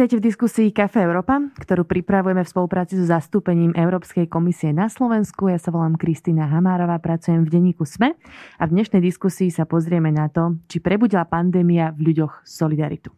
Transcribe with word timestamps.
Vítajte 0.00 0.16
v 0.16 0.28
diskusii 0.32 0.68
Kafe 0.72 1.04
Európa, 1.04 1.36
ktorú 1.60 1.84
pripravujeme 1.84 2.40
v 2.40 2.48
spolupráci 2.48 2.96
so 2.96 3.04
zastúpením 3.04 3.76
Európskej 3.76 4.32
komisie 4.32 4.72
na 4.72 4.88
Slovensku. 4.88 5.52
Ja 5.52 5.60
sa 5.60 5.68
volám 5.68 6.00
Kristýna 6.00 6.48
Hamárová, 6.48 6.96
pracujem 7.04 7.44
v 7.44 7.52
denníku 7.52 7.84
SME 7.84 8.16
a 8.56 8.64
v 8.64 8.80
dnešnej 8.80 9.04
diskusii 9.04 9.52
sa 9.52 9.68
pozrieme 9.68 10.08
na 10.08 10.32
to, 10.32 10.56
či 10.72 10.80
prebudila 10.80 11.28
pandémia 11.28 11.92
v 11.92 12.16
ľuďoch 12.16 12.48
solidaritu. 12.48 13.12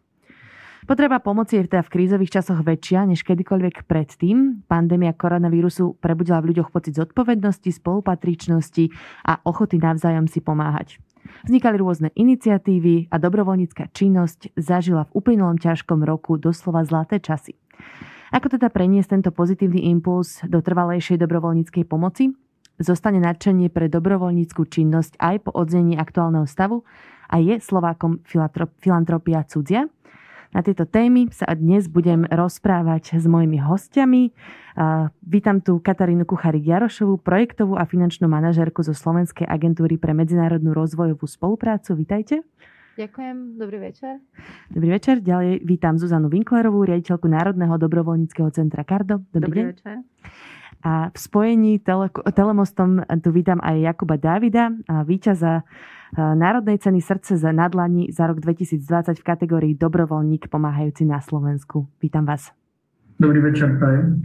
Potreba 0.82 1.22
pomoci 1.22 1.62
je 1.62 1.70
teda 1.70 1.86
v 1.86 1.92
krízových 1.94 2.42
časoch 2.42 2.66
väčšia 2.66 3.06
než 3.06 3.22
kedykoľvek 3.30 3.86
predtým. 3.86 4.66
Pandémia 4.66 5.14
koronavírusu 5.14 6.02
prebudila 6.02 6.42
v 6.42 6.50
ľuďoch 6.50 6.74
pocit 6.74 6.98
zodpovednosti, 6.98 7.70
spolupatričnosti 7.78 8.90
a 9.30 9.38
ochoty 9.46 9.78
navzájom 9.78 10.26
si 10.26 10.42
pomáhať. 10.42 10.98
Vznikali 11.46 11.76
rôzne 11.78 12.08
iniciatívy 12.14 13.10
a 13.10 13.16
dobrovoľnícka 13.18 13.90
činnosť 13.90 14.54
zažila 14.54 15.06
v 15.10 15.14
uplynulom 15.18 15.58
ťažkom 15.58 16.02
roku 16.06 16.38
doslova 16.38 16.86
zlaté 16.86 17.18
časy. 17.18 17.58
Ako 18.32 18.48
teda 18.48 18.72
preniesť 18.72 19.18
tento 19.18 19.30
pozitívny 19.34 19.92
impuls 19.92 20.40
do 20.48 20.64
trvalejšej 20.64 21.20
dobrovoľníckej 21.20 21.84
pomoci? 21.84 22.32
Zostane 22.80 23.20
nadšenie 23.20 23.68
pre 23.68 23.92
dobrovoľníckú 23.92 24.64
činnosť 24.64 25.20
aj 25.20 25.36
po 25.44 25.50
odznení 25.52 26.00
aktuálneho 26.00 26.48
stavu 26.48 26.82
a 27.28 27.36
je 27.36 27.60
Slovákom 27.60 28.24
filantropia 28.80 29.44
cudzia? 29.44 29.86
Na 30.52 30.60
tieto 30.60 30.84
témy 30.84 31.32
sa 31.32 31.48
dnes 31.56 31.88
budem 31.88 32.28
rozprávať 32.28 33.16
s 33.16 33.24
mojimi 33.24 33.56
hostiami. 33.56 34.36
Vítam 35.24 35.64
tu 35.64 35.80
Katarínu 35.80 36.28
Kucharik 36.28 36.68
Jarošovú, 36.68 37.16
projektovú 37.24 37.80
a 37.80 37.88
finančnú 37.88 38.28
manažérku 38.28 38.84
zo 38.84 38.92
Slovenskej 38.92 39.48
agentúry 39.48 39.96
pre 39.96 40.12
medzinárodnú 40.12 40.76
rozvojovú 40.76 41.24
spoluprácu. 41.24 41.96
Vítajte. 41.96 42.44
Ďakujem, 43.00 43.56
dobrý 43.56 43.80
večer. 43.80 44.20
Dobrý 44.68 44.92
večer. 44.92 45.24
Ďalej 45.24 45.64
vítam 45.64 45.96
Zuzanu 45.96 46.28
Winklerovú, 46.28 46.84
riaditeľku 46.84 47.24
Národného 47.24 47.80
dobrovoľníckého 47.80 48.52
centra 48.52 48.84
Kardo. 48.84 49.24
Dobrý, 49.32 49.48
dobrý 49.48 49.60
deň. 49.64 49.68
večer. 49.72 49.96
A 50.82 51.14
v 51.14 51.18
spojení 51.18 51.78
tele, 51.78 52.10
telemostom 52.10 53.06
tu 53.22 53.30
vítam 53.30 53.62
aj 53.62 53.86
Jakuba 53.86 54.18
Davida, 54.18 54.74
víťaza 55.06 55.62
Národnej 56.18 56.76
ceny 56.76 57.00
srdce 57.00 57.38
za 57.38 57.54
nadlani 57.54 58.10
za 58.10 58.26
rok 58.26 58.42
2020 58.42 59.16
v 59.16 59.24
kategórii 59.24 59.72
Dobrovoľník 59.78 60.50
pomáhajúci 60.50 61.08
na 61.08 61.22
Slovensku. 61.22 61.88
Vítam 62.02 62.26
vás. 62.26 62.50
Dobrý 63.16 63.40
večer, 63.40 63.78
prajem. 63.78 64.20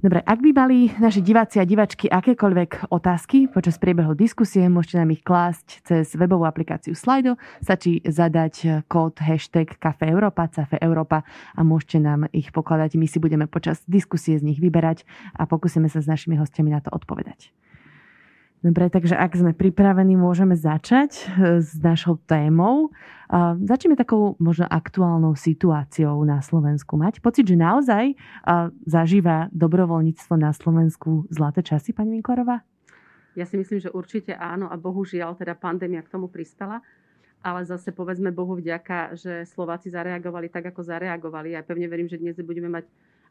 Dobre, 0.00 0.24
ak 0.24 0.40
by 0.40 0.50
mali 0.56 0.88
naši 0.96 1.20
diváci 1.20 1.60
a 1.60 1.68
divačky 1.68 2.08
akékoľvek 2.08 2.88
otázky 2.88 3.52
počas 3.52 3.76
priebehu 3.76 4.16
diskusie, 4.16 4.64
môžete 4.64 4.96
nám 4.96 5.12
ich 5.12 5.20
klásť 5.20 5.84
cez 5.84 6.16
webovú 6.16 6.48
aplikáciu 6.48 6.96
Slido. 6.96 7.36
Stačí 7.60 8.00
zadať 8.00 8.88
kód 8.88 9.20
hashtag 9.20 9.76
Cafe 9.76 10.08
Europa, 10.08 10.48
Cafe 10.48 10.80
Europa 10.80 11.20
a 11.52 11.60
môžete 11.60 12.00
nám 12.00 12.32
ich 12.32 12.48
pokladať. 12.48 12.96
My 12.96 13.04
si 13.12 13.20
budeme 13.20 13.44
počas 13.44 13.84
diskusie 13.84 14.40
z 14.40 14.48
nich 14.48 14.56
vyberať 14.56 15.04
a 15.36 15.44
pokúsime 15.44 15.92
sa 15.92 16.00
s 16.00 16.08
našimi 16.08 16.40
hostiami 16.40 16.72
na 16.72 16.80
to 16.80 16.88
odpovedať. 16.96 17.52
Dobre, 18.60 18.92
takže 18.92 19.16
ak 19.16 19.40
sme 19.40 19.56
pripravení, 19.56 20.20
môžeme 20.20 20.52
začať 20.52 21.24
eh, 21.24 21.64
s 21.64 21.76
našou 21.80 22.20
témou. 22.28 22.92
Začneme 23.62 23.94
takou 23.94 24.34
možno 24.42 24.66
aktuálnou 24.66 25.38
situáciou 25.38 26.18
na 26.26 26.42
Slovensku. 26.42 26.98
Mať 26.98 27.22
pocit, 27.22 27.46
že 27.46 27.54
naozaj 27.54 28.18
zažíva 28.90 29.46
dobrovoľníctvo 29.54 30.34
na 30.34 30.50
Slovensku 30.50 31.30
zlaté 31.30 31.62
časy, 31.62 31.94
pani 31.94 32.18
Vinkorová? 32.18 32.66
Ja 33.38 33.46
si 33.46 33.54
myslím, 33.54 33.78
že 33.78 33.94
určite 33.94 34.34
áno 34.34 34.66
a 34.66 34.74
bohužiaľ 34.74 35.38
teda 35.38 35.54
pandémia 35.54 36.02
k 36.02 36.10
tomu 36.10 36.26
prispela. 36.26 36.82
Ale 37.40 37.64
zase 37.64 37.94
povedzme 37.94 38.34
Bohu 38.34 38.58
vďaka, 38.58 39.16
že 39.16 39.48
Slováci 39.48 39.88
zareagovali 39.88 40.52
tak, 40.52 40.74
ako 40.74 40.82
zareagovali. 40.84 41.54
Ja 41.54 41.64
pevne 41.64 41.88
verím, 41.88 42.10
že 42.10 42.20
dnes 42.20 42.36
budeme 42.42 42.68
mať 42.68 42.84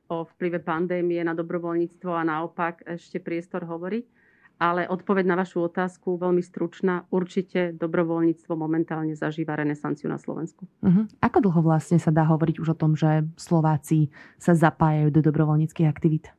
o 0.10 0.26
vplyve 0.26 0.66
pandémie 0.66 1.22
na 1.22 1.38
dobrovoľníctvo 1.38 2.10
a 2.10 2.26
naopak 2.26 2.82
ešte 2.88 3.22
priestor 3.22 3.68
hovoriť. 3.70 4.19
Ale 4.60 4.92
odpoveď 4.92 5.24
na 5.24 5.40
vašu 5.40 5.64
otázku, 5.72 6.20
veľmi 6.20 6.44
stručná, 6.44 7.08
určite 7.16 7.72
dobrovoľníctvo 7.80 8.60
momentálne 8.60 9.16
zažíva 9.16 9.56
renesanciu 9.56 10.12
na 10.12 10.20
Slovensku. 10.20 10.68
Uh-huh. 10.84 11.08
Ako 11.24 11.40
dlho 11.40 11.64
vlastne 11.64 11.96
sa 11.96 12.12
dá 12.12 12.28
hovoriť 12.28 12.60
už 12.60 12.76
o 12.76 12.80
tom, 12.80 12.92
že 12.92 13.24
Slováci 13.40 14.12
sa 14.36 14.52
zapájajú 14.52 15.16
do 15.16 15.24
dobrovoľníckých 15.24 15.88
aktivít? 15.88 16.36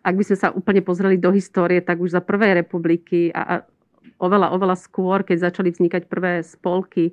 Ak 0.00 0.16
by 0.16 0.24
sme 0.24 0.36
sa 0.40 0.48
úplne 0.48 0.80
pozreli 0.80 1.20
do 1.20 1.28
histórie, 1.28 1.84
tak 1.84 2.00
už 2.00 2.16
za 2.16 2.24
prvej 2.24 2.64
republiky 2.64 3.28
a, 3.36 3.40
a 3.44 3.54
oveľa, 4.16 4.56
oveľa 4.56 4.80
skôr, 4.80 5.20
keď 5.20 5.52
začali 5.52 5.76
vznikať 5.76 6.08
prvé 6.08 6.40
spolky 6.40 7.12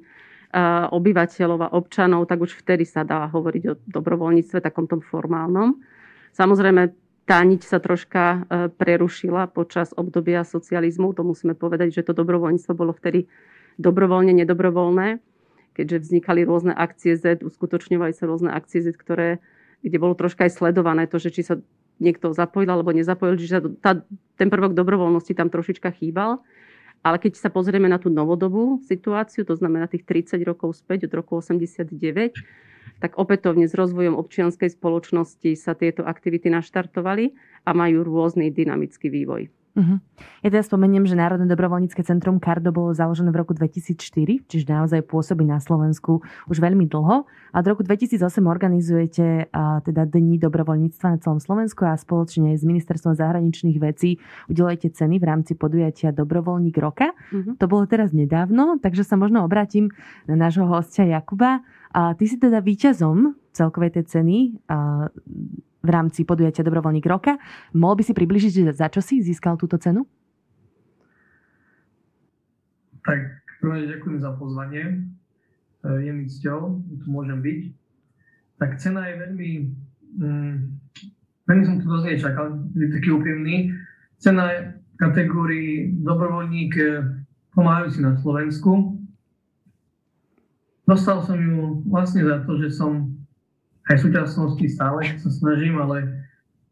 a, 0.56 0.88
obyvateľov 0.88 1.68
a 1.68 1.74
občanov, 1.76 2.32
tak 2.32 2.40
už 2.40 2.56
vtedy 2.64 2.88
sa 2.88 3.04
dá 3.04 3.28
hovoriť 3.28 3.64
o 3.68 3.74
dobrovoľníctve 3.92 4.64
takomto 4.64 5.04
formálnom. 5.04 5.84
Samozrejme, 6.32 6.96
tá 7.28 7.44
niť 7.44 7.62
sa 7.68 7.84
troška 7.84 8.24
e, 8.24 8.40
prerušila 8.72 9.52
počas 9.52 9.92
obdobia 10.00 10.48
socializmu. 10.48 11.12
To 11.12 11.28
musíme 11.28 11.60
povedať, 11.60 11.92
že 12.00 12.08
to 12.08 12.16
dobrovoľníctvo 12.16 12.72
bolo 12.72 12.96
vtedy 12.96 13.28
dobrovoľne, 13.76 14.32
nedobrovoľné, 14.32 15.20
keďže 15.76 16.08
vznikali 16.08 16.48
rôzne 16.48 16.72
akcie 16.72 17.20
Z, 17.20 17.44
uskutočňovali 17.44 18.16
sa 18.16 18.32
rôzne 18.32 18.56
akcie 18.56 18.80
Z, 18.80 18.96
ktoré, 18.96 19.44
kde 19.84 19.98
bolo 20.00 20.16
troška 20.16 20.48
aj 20.48 20.56
sledované 20.56 21.04
to, 21.06 21.20
že 21.20 21.36
či 21.36 21.44
sa 21.44 21.60
niekto 22.00 22.32
zapojil 22.32 22.72
alebo 22.72 22.96
nezapojil, 22.96 23.36
čiže 23.36 23.84
tá, 23.84 24.02
ten 24.40 24.48
prvok 24.48 24.72
dobrovoľnosti 24.72 25.36
tam 25.36 25.52
trošička 25.52 25.92
chýbal. 26.00 26.40
Ale 27.06 27.18
keď 27.22 27.38
sa 27.38 27.50
pozrieme 27.54 27.88
na 27.88 28.02
tú 28.02 28.10
novodobú 28.10 28.82
situáciu, 28.86 29.46
to 29.46 29.54
znamená 29.54 29.88
tých 29.88 30.04
30 30.04 30.42
rokov 30.44 30.82
späť 30.82 31.08
od 31.08 31.14
roku 31.24 31.40
89, 31.40 31.94
tak 32.98 33.16
opätovne 33.16 33.70
s 33.70 33.78
rozvojom 33.78 34.18
občianskej 34.18 34.74
spoločnosti 34.74 35.54
sa 35.54 35.78
tieto 35.78 36.02
aktivity 36.02 36.50
naštartovali 36.50 37.38
a 37.64 37.72
majú 37.78 38.02
rôzny 38.02 38.50
dynamický 38.50 39.14
vývoj. 39.14 39.48
Uh-huh. 39.78 40.02
Ja 40.42 40.50
teda 40.50 40.66
spomeniem, 40.66 41.06
že 41.06 41.14
Národné 41.14 41.46
dobrovoľnícke 41.46 42.02
centrum 42.02 42.42
Kardo 42.42 42.74
bolo 42.74 42.98
založené 42.98 43.30
v 43.30 43.46
roku 43.46 43.54
2004, 43.54 44.50
čiže 44.50 44.66
naozaj 44.66 45.06
pôsobí 45.06 45.46
na 45.46 45.62
Slovensku 45.62 46.26
už 46.50 46.58
veľmi 46.58 46.90
dlho. 46.90 47.30
A 47.54 47.56
od 47.62 47.68
roku 47.70 47.86
2008 47.86 48.26
organizujete 48.42 49.54
a, 49.54 49.78
teda 49.86 50.10
Dni 50.10 50.42
dobrovoľníctva 50.42 51.06
na 51.14 51.18
celom 51.22 51.38
Slovensku 51.38 51.86
a 51.86 51.94
spoločne 51.94 52.58
s 52.58 52.66
Ministerstvom 52.66 53.14
zahraničných 53.14 53.78
vecí 53.78 54.18
udelujete 54.50 54.90
ceny 54.98 55.22
v 55.22 55.26
rámci 55.30 55.54
podujatia 55.54 56.10
Dobrovoľník 56.10 56.82
roka. 56.82 57.14
Uh-huh. 57.30 57.54
To 57.62 57.66
bolo 57.70 57.86
teraz 57.86 58.10
nedávno, 58.18 58.82
takže 58.82 59.06
sa 59.06 59.14
možno 59.14 59.46
obrátim 59.46 59.94
na 60.26 60.34
nášho 60.34 60.66
hostia 60.66 61.06
Jakuba. 61.06 61.62
A 61.94 62.18
ty 62.18 62.26
si 62.26 62.42
teda 62.42 62.66
víťazom 62.66 63.38
celkovej 63.54 64.02
tej 64.02 64.06
ceny 64.10 64.38
a 64.70 65.10
v 65.84 65.90
rámci 65.90 66.26
podujatia 66.26 66.66
Dobrovoľník 66.66 67.06
roka. 67.06 67.38
Mohol 67.74 68.02
by 68.02 68.04
si 68.04 68.14
približiť, 68.14 68.54
za 68.74 68.88
čo 68.90 69.02
si 69.02 69.22
získal 69.22 69.58
túto 69.58 69.78
cenu? 69.78 70.06
Tak, 73.08 73.20
prvé 73.64 73.88
ďakujem 73.88 74.20
za 74.20 74.36
pozvanie. 74.36 74.84
E, 74.84 75.90
je 76.04 76.12
mi 76.12 76.26
cťou, 76.28 76.84
že 76.84 76.96
tu 77.02 77.08
môžem 77.08 77.40
byť. 77.40 77.60
Tak 78.58 78.70
cena 78.82 79.08
je 79.08 79.16
veľmi, 79.16 79.52
mm, 80.20 80.56
veľmi 81.48 81.64
som 81.64 81.76
to 81.80 81.88
dosť 81.88 82.06
nečakal, 82.10 82.46
je 82.76 82.88
taký 82.92 83.10
úprimný. 83.16 83.72
Cena 84.20 84.52
je 84.52 84.60
v 84.76 84.96
kategórii 84.98 85.94
dobrovoľník 86.04 86.74
e, 86.76 86.86
pomáhajúci 87.56 88.06
na 88.06 88.18
Slovensku. 88.20 89.02
Dostal 90.88 91.20
som 91.26 91.36
ju 91.36 91.84
vlastne 91.90 92.24
za 92.24 92.44
to, 92.48 92.60
že 92.62 92.72
som 92.72 93.17
aj 93.88 93.96
v 93.98 94.04
súčasnosti 94.10 94.66
stále 94.68 95.18
sa 95.18 95.30
snažím, 95.32 95.80
ale 95.80 96.28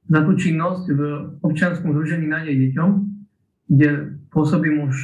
za 0.06 0.22
tú 0.22 0.38
činnosť 0.38 0.86
v 0.94 1.01
občianskom 1.42 1.95
združení 1.95 2.30
na 2.30 2.45
nej 2.45 2.56
deťom, 2.69 2.89
kde 3.72 4.19
pôsobím 4.30 4.86
už, 4.86 4.95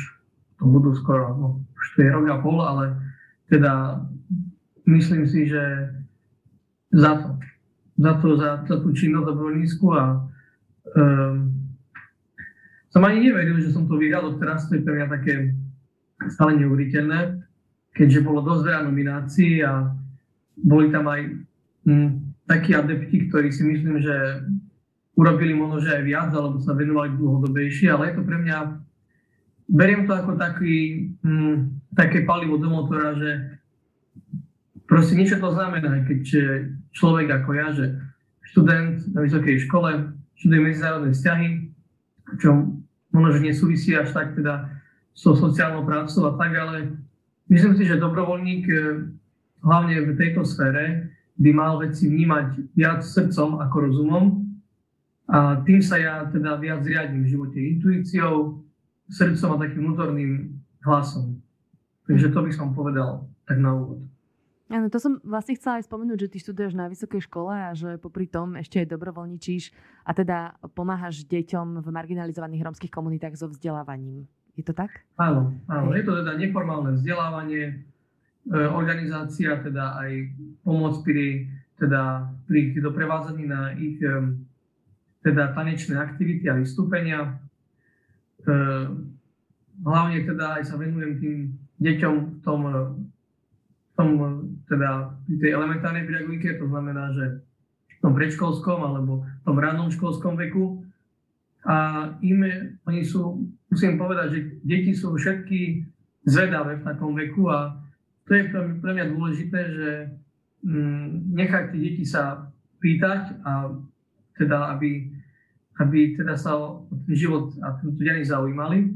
to 0.61 0.63
budú 0.69 0.93
skoro, 0.93 1.33
no, 1.33 1.47
už 1.73 1.85
to 1.97 1.97
je 2.05 2.09
rok 2.13 2.25
a 2.29 2.37
pol, 2.37 2.61
ale 2.61 2.85
teda 3.49 4.03
myslím 4.85 5.25
si, 5.25 5.49
že 5.49 5.89
za 6.93 7.17
to, 7.17 7.29
za, 7.97 8.13
to, 8.21 8.27
za, 8.37 8.49
za 8.67 8.75
tú 8.83 8.93
činnosť 8.93 9.25
dobrovoľnícku 9.25 9.85
a 9.95 10.03
um, 10.93 11.49
som 12.91 13.01
ani 13.07 13.31
neveril, 13.31 13.57
že 13.63 13.73
som 13.73 13.87
to 13.87 13.95
vyhral, 13.97 14.35
teraz 14.37 14.67
to 14.67 14.77
je 14.77 14.83
pre 14.83 14.99
mňa 14.99 15.07
také 15.07 15.55
stále 16.29 16.59
neuveriteľné 16.59 17.41
keďže 17.91 18.23
bolo 18.23 18.39
dosť 18.43 18.61
veľa 18.67 18.81
nominácií 18.87 19.63
a 19.63 19.91
boli 20.55 20.91
tam 20.91 21.11
aj 21.11 21.27
hm, 21.85 22.35
takí 22.45 22.75
adepti, 22.75 23.29
ktorí 23.29 23.49
si 23.51 23.63
myslím, 23.63 24.01
že 24.01 24.15
urobili 25.15 25.53
možno, 25.53 25.83
že 25.83 26.01
aj 26.01 26.03
viac, 26.03 26.31
alebo 26.33 26.57
sa 26.59 26.73
venovali 26.73 27.13
dlhodobejšie, 27.15 27.91
ale 27.91 28.11
je 28.11 28.13
to 28.17 28.23
pre 28.23 28.37
mňa, 28.41 28.57
beriem 29.69 30.03
to 30.07 30.13
ako 30.15 30.39
taký, 30.39 31.07
hm, 31.21 31.83
také 31.93 32.23
palivo 32.23 32.57
do 32.57 32.69
motora, 32.71 33.15
že 33.15 33.31
proste 34.87 35.15
niečo 35.15 35.39
to 35.39 35.51
znamená, 35.51 36.03
keď 36.07 36.21
človek 36.91 37.27
ako 37.31 37.49
ja, 37.55 37.67
že 37.71 37.85
študent 38.51 39.15
na 39.15 39.23
vysokej 39.23 39.63
škole, 39.67 40.11
študuje 40.35 40.59
medzinárodné 40.59 41.11
vzťahy, 41.15 41.49
čo 42.39 42.75
možno, 43.11 43.29
že 43.35 43.45
nesúvisí 43.45 43.95
až 43.95 44.11
tak 44.11 44.35
teda 44.35 44.67
so 45.11 45.35
sociálnou 45.35 45.83
prácou 45.83 46.31
a 46.31 46.35
tak, 46.39 46.51
ale 46.55 46.95
Myslím 47.51 47.75
si, 47.75 47.83
že 47.83 47.99
dobrovoľník 47.99 48.63
e, 48.71 48.75
hlavne 49.59 49.95
v 50.07 50.15
tejto 50.15 50.47
sfére 50.47 51.11
by 51.37 51.51
mal 51.55 51.79
veci 51.79 52.09
vnímať 52.09 52.75
viac 52.75 53.01
srdcom 53.05 53.61
ako 53.61 53.75
rozumom. 53.87 54.25
A 55.31 55.63
tým 55.63 55.79
sa 55.79 55.95
ja 55.95 56.27
teda 56.27 56.59
viac 56.59 56.83
riadím 56.83 57.23
v 57.23 57.31
živote 57.31 57.57
intuíciou, 57.59 58.59
srdcom 59.07 59.55
a 59.55 59.61
takým 59.63 59.81
vnútorným 59.87 60.31
hlasom. 60.83 61.39
Takže 62.07 62.35
to 62.35 62.39
by 62.43 62.51
som 62.51 62.75
povedal 62.75 63.31
tak 63.47 63.61
na 63.63 63.71
úvod. 63.71 64.03
Áno, 64.71 64.87
to 64.87 65.03
som 65.03 65.19
vlastne 65.27 65.59
chcela 65.59 65.83
aj 65.83 65.87
spomenúť, 65.91 66.27
že 66.27 66.31
ty 66.31 66.37
študuješ 66.39 66.79
na 66.79 66.87
vysokej 66.87 67.27
škole 67.27 67.51
a 67.51 67.75
že 67.75 67.99
popri 67.99 68.23
tom 68.23 68.55
ešte 68.55 68.79
aj 68.79 68.95
dobrovoľničíš 68.95 69.75
a 70.07 70.11
teda 70.15 70.55
pomáhaš 70.71 71.27
deťom 71.27 71.83
v 71.83 71.87
marginalizovaných 71.91 72.71
rómskych 72.71 72.91
komunitách 72.91 73.35
so 73.35 73.51
vzdelávaním. 73.51 74.31
Je 74.55 74.63
to 74.63 74.71
tak? 74.71 75.03
Áno, 75.19 75.51
áno. 75.67 75.91
Je 75.91 76.03
to 76.07 76.23
teda 76.23 76.39
neformálne 76.39 76.95
vzdelávanie, 76.95 77.83
organizácia, 78.49 79.61
teda 79.61 80.01
aj 80.01 80.11
pomoc 80.65 81.05
pri, 81.05 81.45
teda, 81.77 82.25
pri 82.49 82.73
doprevádzaní 82.81 83.43
na 83.45 83.75
ich 83.77 84.01
e, 84.01 84.41
teda 85.21 85.53
tanečné 85.53 85.93
aktivity 86.01 86.49
a 86.49 86.57
vystúpenia. 86.57 87.19
E, 87.29 88.49
hlavne 89.85 90.25
teda 90.25 90.57
aj 90.57 90.73
sa 90.73 90.75
venujem 90.81 91.13
tým 91.21 91.35
deťom 91.77 92.15
v 92.17 92.37
tom 92.41 92.61
tom 94.01 94.09
teda 94.65 95.13
v 95.29 95.37
tej 95.37 95.51
elementárnej 95.53 96.09
pedagogike, 96.09 96.57
to 96.57 96.65
znamená, 96.65 97.13
že 97.13 97.25
v 97.97 97.99
tom 98.01 98.13
predškolskom 98.17 98.79
alebo 98.81 99.21
v 99.21 99.41
tom 99.45 99.57
rannom 99.61 99.93
školskom 99.93 100.33
veku. 100.39 100.81
A 101.61 102.09
im, 102.25 102.41
oni 102.89 103.05
sú, 103.05 103.45
musím 103.69 104.01
povedať, 104.01 104.27
že 104.33 104.39
deti 104.65 104.97
sú 104.97 105.13
všetky 105.13 105.85
zvedavé 106.25 106.81
v 106.81 106.85
takom 106.85 107.13
veku 107.13 107.45
a 107.53 107.77
to 108.27 108.31
je 108.37 108.43
pre 108.53 108.91
mňa 108.93 109.05
dôležité, 109.11 109.59
že 109.71 109.89
mm, 110.65 111.35
nechať 111.35 111.63
tie 111.73 111.79
deti 111.81 112.05
sa 112.05 112.49
pýtať 112.81 113.41
a 113.45 113.73
teda, 114.37 114.73
aby, 114.77 115.09
aby 115.77 116.17
teda 116.17 116.33
sa 116.37 116.57
o 116.57 116.89
ten 116.89 117.13
život 117.13 117.53
a 117.61 117.77
tú 117.77 117.93
deň 117.93 118.25
zaujímali. 118.25 118.89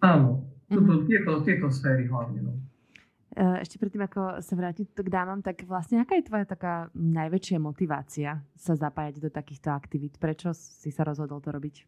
Áno, 0.00 0.46
mm-hmm. 0.70 1.04
tieto, 1.04 1.32
tieto 1.44 1.66
sféry 1.68 2.06
hlavne. 2.06 2.40
No. 2.46 2.54
Eh, 3.38 3.62
ešte 3.62 3.78
predtým, 3.78 4.02
ako 4.02 4.42
sa 4.42 4.54
vrátim 4.58 4.82
k 4.88 5.06
dámam, 5.06 5.38
tak 5.38 5.62
vlastne 5.62 6.02
aká 6.02 6.18
je 6.18 6.26
tvoja 6.26 6.42
taká 6.42 6.90
najväčšia 6.96 7.62
motivácia 7.62 8.42
sa 8.58 8.72
zapájať 8.74 9.22
do 9.22 9.30
takýchto 9.30 9.70
aktivít? 9.70 10.18
Prečo 10.18 10.50
si 10.56 10.90
sa 10.90 11.06
rozhodol 11.06 11.38
to 11.38 11.54
robiť? 11.54 11.86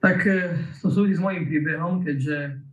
Tak 0.00 0.18
eh, 0.24 0.56
to 0.80 0.88
súvisí 0.88 1.18
s 1.18 1.22
mojím 1.22 1.44
príbehom, 1.44 2.00
keďže 2.00 2.64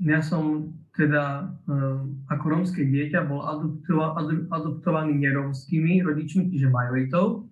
ja 0.00 0.20
som 0.20 0.72
teda 0.96 1.48
uh, 1.64 2.02
ako 2.28 2.44
rómske 2.44 2.84
dieťa 2.84 3.24
bol 3.24 3.40
adoptova, 3.46 4.18
adoptovaný 4.52 5.16
nerómskymi 5.22 6.04
rodičmi, 6.04 6.50
čiže 6.52 6.68
majoritou. 6.68 7.48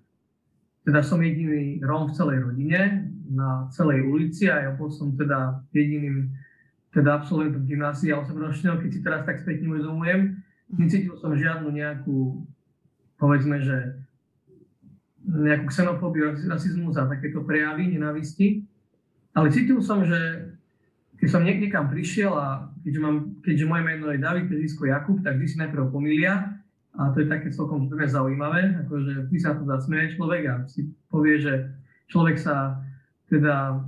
Teda 0.85 1.05
som 1.05 1.21
jediný 1.21 1.81
Róm 1.85 2.13
v 2.13 2.17
celej 2.17 2.39
rodine, 2.45 3.09
na 3.29 3.69
celej 3.73 4.09
ulici 4.09 4.49
a 4.49 4.69
ja 4.69 4.71
bol 4.73 4.89
som 4.89 5.13
teda 5.13 5.61
jediným 5.77 6.33
teda 6.89 7.21
absolventom 7.21 7.69
gymnásia 7.69 8.17
8 8.17 8.33
ročného, 8.33 8.81
keď 8.81 8.91
si 8.91 9.01
teraz 9.05 9.21
tak 9.29 9.45
spätne 9.45 9.69
uvedomujem, 9.69 10.41
necítil 10.73 11.13
som 11.21 11.37
žiadnu 11.37 11.69
nejakú, 11.69 12.49
povedzme, 13.21 13.61
že 13.61 14.01
nejakú 15.29 15.69
xenofóbiu, 15.69 16.33
rasizmus 16.49 16.97
a 16.97 17.05
takéto 17.05 17.45
prejavy 17.45 17.93
nenávisti. 17.93 18.65
Ale 19.37 19.53
cítil 19.53 19.85
som, 19.85 20.01
že 20.09 20.48
keď 21.19 21.29
som 21.29 21.43
niekam 21.43 21.91
prišiel 21.91 22.31
a 22.31 22.71
keďže, 22.87 23.01
mám, 23.03 23.17
keďže 23.43 23.67
moje 23.67 23.83
meno 23.83 24.07
je 24.15 24.23
David, 24.23 24.47
prezvisko 24.47 24.87
Jakub, 24.87 25.19
tak 25.27 25.37
vždy 25.37 25.49
si 25.51 25.57
najprv 25.59 25.91
pomýlia 25.91 26.59
a 26.95 27.11
to 27.11 27.23
je 27.23 27.31
také 27.31 27.51
celkom 27.51 27.91
pre 27.91 28.07
zaujímavé, 28.07 28.87
akože 28.87 29.27
vždy 29.31 29.39
sa 29.39 29.59
to 29.59 29.67
zasmeje 29.67 30.15
človek 30.15 30.43
a 30.47 30.55
si 30.71 30.87
povie, 31.11 31.43
že 31.43 31.75
človek 32.11 32.39
sa 32.39 32.79
teda 33.27 33.83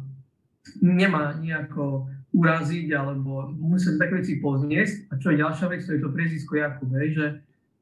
nemá 0.83 1.39
nejako 1.39 2.11
uraziť 2.31 2.89
alebo 2.95 3.51
musieť 3.51 3.99
také 3.99 4.23
veci 4.23 4.39
pozniesť. 4.39 5.11
A 5.11 5.13
čo 5.19 5.35
je 5.35 5.43
ďalšia 5.43 5.67
vec, 5.71 5.83
to 5.83 5.95
je 5.95 6.03
to 6.03 6.15
prezvisko 6.15 6.55
Jakub, 6.59 6.91
hej, 6.99 7.09
že 7.15 7.27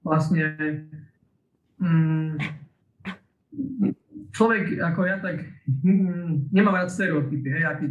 vlastne 0.01 0.45
mm, 1.77 2.41
človek 4.33 4.81
ako 4.81 5.01
ja 5.05 5.17
tak 5.21 5.45
mm, 5.69 6.53
nemá 6.53 6.73
rád 6.73 6.89
stereotypy, 6.89 7.49
hej, 7.53 7.65
a 7.69 7.73
keď 7.77 7.91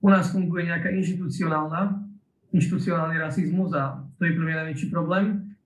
u 0.00 0.08
nás 0.10 0.30
funguje 0.30 0.68
nejaká 0.68 0.92
inštitucionálna, 0.92 2.04
inštitucionálny 2.52 3.16
rasizmus 3.20 3.72
a 3.74 4.00
to 4.16 4.24
je 4.24 4.36
pre 4.36 4.44
mňa 4.44 4.56
najväčší 4.64 4.86
problém. 4.92 5.56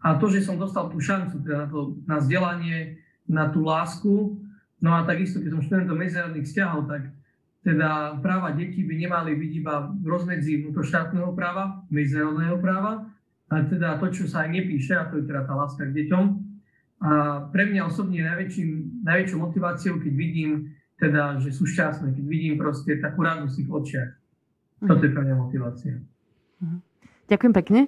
A 0.00 0.16
to, 0.16 0.32
že 0.32 0.40
som 0.40 0.56
dostal 0.56 0.88
tú 0.88 0.96
šancu 0.96 1.44
teda 1.44 1.64
na, 1.64 1.68
to, 1.68 2.00
na 2.08 2.16
vzdelanie, 2.16 2.96
na 3.28 3.52
tú 3.52 3.60
lásku, 3.60 4.40
no 4.80 4.90
a 4.96 5.04
takisto, 5.04 5.44
keď 5.44 5.50
som 5.52 5.62
študentom 5.62 5.98
medzinárodných 6.00 6.48
vzťahov, 6.48 6.88
tak 6.88 7.02
teda 7.60 8.16
práva 8.24 8.56
detí 8.56 8.80
by 8.88 8.96
nemali 8.96 9.36
byť 9.36 9.52
iba 9.60 9.92
v 9.92 10.06
rozmedzi 10.08 10.64
vnútroštátneho 10.64 11.36
práva, 11.36 11.84
medzinárodného 11.92 12.56
práva, 12.56 13.04
ale 13.52 13.68
teda 13.68 14.00
to, 14.00 14.08
čo 14.08 14.24
sa 14.24 14.48
aj 14.48 14.56
nepíše, 14.56 14.96
a 14.96 15.12
to 15.12 15.20
je 15.20 15.28
teda 15.28 15.44
tá 15.44 15.52
láska 15.52 15.84
k 15.84 15.92
deťom. 15.92 16.24
A 17.00 17.10
pre 17.52 17.68
mňa 17.68 17.84
osobne 17.84 18.24
najväčším, 18.24 19.02
najväčšou 19.04 19.38
motiváciou, 19.44 20.00
keď 20.00 20.12
vidím, 20.16 20.72
teda, 21.00 21.40
že 21.40 21.50
sú 21.50 21.64
šťastné, 21.64 22.12
keď 22.12 22.24
vidím 22.28 22.54
proste 22.60 23.00
takú 23.00 23.24
radosť 23.24 23.56
v 23.56 23.60
ich 23.64 23.70
očiach. 23.72 24.10
Toto 24.84 25.02
je 25.04 25.12
pre 25.12 25.22
mňa 25.24 25.36
motivácia. 25.36 25.96
Uh-huh. 26.60 26.80
Ďakujem 27.30 27.54
pekne. 27.54 27.80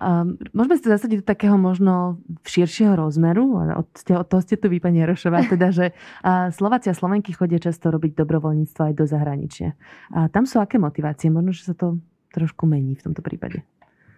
Um, 0.00 0.40
môžeme 0.56 0.80
sa 0.80 0.96
zasadiť 0.96 1.20
do 1.20 1.26
takého 1.28 1.56
možno 1.60 2.16
širšieho 2.48 2.96
rozmeru. 2.96 3.60
Od, 3.76 3.88
od 3.92 4.26
toho 4.26 4.40
ste 4.40 4.56
tu 4.56 4.72
vy, 4.72 4.80
pani 4.80 5.04
Jarošová, 5.04 5.44
teda, 5.52 5.68
že 5.68 5.92
uh, 5.92 6.48
Slováci 6.48 6.88
a 6.88 6.96
Slovenky 6.96 7.36
chodia 7.36 7.60
často 7.60 7.92
robiť 7.92 8.16
dobrovoľníctvo 8.16 8.82
aj 8.88 8.94
do 8.96 9.04
zahraničia. 9.04 9.76
A 10.16 10.32
tam 10.32 10.48
sú 10.48 10.58
aké 10.58 10.80
motivácie? 10.80 11.28
Možno, 11.28 11.52
že 11.52 11.70
sa 11.70 11.74
to 11.76 12.00
trošku 12.32 12.64
mení 12.64 12.96
v 12.96 13.04
tomto 13.04 13.20
prípade. 13.20 13.64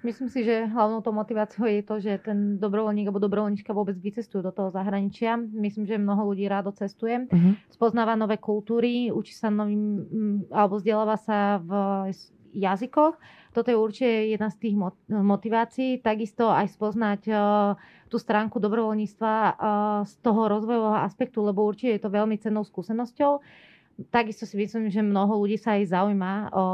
Myslím 0.07 0.31
si, 0.31 0.47
že 0.47 0.71
hlavnou 0.71 1.03
to 1.03 1.11
motiváciou 1.11 1.67
je 1.67 1.83
to, 1.83 1.99
že 1.99 2.23
ten 2.23 2.57
dobrovoľník 2.63 3.11
alebo 3.11 3.19
dobrovoľníčka 3.19 3.75
vôbec 3.75 3.99
vycestujú 3.99 4.47
do 4.47 4.55
toho 4.55 4.71
zahraničia. 4.71 5.35
Myslím, 5.37 5.91
že 5.91 5.99
mnoho 5.99 6.31
ľudí 6.31 6.47
rádo 6.47 6.71
cestuje, 6.71 7.27
uh-huh. 7.27 7.55
spoznáva 7.73 8.15
nové 8.15 8.39
kultúry, 8.39 9.11
učí 9.11 9.35
sa 9.35 9.51
novým, 9.51 10.07
alebo 10.55 10.79
vzdeláva 10.79 11.19
sa 11.19 11.59
v 11.59 11.71
jazykoch 12.55 13.19
toto 13.59 13.75
je 13.75 13.83
určite 13.83 14.39
jedna 14.39 14.55
z 14.55 14.57
tých 14.63 14.75
motivácií. 15.11 15.99
Takisto 15.99 16.47
aj 16.47 16.79
spoznať 16.79 17.21
uh, 17.27 17.75
tú 18.07 18.23
stránku 18.23 18.63
dobrovoľníctva 18.63 19.35
uh, 19.35 19.53
z 20.07 20.15
toho 20.23 20.47
rozvojového 20.47 21.03
aspektu, 21.03 21.43
lebo 21.43 21.67
určite 21.67 21.99
je 21.99 22.03
to 22.07 22.15
veľmi 22.15 22.39
cennou 22.39 22.63
skúsenosťou. 22.63 23.43
Takisto 23.99 24.47
si 24.47 24.55
myslím, 24.55 24.95
že 24.95 25.03
mnoho 25.03 25.43
ľudí 25.43 25.59
sa 25.59 25.75
aj 25.75 25.91
zaujíma 25.91 26.55
o 26.55 26.65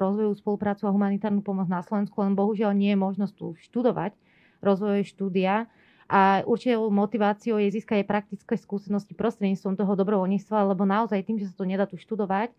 rozvojovú 0.00 0.32
spoluprácu 0.40 0.88
a 0.88 0.94
humanitárnu 0.96 1.44
pomoc 1.44 1.68
na 1.68 1.84
Slovensku, 1.84 2.16
len 2.24 2.32
bohužiaľ 2.32 2.72
nie 2.72 2.96
je 2.96 2.98
možnosť 2.98 3.34
tu 3.36 3.52
študovať 3.68 4.16
rozvojové 4.64 5.04
štúdia. 5.04 5.68
A 6.10 6.42
určite 6.42 6.74
motiváciou 6.74 7.60
je 7.62 7.70
získať 7.70 8.02
aj 8.02 8.10
praktické 8.10 8.54
skúsenosti 8.58 9.14
prostredníctvom 9.14 9.78
toho 9.78 9.92
dobrovoľníctva, 9.94 10.72
lebo 10.72 10.82
naozaj 10.88 11.22
tým, 11.22 11.38
že 11.38 11.52
sa 11.52 11.54
to 11.54 11.68
nedá 11.68 11.86
tu 11.86 12.00
študovať, 12.00 12.50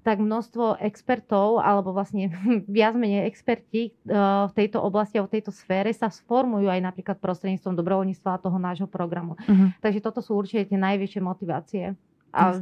tak 0.00 0.16
množstvo 0.20 0.80
expertov, 0.80 1.60
alebo 1.60 1.92
vlastne 1.92 2.32
viac 2.68 2.98
menej 2.98 3.28
experti 3.28 3.88
eh, 3.88 4.14
v 4.48 4.52
tejto 4.52 4.82
oblasti 4.82 5.16
a 5.16 5.24
v 5.24 5.32
tejto 5.32 5.54
sfére 5.54 5.94
sa 5.94 6.10
sformujú 6.10 6.68
aj 6.68 6.80
napríklad 6.80 7.22
prostredníctvom 7.22 7.78
dobrovoľníctva 7.78 8.30
a 8.36 8.42
toho 8.42 8.58
nášho 8.58 8.88
programu. 8.88 9.38
Uh-huh. 9.46 9.72
Takže 9.80 10.00
toto 10.02 10.20
sú 10.20 10.36
určite 10.36 10.72
tie 10.72 10.78
najväčšie 10.80 11.20
motivácie. 11.22 11.84
A 12.30 12.54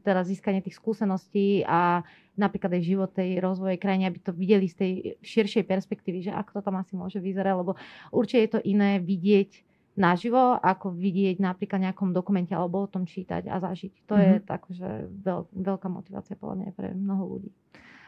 teda 0.00 0.24
získanie 0.24 0.64
tých 0.64 0.80
skúseností 0.80 1.60
a 1.68 2.04
napríklad 2.34 2.74
aj 2.74 2.82
život 2.82 3.10
tej 3.12 3.38
rozvoje 3.38 3.78
krajiny, 3.78 4.08
aby 4.08 4.18
to 4.18 4.32
videli 4.34 4.66
z 4.66 4.76
tej 4.76 4.92
širšej 5.22 5.64
perspektívy, 5.68 6.24
že 6.24 6.32
ako 6.34 6.58
to 6.58 6.60
tam 6.66 6.76
asi 6.80 6.96
môže 6.98 7.20
vyzerať, 7.22 7.54
lebo 7.54 7.72
určite 8.10 8.40
je 8.42 8.52
to 8.58 8.60
iné 8.64 8.98
vidieť 8.98 9.50
naživo, 9.94 10.58
ako 10.58 10.90
vidieť 10.90 11.38
napríklad 11.38 11.78
nejakom 11.90 12.10
dokumente 12.10 12.50
alebo 12.50 12.82
o 12.82 12.90
tom 12.90 13.06
čítať 13.06 13.46
a 13.46 13.62
zažiť. 13.62 14.10
To 14.10 14.14
mm-hmm. 14.18 14.26
je 14.26 14.34
mhm. 14.42 14.46
tak, 14.46 14.62
že 14.70 14.88
veľ, 15.22 15.40
veľká 15.54 15.88
motivácia 15.90 16.34
podľa 16.34 16.56
mňa 16.60 16.70
pre 16.74 16.88
mnoho 16.94 17.24
ľudí. 17.38 17.50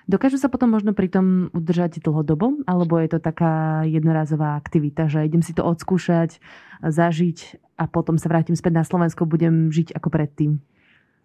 Dokážu 0.06 0.38
sa 0.38 0.46
potom 0.46 0.70
možno 0.70 0.94
pri 0.94 1.10
tom 1.10 1.50
udržať 1.50 1.98
dlhodobo, 1.98 2.62
alebo 2.62 2.94
je 3.02 3.10
to 3.10 3.18
taká 3.18 3.82
jednorazová 3.90 4.54
aktivita, 4.54 5.10
že 5.10 5.26
idem 5.26 5.42
si 5.42 5.50
to 5.50 5.66
odskúšať, 5.66 6.38
zažiť 6.78 7.58
a 7.74 7.90
potom 7.90 8.14
sa 8.14 8.30
vrátim 8.30 8.54
späť 8.54 8.72
na 8.78 8.84
Slovensko, 8.86 9.26
budem 9.26 9.74
žiť 9.74 9.98
ako 9.98 10.08
predtým? 10.14 10.62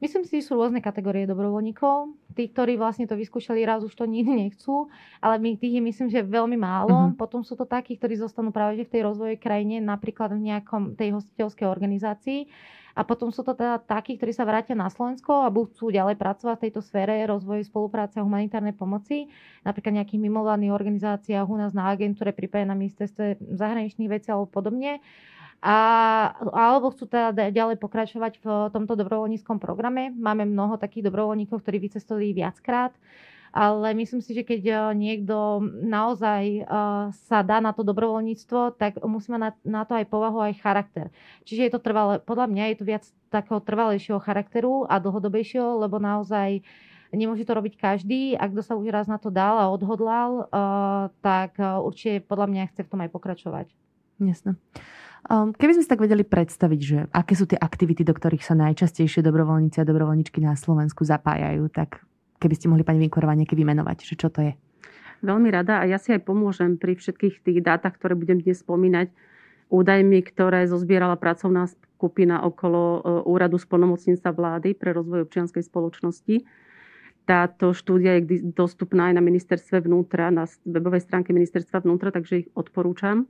Myslím 0.02 0.26
si, 0.26 0.42
že 0.42 0.50
sú 0.50 0.58
rôzne 0.58 0.82
kategórie 0.82 1.30
dobrovoľníkov. 1.30 2.18
Tí, 2.34 2.50
ktorí 2.50 2.74
vlastne 2.74 3.06
to 3.06 3.14
vyskúšali 3.14 3.62
raz, 3.62 3.86
už 3.86 3.94
to 3.94 4.10
nikdy 4.10 4.50
nechcú, 4.50 4.90
ale 5.22 5.38
my 5.38 5.54
tých 5.62 5.78
je 5.78 5.84
myslím, 5.86 6.08
že 6.10 6.26
veľmi 6.26 6.58
málo. 6.58 7.14
Uh-huh. 7.14 7.14
Potom 7.14 7.46
sú 7.46 7.54
to 7.54 7.70
takí, 7.70 8.02
ktorí 8.02 8.18
zostanú 8.18 8.50
práve 8.50 8.82
v 8.82 8.90
tej 8.90 9.06
rozvojovej 9.06 9.38
krajine, 9.38 9.78
napríklad 9.78 10.34
v 10.34 10.50
nejakom 10.50 10.98
tej 10.98 11.14
hostiteľskej 11.14 11.70
organizácii. 11.70 12.50
A 12.92 13.08
potom 13.08 13.32
sú 13.32 13.46
to 13.46 13.56
teda 13.56 13.80
takí, 13.80 14.20
ktorí 14.20 14.36
sa 14.36 14.44
vrátia 14.44 14.76
na 14.76 14.92
Slovensko 14.92 15.48
a 15.48 15.54
budú 15.54 15.72
chcú 15.72 15.96
ďalej 15.96 16.20
pracovať 16.20 16.56
v 16.60 16.64
tejto 16.68 16.82
sfére 16.84 17.24
rozvoju 17.24 17.64
spolupráce 17.64 18.20
a 18.20 18.26
humanitárnej 18.26 18.76
pomoci, 18.76 19.32
napríklad 19.64 20.04
nejakých 20.04 20.20
mimovládnych 20.20 20.76
organizáciách 20.76 21.48
u 21.48 21.56
nás 21.56 21.72
na 21.72 21.88
agentúre, 21.88 22.36
prípadne 22.36 22.76
na 22.76 22.76
ministerstve 22.76 23.40
zahraničných 23.56 24.12
vecí 24.12 24.28
alebo 24.28 24.50
podobne 24.50 25.00
a, 25.62 25.78
alebo 26.42 26.90
chcú 26.90 27.06
teda 27.06 27.54
ďalej 27.54 27.78
pokračovať 27.78 28.42
v 28.42 28.46
tomto 28.74 28.98
dobrovoľníckom 28.98 29.62
programe. 29.62 30.10
Máme 30.10 30.50
mnoho 30.50 30.82
takých 30.82 31.14
dobrovoľníkov, 31.14 31.62
ktorí 31.62 31.78
vycestovali 31.86 32.34
viackrát, 32.34 32.90
ale 33.52 33.92
myslím 33.94 34.24
si, 34.24 34.32
že 34.32 34.48
keď 34.48 34.62
eh, 34.64 34.80
niekto 34.96 35.62
naozaj 35.86 36.64
uh, 36.64 37.12
sa 37.28 37.44
dá 37.44 37.60
na 37.60 37.76
to 37.76 37.84
dobrovoľníctvo, 37.84 38.80
tak 38.80 38.98
musí 39.04 39.28
mať 39.36 39.60
na, 39.62 39.84
to 39.84 40.00
aj 40.00 40.08
povahu, 40.08 40.40
aj 40.40 40.64
charakter. 40.64 41.12
Čiže 41.44 41.68
je 41.68 41.72
to 41.76 41.84
trvalé, 41.84 42.24
podľa 42.24 42.48
mňa 42.48 42.64
je 42.72 42.78
to 42.80 42.86
viac 42.88 43.04
takého 43.28 43.60
trvalejšieho 43.60 44.24
charakteru 44.24 44.88
a 44.88 45.04
dlhodobejšieho, 45.04 45.84
lebo 45.84 46.00
naozaj 46.00 46.64
nemôže 47.12 47.44
to 47.44 47.52
robiť 47.52 47.76
každý. 47.76 48.40
Ak 48.40 48.56
kto 48.56 48.64
sa 48.64 48.74
už 48.80 48.88
raz 48.88 49.06
na 49.12 49.20
to 49.20 49.28
dal 49.28 49.60
a 49.60 49.68
odhodlal, 49.68 50.48
uh, 50.48 51.12
tak 51.20 51.60
určite 51.60 52.24
podľa 52.24 52.48
mňa 52.48 52.72
chce 52.72 52.88
v 52.88 52.90
tom 52.90 53.04
aj 53.04 53.12
pokračovať. 53.12 53.68
Jasné. 54.24 54.56
Um, 55.30 55.54
keby 55.54 55.78
sme 55.78 55.84
si 55.86 55.92
tak 55.92 56.02
vedeli 56.02 56.26
predstaviť, 56.26 56.80
že 56.82 56.98
aké 57.14 57.38
sú 57.38 57.46
tie 57.46 57.60
aktivity, 57.60 58.02
do 58.02 58.18
ktorých 58.18 58.42
sa 58.42 58.58
najčastejšie 58.58 59.22
dobrovoľníci 59.22 59.78
a 59.78 59.86
dobrovoľníčky 59.86 60.42
na 60.42 60.58
Slovensku 60.58 61.06
zapájajú, 61.06 61.70
tak 61.70 62.02
keby 62.42 62.58
ste 62.58 62.70
mohli 62.74 62.82
pani 62.82 62.98
Vinkorová 63.06 63.38
nejaké 63.38 63.54
vymenovať, 63.54 63.98
že 64.02 64.18
čo 64.18 64.34
to 64.34 64.42
je? 64.42 64.58
Veľmi 65.22 65.54
rada 65.54 65.78
a 65.78 65.86
ja 65.86 66.02
si 66.02 66.10
aj 66.10 66.26
pomôžem 66.26 66.82
pri 66.82 66.98
všetkých 66.98 67.46
tých 67.46 67.60
dátach, 67.62 67.94
ktoré 67.94 68.18
budem 68.18 68.42
dnes 68.42 68.66
spomínať, 68.66 69.14
údajmi, 69.70 70.20
ktoré 70.26 70.66
zozbierala 70.66 71.14
pracovná 71.22 71.70
skupina 71.70 72.42
okolo 72.42 72.82
e, 72.82 73.00
úradu 73.30 73.62
splnomocnica 73.62 74.34
vlády 74.34 74.74
pre 74.74 74.90
rozvoj 74.92 75.30
občianskej 75.30 75.62
spoločnosti. 75.62 76.42
Táto 77.30 77.78
štúdia 77.78 78.18
je 78.18 78.42
dostupná 78.42 79.14
aj 79.14 79.22
na 79.22 79.24
ministerstve 79.24 79.86
vnútra, 79.86 80.34
na 80.34 80.50
webovej 80.66 81.06
stránke 81.06 81.30
ministerstva 81.32 81.86
vnútra, 81.86 82.10
takže 82.10 82.44
ich 82.44 82.48
odporúčam. 82.58 83.30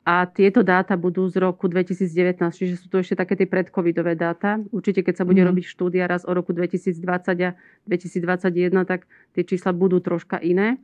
A 0.00 0.24
tieto 0.24 0.64
dáta 0.64 0.96
budú 0.96 1.28
z 1.28 1.36
roku 1.44 1.68
2019, 1.68 2.40
čiže 2.56 2.80
sú 2.80 2.88
to 2.88 3.04
ešte 3.04 3.20
také 3.20 3.36
tie 3.36 3.44
predcovidové 3.44 4.16
dáta. 4.16 4.56
Určite, 4.72 5.04
keď 5.04 5.20
sa 5.20 5.24
bude 5.28 5.44
mm. 5.44 5.48
robiť 5.52 5.64
štúdia 5.68 6.08
raz 6.08 6.24
o 6.24 6.32
roku 6.32 6.56
2020 6.56 6.96
a 7.44 7.52
2021, 7.84 8.72
tak 8.88 9.04
tie 9.36 9.44
čísla 9.44 9.76
budú 9.76 10.00
troška 10.00 10.40
iné. 10.40 10.80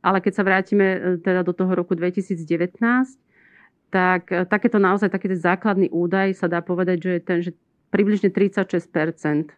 Ale 0.00 0.24
keď 0.24 0.32
sa 0.32 0.42
vrátime 0.48 0.86
e, 0.88 0.98
teda 1.20 1.44
do 1.44 1.52
toho 1.52 1.76
roku 1.76 1.92
2019, 1.92 2.40
tak 3.92 4.32
e, 4.32 4.48
takéto 4.48 4.80
naozaj, 4.80 5.12
taký 5.12 5.28
základný 5.36 5.92
údaj 5.92 6.40
sa 6.40 6.48
dá 6.48 6.64
povedať, 6.64 7.04
že 7.04 7.10
je 7.12 7.20
ten, 7.20 7.38
že 7.44 7.52
približne 7.92 8.32
36% 8.32 9.52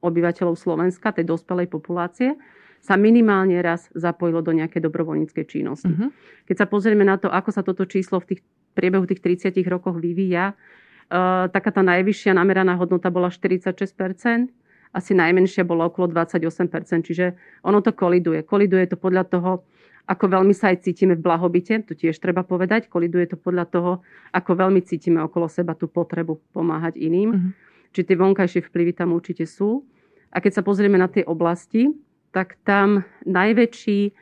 obyvateľov 0.00 0.58
Slovenska, 0.58 1.14
tej 1.14 1.28
dospelej 1.28 1.70
populácie, 1.70 2.34
sa 2.80 2.96
minimálne 2.96 3.60
raz 3.60 3.92
zapojilo 3.92 4.40
do 4.40 4.56
nejakej 4.56 4.80
dobrovoľníckej 4.88 5.44
činnosti. 5.44 5.92
Uh-huh. 5.92 6.08
Keď 6.48 6.56
sa 6.64 6.66
pozrieme 6.66 7.04
na 7.04 7.20
to, 7.20 7.28
ako 7.28 7.50
sa 7.52 7.60
toto 7.60 7.84
číslo 7.84 8.24
v 8.24 8.34
tých 8.34 8.40
priebehu 8.72 9.04
tých 9.04 9.20
30 9.20 9.52
rokoch 9.68 10.00
vyvíja, 10.00 10.56
uh, 10.56 11.46
taká 11.52 11.70
tá 11.70 11.84
najvyššia 11.84 12.32
nameraná 12.32 12.80
hodnota 12.80 13.12
bola 13.12 13.28
46%, 13.28 14.48
asi 14.90 15.12
najmenšia 15.14 15.62
bola 15.62 15.86
okolo 15.86 16.10
28%, 16.10 17.06
čiže 17.06 17.38
ono 17.62 17.78
to 17.78 17.94
koliduje. 17.94 18.42
Koliduje 18.42 18.90
to 18.90 18.96
podľa 18.98 19.24
toho, 19.28 19.62
ako 20.10 20.26
veľmi 20.26 20.50
sa 20.50 20.74
aj 20.74 20.82
cítime 20.82 21.14
v 21.14 21.22
blahobite, 21.22 21.86
to 21.86 21.94
tiež 21.94 22.18
treba 22.18 22.42
povedať, 22.42 22.90
koliduje 22.90 23.30
to 23.30 23.38
podľa 23.38 23.70
toho, 23.70 23.92
ako 24.34 24.58
veľmi 24.58 24.82
cítime 24.82 25.22
okolo 25.22 25.46
seba 25.46 25.78
tú 25.78 25.86
potrebu 25.86 26.42
pomáhať 26.50 26.98
iným. 26.98 27.30
Uh-huh. 27.30 27.52
Čiže 27.94 28.14
tie 28.14 28.16
vonkajšie 28.18 28.60
vplyvy 28.66 28.92
tam 28.98 29.14
určite 29.14 29.46
sú. 29.46 29.86
A 30.30 30.38
keď 30.38 30.58
sa 30.58 30.62
pozrieme 30.62 30.98
na 30.98 31.10
tie 31.10 31.26
oblasti, 31.26 31.90
tak 32.30 32.58
tam 32.62 33.02
najväčší 33.26 34.00
e, 34.06 34.12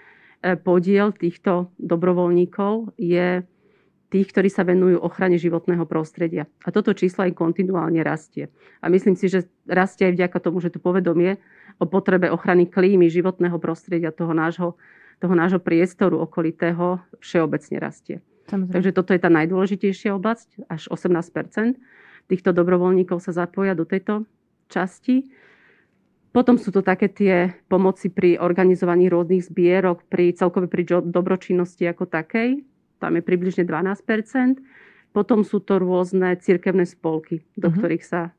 podiel 0.61 1.13
týchto 1.13 1.73
dobrovoľníkov 1.77 2.97
je 2.97 3.45
tých, 4.09 4.27
ktorí 4.33 4.49
sa 4.49 4.65
venujú 4.65 5.05
ochrane 5.05 5.37
životného 5.37 5.85
prostredia. 5.85 6.49
A 6.65 6.73
toto 6.73 6.97
číslo 6.97 7.29
aj 7.29 7.37
kontinuálne 7.37 8.01
rastie. 8.01 8.49
A 8.81 8.89
myslím 8.89 9.15
si, 9.21 9.29
že 9.29 9.45
rastie 9.69 10.09
aj 10.09 10.17
vďaka 10.17 10.39
tomu, 10.41 10.65
že 10.65 10.73
to 10.73 10.81
povedomie 10.81 11.37
o 11.77 11.85
potrebe 11.85 12.33
ochrany 12.33 12.65
klímy, 12.65 13.13
životného 13.13 13.61
prostredia, 13.61 14.09
toho 14.09 14.33
nášho, 14.33 14.81
toho 15.21 15.35
nášho 15.37 15.61
priestoru 15.61 16.25
okolitého 16.25 17.05
všeobecne 17.21 17.77
rastie. 17.77 18.17
Samozrejme. 18.49 18.75
Takže 18.81 18.91
toto 18.97 19.13
je 19.13 19.21
tá 19.21 19.29
najdôležitejšia 19.29 20.17
oblasť. 20.17 20.73
Až 20.73 20.89
18% 20.89 21.77
týchto 22.33 22.51
dobrovoľníkov 22.57 23.21
sa 23.21 23.37
zapoja 23.37 23.77
do 23.77 23.85
tejto 23.85 24.25
časti. 24.73 25.29
Potom 26.39 26.55
sú 26.55 26.71
to 26.71 26.87
také 26.87 27.11
tie 27.11 27.51
pomoci 27.67 28.15
pri 28.15 28.39
organizovaní 28.39 29.11
rôznych 29.11 29.51
zbierok, 29.51 30.07
pri 30.07 30.31
celkové 30.39 30.71
pri 30.71 30.87
dobročinnosti 31.03 31.83
ako 31.83 32.07
takej. 32.07 32.63
Tam 33.03 33.19
je 33.19 33.27
približne 33.27 33.67
12% 33.67 34.63
Potom 35.11 35.43
sú 35.43 35.59
to 35.59 35.83
rôzne 35.83 36.39
cirkevné 36.39 36.87
spolky, 36.87 37.43
do 37.59 37.67
uh-huh. 37.67 37.83
ktorých 37.83 38.05
sa 38.07 38.31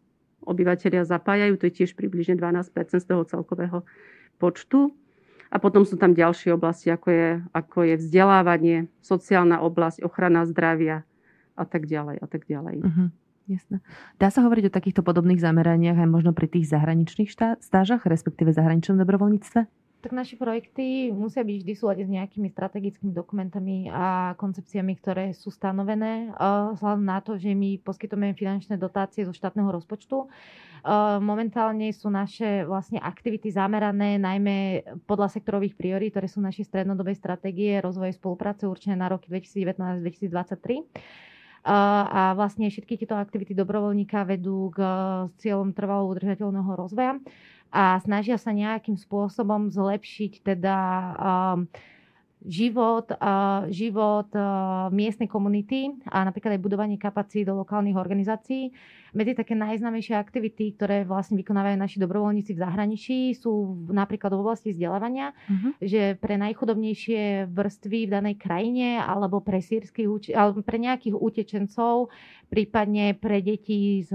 obyvateľia 0.48 1.03
zapájajú. 1.03 1.60
To 1.60 1.68
je 1.68 1.75
tiež 1.84 2.00
približne 2.00 2.39
12 2.39 2.72
z 2.72 3.03
toho 3.03 3.27
celkového 3.27 3.84
počtu. 4.39 4.96
A 5.51 5.60
potom 5.60 5.84
sú 5.84 6.00
tam 6.00 6.15
ďalšie 6.15 6.56
oblasti, 6.56 6.88
ako 6.88 7.12
je, 7.12 7.29
ako 7.51 7.77
je 7.84 7.96
vzdelávanie, 8.00 8.88
sociálna 9.03 9.60
oblasť, 9.60 10.08
ochrana 10.08 10.48
zdravia 10.48 11.03
a 11.60 11.68
tak 11.68 11.84
ďalej 11.84 12.24
a 12.24 12.27
tak 12.32 12.48
ďalej. 12.48 12.75
Uh-huh. 12.79 13.12
Jasné. 13.50 13.82
Dá 14.22 14.29
sa 14.29 14.46
hovoriť 14.46 14.70
o 14.70 14.75
takýchto 14.77 15.01
podobných 15.01 15.41
zameraniach 15.41 15.98
aj 15.98 16.06
možno 16.06 16.38
pri 16.38 16.46
tých 16.46 16.70
zahraničných 16.70 17.34
štá- 17.34 17.58
stážach, 17.58 18.06
respektíve 18.06 18.53
zahraničnom 18.53 19.01
dobrovoľníctve? 19.01 19.65
Tak 20.00 20.15
naše 20.15 20.39
projekty 20.39 21.12
musia 21.12 21.44
byť 21.44 21.58
vždy 21.60 21.74
súlade 21.75 22.08
s 22.08 22.13
nejakými 22.13 22.48
strategickými 22.56 23.12
dokumentami 23.12 23.91
a 23.91 24.32
koncepciami, 24.39 24.96
ktoré 24.96 25.36
sú 25.36 25.51
stanovené. 25.51 26.32
Vzhľadom 26.77 27.03
na 27.03 27.20
to, 27.20 27.36
že 27.36 27.51
my 27.51 27.84
poskytujeme 27.84 28.32
finančné 28.32 28.79
dotácie 28.79 29.27
zo 29.27 29.36
štátneho 29.36 29.68
rozpočtu. 29.68 30.32
Momentálne 31.20 31.91
sú 31.91 32.08
naše 32.08 32.63
vlastne 32.63 33.03
aktivity 33.03 33.51
zamerané 33.51 34.15
najmä 34.15 34.88
podľa 35.03 35.36
sektorových 35.36 35.75
priorít, 35.75 36.15
ktoré 36.15 36.32
sú 36.32 36.39
naše 36.39 36.63
strednodobej 36.63 37.20
stratégie 37.20 37.84
rozvoje 37.84 38.15
spolupráce 38.15 38.72
určené 38.72 38.96
na 38.96 39.12
roky 39.12 39.27
2019-2023 39.27 40.86
a 41.70 42.34
vlastne 42.34 42.66
všetky 42.70 42.98
tieto 42.98 43.14
aktivity 43.14 43.54
dobrovoľníka 43.54 44.26
vedú 44.26 44.74
k 44.74 44.80
cieľom 45.38 45.72
trvalo 45.78 46.10
udržateľného 46.10 46.72
rozvoja 46.74 47.22
a 47.70 48.02
snažia 48.02 48.42
sa 48.42 48.50
nejakým 48.50 48.98
spôsobom 48.98 49.70
zlepšiť 49.70 50.42
teda 50.42 50.78
život, 52.39 53.12
život 53.67 54.31
miestnej 54.96 55.27
komunity 55.27 55.91
a 56.08 56.24
napríklad 56.24 56.55
aj 56.55 56.63
budovanie 56.63 56.96
kapacít 56.96 57.51
do 57.51 57.60
lokálnych 57.60 58.00
organizácií. 58.00 58.72
Medzi 59.10 59.34
také 59.34 59.58
najznámejšie 59.58 60.13
aktivity, 60.15 60.77
ktoré 60.77 61.01
vlastne 61.01 61.34
vykonávajú 61.36 61.75
naši 61.81 61.98
dobrovoľníci 61.98 62.53
v 62.53 62.62
zahraničí, 62.62 63.17
sú 63.34 63.84
napríklad 63.89 64.38
v 64.38 64.41
oblasti 64.46 64.69
vzdelávania, 64.69 65.34
uh-huh. 65.34 65.81
že 65.81 66.13
pre 66.22 66.38
najchudobnejšie 66.38 67.50
vrstvy 67.50 68.05
v 68.05 68.13
danej 68.13 68.36
krajine 68.38 69.01
alebo 69.01 69.41
pre 69.41 69.65
sírskych, 69.65 70.31
alebo 70.38 70.62
pre 70.62 70.77
nejakých 70.77 71.17
utečencov, 71.17 72.13
prípadne 72.53 73.17
pre 73.17 73.41
deti 73.41 74.05
s 74.05 74.13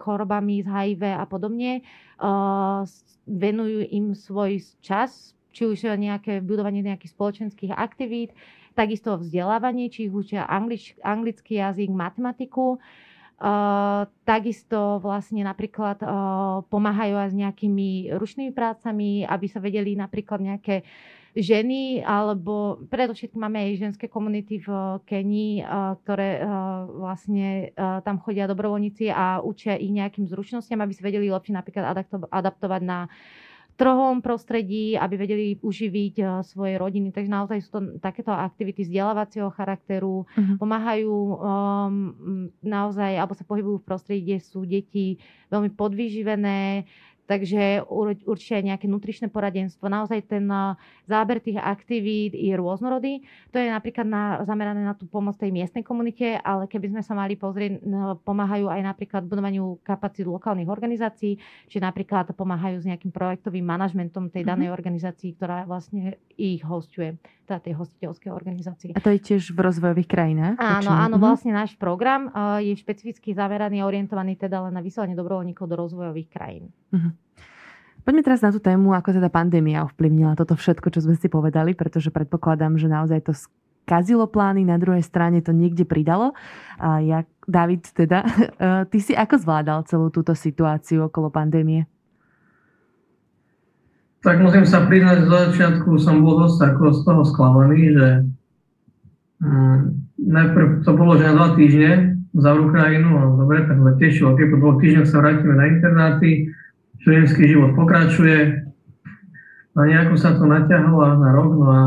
chorobami, 0.00 0.64
z 0.64 0.68
HIV 0.72 1.02
a 1.12 1.28
podobne, 1.28 1.84
venujú 3.28 3.84
im 3.92 4.16
svoj 4.16 4.64
čas, 4.80 5.36
či 5.52 5.68
už 5.68 5.84
nejaké 6.00 6.40
budovanie 6.40 6.80
nejakých 6.80 7.12
spoločenských 7.12 7.72
aktivít, 7.76 8.32
takisto 8.72 9.20
vzdelávanie, 9.20 9.92
či 9.92 10.08
už 10.08 10.26
učia 10.26 10.48
anglič, 10.48 10.96
anglický 11.04 11.60
jazyk, 11.60 11.92
matematiku. 11.92 12.80
Uh, 13.42 14.06
takisto 14.22 15.02
vlastne 15.02 15.42
napríklad 15.42 15.98
uh, 15.98 16.62
pomáhajú 16.70 17.26
aj 17.26 17.28
s 17.34 17.36
nejakými 17.42 18.14
ručnými 18.14 18.54
prácami, 18.54 19.26
aby 19.26 19.46
sa 19.50 19.58
vedeli 19.58 19.98
napríklad 19.98 20.38
nejaké 20.38 20.86
ženy, 21.34 22.06
alebo 22.06 22.86
predovšetkým 22.86 23.42
máme 23.42 23.58
aj 23.66 23.82
ženské 23.82 24.06
komunity 24.06 24.62
v 24.62 24.68
Kenii, 25.02 25.58
uh, 25.58 25.98
ktoré 26.06 26.38
vlastne 26.86 27.74
tam 28.06 28.22
chodia 28.22 28.46
dobrovoľníci 28.46 29.10
a 29.10 29.42
učia 29.42 29.74
ich 29.74 29.90
nejakým 29.90 30.30
zručnostiam, 30.30 30.78
aby 30.78 30.94
sa 30.94 31.02
vedeli 31.02 31.26
lepšie 31.26 31.58
napríklad 31.58 31.98
adaptovať 32.30 32.82
na 32.86 33.10
trhovom 33.76 34.20
prostredí, 34.20 34.94
aby 34.94 35.14
vedeli 35.16 35.46
uživiť 35.60 36.14
uh, 36.20 36.28
svoje 36.44 36.76
rodiny. 36.76 37.10
Takže 37.10 37.30
naozaj 37.30 37.58
sú 37.64 37.70
to 37.72 37.80
takéto 37.98 38.30
aktivity 38.30 38.84
vzdelávacieho 38.84 39.48
charakteru, 39.52 40.28
uh-huh. 40.28 40.56
pomáhajú 40.60 41.12
um, 41.12 41.94
naozaj, 42.60 43.16
alebo 43.16 43.32
sa 43.32 43.48
pohybujú 43.48 43.80
v 43.80 43.88
prostredí, 43.88 44.20
kde 44.28 44.38
sú 44.44 44.64
deti 44.68 45.16
veľmi 45.48 45.72
podvyživené, 45.76 46.84
Takže 47.22 47.86
určite 48.26 48.60
nejaké 48.66 48.90
nutričné 48.90 49.30
poradenstvo. 49.30 49.86
Naozaj 49.86 50.26
ten 50.26 50.44
záber 51.06 51.38
tých 51.38 51.56
aktivít 51.56 52.34
je 52.34 52.50
rôznorodý. 52.58 53.22
To 53.54 53.62
je 53.62 53.70
napríklad 53.70 54.04
na, 54.04 54.24
zamerané 54.42 54.82
na 54.82 54.92
tú 54.92 55.06
pomoc 55.06 55.38
tej 55.38 55.54
miestnej 55.54 55.86
komunite, 55.86 56.36
ale 56.42 56.66
keby 56.66 56.92
sme 56.92 57.02
sa 57.06 57.14
mali 57.14 57.38
pozrieť, 57.38 57.78
pomáhajú 58.26 58.66
aj 58.68 58.80
napríklad 58.84 59.22
budovaniu 59.24 59.78
kapacít 59.86 60.26
lokálnych 60.26 60.68
organizácií, 60.68 61.38
či 61.70 61.78
napríklad 61.78 62.34
pomáhajú 62.34 62.82
s 62.82 62.88
nejakým 62.90 63.14
projektovým 63.14 63.64
manažmentom 63.64 64.28
tej 64.28 64.42
danej 64.42 64.68
mm-hmm. 64.68 64.78
organizácii, 64.82 65.30
ktorá 65.38 65.64
vlastne 65.64 66.18
ich 66.34 66.60
hostuje, 66.66 67.16
teda 67.46 67.62
tej 67.62 67.74
hostiteľskej 67.78 68.30
organizácie. 68.34 68.90
A 68.92 69.00
to 69.00 69.14
je 69.14 69.22
tiež 69.22 69.54
v 69.54 69.58
rozvojových 69.62 70.10
krajinách? 70.10 70.56
Áno, 70.58 70.90
áno, 70.90 71.16
mm-hmm. 71.16 71.22
vlastne 71.22 71.52
náš 71.54 71.78
program 71.78 72.28
je 72.60 72.74
špecificky 72.76 73.30
zameraný 73.32 73.80
a 73.80 73.88
orientovaný 73.88 74.36
teda 74.36 74.68
len 74.68 74.74
na 74.74 74.82
vysielanie 74.82 75.14
dobrovoľníkov 75.14 75.64
do 75.70 75.76
rozvojových 75.78 76.28
krajín. 76.28 76.74
Mm-hmm. 76.92 77.11
Poďme 78.02 78.22
teraz 78.26 78.42
na 78.42 78.50
tú 78.50 78.58
tému, 78.58 78.90
ako 78.98 79.14
teda 79.14 79.30
pandémia 79.30 79.86
ovplyvnila 79.86 80.34
toto 80.34 80.58
všetko, 80.58 80.90
čo 80.90 81.06
sme 81.06 81.14
si 81.14 81.30
povedali, 81.30 81.78
pretože 81.78 82.10
predpokladám, 82.10 82.74
že 82.74 82.90
naozaj 82.90 83.30
to 83.30 83.32
skazilo 83.32 84.26
plány, 84.26 84.66
na 84.66 84.74
druhej 84.74 85.06
strane 85.06 85.38
to 85.38 85.54
niekde 85.54 85.86
pridalo. 85.86 86.34
A 86.82 86.98
ja, 86.98 87.22
David, 87.46 87.86
teda, 87.94 88.26
ty 88.90 88.98
si 88.98 89.14
ako 89.14 89.38
zvládal 89.38 89.86
celú 89.86 90.10
túto 90.10 90.34
situáciu 90.34 91.06
okolo 91.06 91.30
pandémie? 91.30 91.86
Tak 94.22 94.38
musím 94.38 94.62
sa 94.62 94.86
priznať, 94.86 95.26
že 95.26 95.34
začiatku 95.34 95.98
som 95.98 96.22
bol 96.22 96.46
dosť 96.46 96.58
ako 96.74 96.84
z 96.94 97.00
toho 97.02 97.22
sklamaný, 97.26 97.80
že 97.90 98.08
um, 99.42 99.98
najprv 100.14 100.86
to 100.86 100.90
bolo, 100.94 101.18
že 101.18 101.26
na 101.26 101.34
dva 101.34 101.48
týždne 101.58 102.22
zavrú 102.30 102.70
krajinu, 102.70 103.18
a 103.18 103.22
dobre, 103.34 103.66
tak 103.66 103.82
sa 103.82 103.92
tešilo, 103.98 104.38
keď 104.38 104.46
po 104.54 104.56
dvoch 104.62 104.78
týždňoch 104.78 105.10
sa 105.10 105.20
vrátime 105.20 105.54
na 105.58 105.66
internáty, 105.68 106.54
študentský 107.02 107.50
život 107.50 107.74
pokračuje 107.74 108.62
a 109.74 109.78
nejako 109.82 110.14
sa 110.14 110.38
to 110.38 110.46
naťahlo 110.46 111.02
až 111.02 111.14
na 111.18 111.30
rok, 111.34 111.50
no 111.58 111.66
a, 111.66 111.80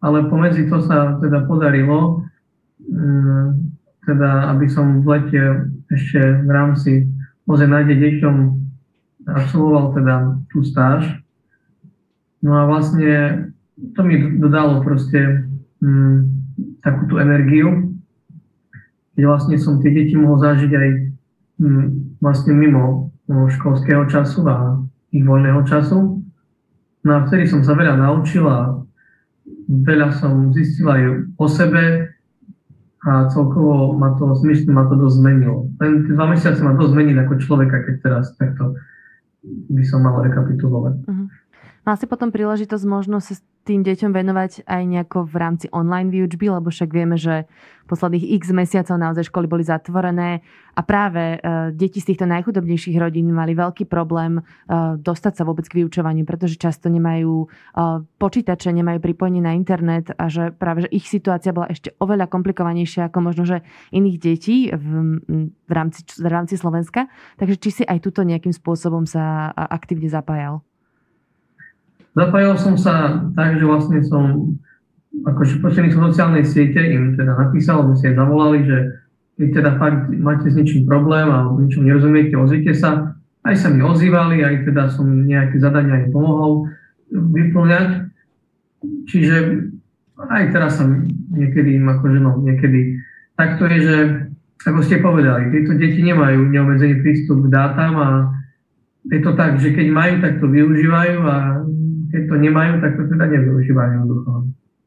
ale 0.00 0.24
pomedzi 0.32 0.70
to 0.72 0.80
sa 0.80 1.20
teda 1.20 1.44
podarilo, 1.44 2.24
um, 2.88 3.76
teda 4.08 4.54
aby 4.56 4.66
som 4.72 5.04
v 5.04 5.06
lete 5.06 5.42
ešte 5.92 6.20
v 6.44 6.50
rámci 6.50 6.92
Moze 7.48 7.64
nájde 7.64 7.96
deťom 7.96 8.36
absolvoval 9.24 9.96
teda 9.96 10.14
tú 10.52 10.60
stáž. 10.60 11.00
No 12.44 12.60
a 12.60 12.68
vlastne 12.68 13.52
to 13.96 14.00
mi 14.04 14.36
dodalo 14.36 14.84
proste 14.84 15.48
um, 15.80 16.28
takú 16.84 17.08
tú 17.08 17.16
energiu, 17.16 17.96
keď 19.16 19.22
vlastne 19.24 19.56
som 19.56 19.80
tie 19.80 19.90
deti 19.96 20.12
mohol 20.12 20.40
zažiť 20.40 20.72
aj 20.72 20.88
um, 21.64 21.84
vlastne 22.20 22.52
mimo 22.52 23.07
školského 23.28 24.08
času 24.08 24.40
a 24.48 24.80
ich 25.12 25.24
voľného 25.24 25.64
času. 25.68 26.24
No 27.04 27.10
a 27.12 27.24
vtedy 27.28 27.48
som 27.48 27.60
sa 27.64 27.76
veľa 27.76 28.00
naučil 28.00 28.44
a 28.48 28.84
veľa 29.68 30.16
som 30.16 30.52
zistil 30.52 30.88
aj 30.88 31.02
o 31.36 31.46
sebe 31.46 32.12
a 33.04 33.30
celkovo 33.30 33.94
ma 33.94 34.16
to, 34.18 34.34
myslím, 34.42 34.74
ma 34.74 34.84
to 34.90 34.98
dosť 34.98 35.16
zmenilo. 35.22 35.70
Len 35.78 36.08
dva 36.10 36.26
mesiace 36.28 36.60
ma 36.60 36.74
dosť 36.74 36.92
zmenil 36.92 37.16
ako 37.22 37.34
človeka, 37.38 37.84
keď 37.86 37.94
teraz 38.02 38.34
takto 38.36 38.74
by 39.70 39.84
som 39.86 40.02
mal 40.02 40.18
rekapitulovať. 40.24 40.94
Uh-huh. 41.06 41.26
Mal 41.88 41.96
si 41.96 42.04
potom 42.04 42.28
príležitosť 42.28 42.84
možno 42.84 43.16
sa 43.16 43.32
tým 43.64 43.80
deťom 43.80 44.12
venovať 44.12 44.68
aj 44.68 44.82
nejako 44.84 45.24
v 45.24 45.34
rámci 45.40 45.66
online 45.72 46.12
výučby, 46.12 46.52
lebo 46.52 46.68
však 46.68 46.92
vieme, 46.92 47.16
že 47.16 47.48
posledných 47.88 48.36
x 48.36 48.52
mesiacov 48.52 49.00
naozaj 49.00 49.32
školy 49.32 49.48
boli 49.48 49.64
zatvorené 49.64 50.44
a 50.76 50.84
práve 50.84 51.40
uh, 51.40 51.72
deti 51.72 52.04
z 52.04 52.12
týchto 52.12 52.28
najchudobnejších 52.28 52.92
rodín 53.00 53.32
mali 53.32 53.56
veľký 53.56 53.88
problém 53.88 54.44
uh, 54.44 55.00
dostať 55.00 55.40
sa 55.40 55.48
vôbec 55.48 55.64
k 55.64 55.80
vyučovaniu, 55.80 56.28
pretože 56.28 56.60
často 56.60 56.92
nemajú 56.92 57.48
uh, 57.48 58.04
počítače, 58.20 58.68
nemajú 58.68 59.00
pripojenie 59.00 59.40
na 59.40 59.56
internet 59.56 60.12
a 60.12 60.28
že 60.28 60.52
práve 60.52 60.84
že 60.84 60.92
ich 60.92 61.08
situácia 61.08 61.56
bola 61.56 61.72
ešte 61.72 61.96
oveľa 62.04 62.28
komplikovanejšia 62.28 63.08
ako 63.08 63.32
možno, 63.32 63.48
že 63.48 63.64
iných 63.96 64.16
detí 64.20 64.68
v, 64.76 64.88
v, 65.64 65.72
rámci, 65.72 66.04
v 66.04 66.28
rámci 66.28 66.60
Slovenska. 66.60 67.08
Takže 67.40 67.56
či 67.56 67.70
si 67.72 67.82
aj 67.88 68.04
tuto 68.04 68.28
nejakým 68.28 68.52
spôsobom 68.52 69.08
sa 69.08 69.56
aktívne 69.56 70.12
zapájal? 70.12 70.67
Zapájal 72.16 72.54
som 72.56 72.74
sa 72.76 73.26
tak, 73.36 73.58
že 73.60 73.64
vlastne 73.64 74.00
som 74.04 74.54
akože 75.24 75.60
prostredníctvom 75.60 76.14
sociálnej 76.14 76.44
siete 76.46 76.78
im 76.78 77.18
teda 77.18 77.34
napísal, 77.34 77.84
aby 77.84 77.92
si 77.98 78.04
aj 78.08 78.16
zavolali, 78.16 78.58
že 78.64 78.78
keď 79.38 79.48
teda 79.54 79.70
fakt 79.78 80.02
máte 80.18 80.50
s 80.50 80.58
ničím 80.58 80.82
problém 80.86 81.30
alebo 81.30 81.62
ničom 81.62 81.86
nerozumiete, 81.86 82.34
ozvite 82.34 82.74
sa. 82.74 83.14
Aj 83.46 83.54
sa 83.54 83.70
mi 83.70 83.80
ozývali, 83.80 84.42
aj 84.42 84.66
teda 84.66 84.90
som 84.90 85.06
nejaké 85.06 85.62
zadania 85.62 86.04
im 86.04 86.10
pomohol 86.10 86.68
vyplňať. 87.14 88.10
Čiže 89.08 89.36
aj 90.18 90.44
teraz 90.50 90.82
som 90.82 91.06
niekedy 91.30 91.78
im 91.78 91.86
akože 91.86 92.18
no, 92.18 92.42
niekedy 92.42 92.98
tak 93.38 93.62
to 93.62 93.70
je, 93.70 93.78
že 93.86 93.96
ako 94.66 94.82
ste 94.82 94.98
povedali, 94.98 95.54
tieto 95.54 95.78
deti 95.78 96.02
nemajú 96.02 96.50
neobmedzený 96.50 96.98
prístup 96.98 97.46
k 97.46 97.54
dátam 97.54 97.94
a 97.94 98.08
je 99.06 99.22
to 99.22 99.32
tak, 99.38 99.62
že 99.62 99.70
keď 99.70 99.86
majú, 99.94 100.14
tak 100.18 100.42
to 100.42 100.50
využívajú 100.50 101.16
a 101.22 101.36
keď 102.08 102.22
to 102.28 102.34
nemajú, 102.40 102.72
tak 102.80 102.92
to 102.96 103.04
teda 103.08 103.24
nevyužívajú 103.28 103.90
jednoducho. 104.00 104.30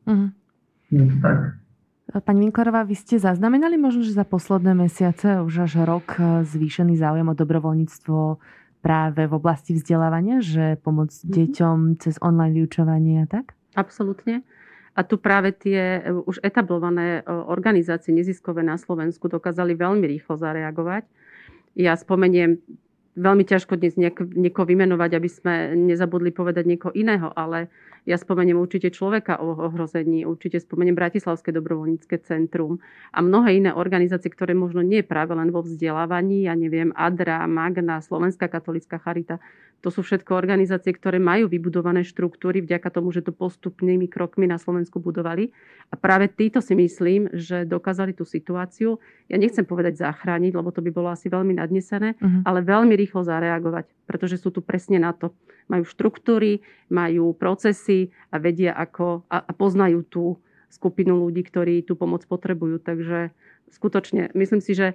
Uh-huh. 0.09 0.29
Je 0.91 1.05
to 1.07 1.17
tak. 1.21 1.39
Pani 2.11 2.43
Winklerová, 2.43 2.83
vy 2.83 2.99
ste 2.99 3.23
zaznamenali 3.23 3.79
možno, 3.79 4.03
že 4.03 4.11
za 4.11 4.27
posledné 4.27 4.75
mesiace 4.75 5.39
už 5.39 5.63
až 5.63 5.87
rok 5.87 6.19
e, 6.19 6.43
zvýšený 6.43 6.99
záujem 6.99 7.23
o 7.23 7.39
dobrovoľníctvo 7.39 8.19
práve 8.83 9.21
v 9.31 9.33
oblasti 9.33 9.71
vzdelávania, 9.71 10.43
že 10.43 10.75
pomoc 10.83 11.15
mm-hmm. 11.15 11.31
deťom 11.31 11.77
cez 12.03 12.19
online 12.19 12.59
vyučovanie 12.59 13.23
a 13.23 13.27
tak? 13.31 13.55
Absolútne. 13.79 14.43
A 14.91 15.07
tu 15.07 15.15
práve 15.15 15.55
tie 15.55 16.03
e, 16.03 16.11
už 16.11 16.43
etablované 16.43 17.23
e, 17.23 17.31
organizácie 17.31 18.11
neziskové 18.11 18.59
na 18.59 18.75
Slovensku 18.75 19.31
dokázali 19.31 19.71
veľmi 19.79 20.03
rýchlo 20.03 20.35
zareagovať. 20.35 21.07
Ja 21.79 21.95
spomeniem 21.95 22.59
veľmi 23.15 23.43
ťažko 23.43 23.75
dnes 23.75 23.99
niekoho 24.35 24.65
vymenovať, 24.67 25.11
aby 25.19 25.29
sme 25.29 25.53
nezabudli 25.75 26.31
povedať 26.31 26.63
niekoho 26.63 26.93
iného, 26.95 27.31
ale 27.35 27.67
ja 28.07 28.17
spomeniem 28.17 28.57
určite 28.57 28.89
človeka 28.89 29.37
o 29.37 29.53
ohrození, 29.53 30.25
určite 30.25 30.57
spomeniem 30.57 30.97
Bratislavské 30.97 31.53
dobrovoľnícke 31.53 32.17
centrum 32.25 32.81
a 33.13 33.21
mnohé 33.21 33.61
iné 33.61 33.71
organizácie, 33.75 34.31
ktoré 34.33 34.57
možno 34.57 34.81
nie 34.81 35.05
práve 35.05 35.37
len 35.37 35.53
vo 35.53 35.61
vzdelávaní, 35.61 36.49
ja 36.49 36.57
neviem, 36.57 36.89
ADRA, 36.97 37.45
Magna, 37.45 38.01
Slovenská 38.01 38.49
katolická 38.49 38.97
charita, 38.97 39.37
to 39.81 39.89
sú 39.89 40.05
všetko 40.05 40.37
organizácie, 40.37 40.93
ktoré 40.93 41.17
majú 41.17 41.49
vybudované 41.49 42.05
štruktúry 42.05 42.61
vďaka 42.61 42.93
tomu, 42.93 43.09
že 43.09 43.25
to 43.25 43.33
postupnými 43.33 44.05
krokmi 44.05 44.45
na 44.45 44.61
Slovensku 44.61 45.01
budovali. 45.01 45.49
A 45.89 45.97
práve 45.97 46.29
títo 46.29 46.61
si 46.61 46.77
myslím, 46.77 47.33
že 47.33 47.65
dokázali 47.65 48.13
tú 48.13 48.21
situáciu, 48.21 49.01
ja 49.25 49.41
nechcem 49.41 49.65
povedať 49.65 49.97
zachrániť, 49.97 50.53
lebo 50.53 50.69
to 50.69 50.85
by 50.85 50.93
bolo 50.93 51.09
asi 51.09 51.33
veľmi 51.33 51.57
nadnesené, 51.57 52.13
uh-huh. 52.13 52.45
ale 52.45 52.61
veľmi 52.61 52.93
rýchlo 52.93 53.25
zareagovať, 53.25 53.89
pretože 54.05 54.37
sú 54.37 54.53
tu 54.53 54.61
presne 54.61 55.01
na 55.01 55.17
to. 55.17 55.33
Majú 55.65 55.83
štruktúry, 55.83 56.61
majú 56.93 57.33
procesy 57.33 58.13
a 58.29 58.37
vedia 58.37 58.77
ako 58.77 59.25
a, 59.33 59.49
a 59.49 59.51
poznajú 59.51 60.05
tú 60.05 60.23
skupinu 60.69 61.17
ľudí, 61.17 61.41
ktorí 61.43 61.83
tú 61.83 61.97
pomoc 61.97 62.23
potrebujú. 62.29 62.79
Takže 62.79 63.33
skutočne 63.73 64.31
myslím 64.37 64.61
si, 64.61 64.77
že 64.77 64.93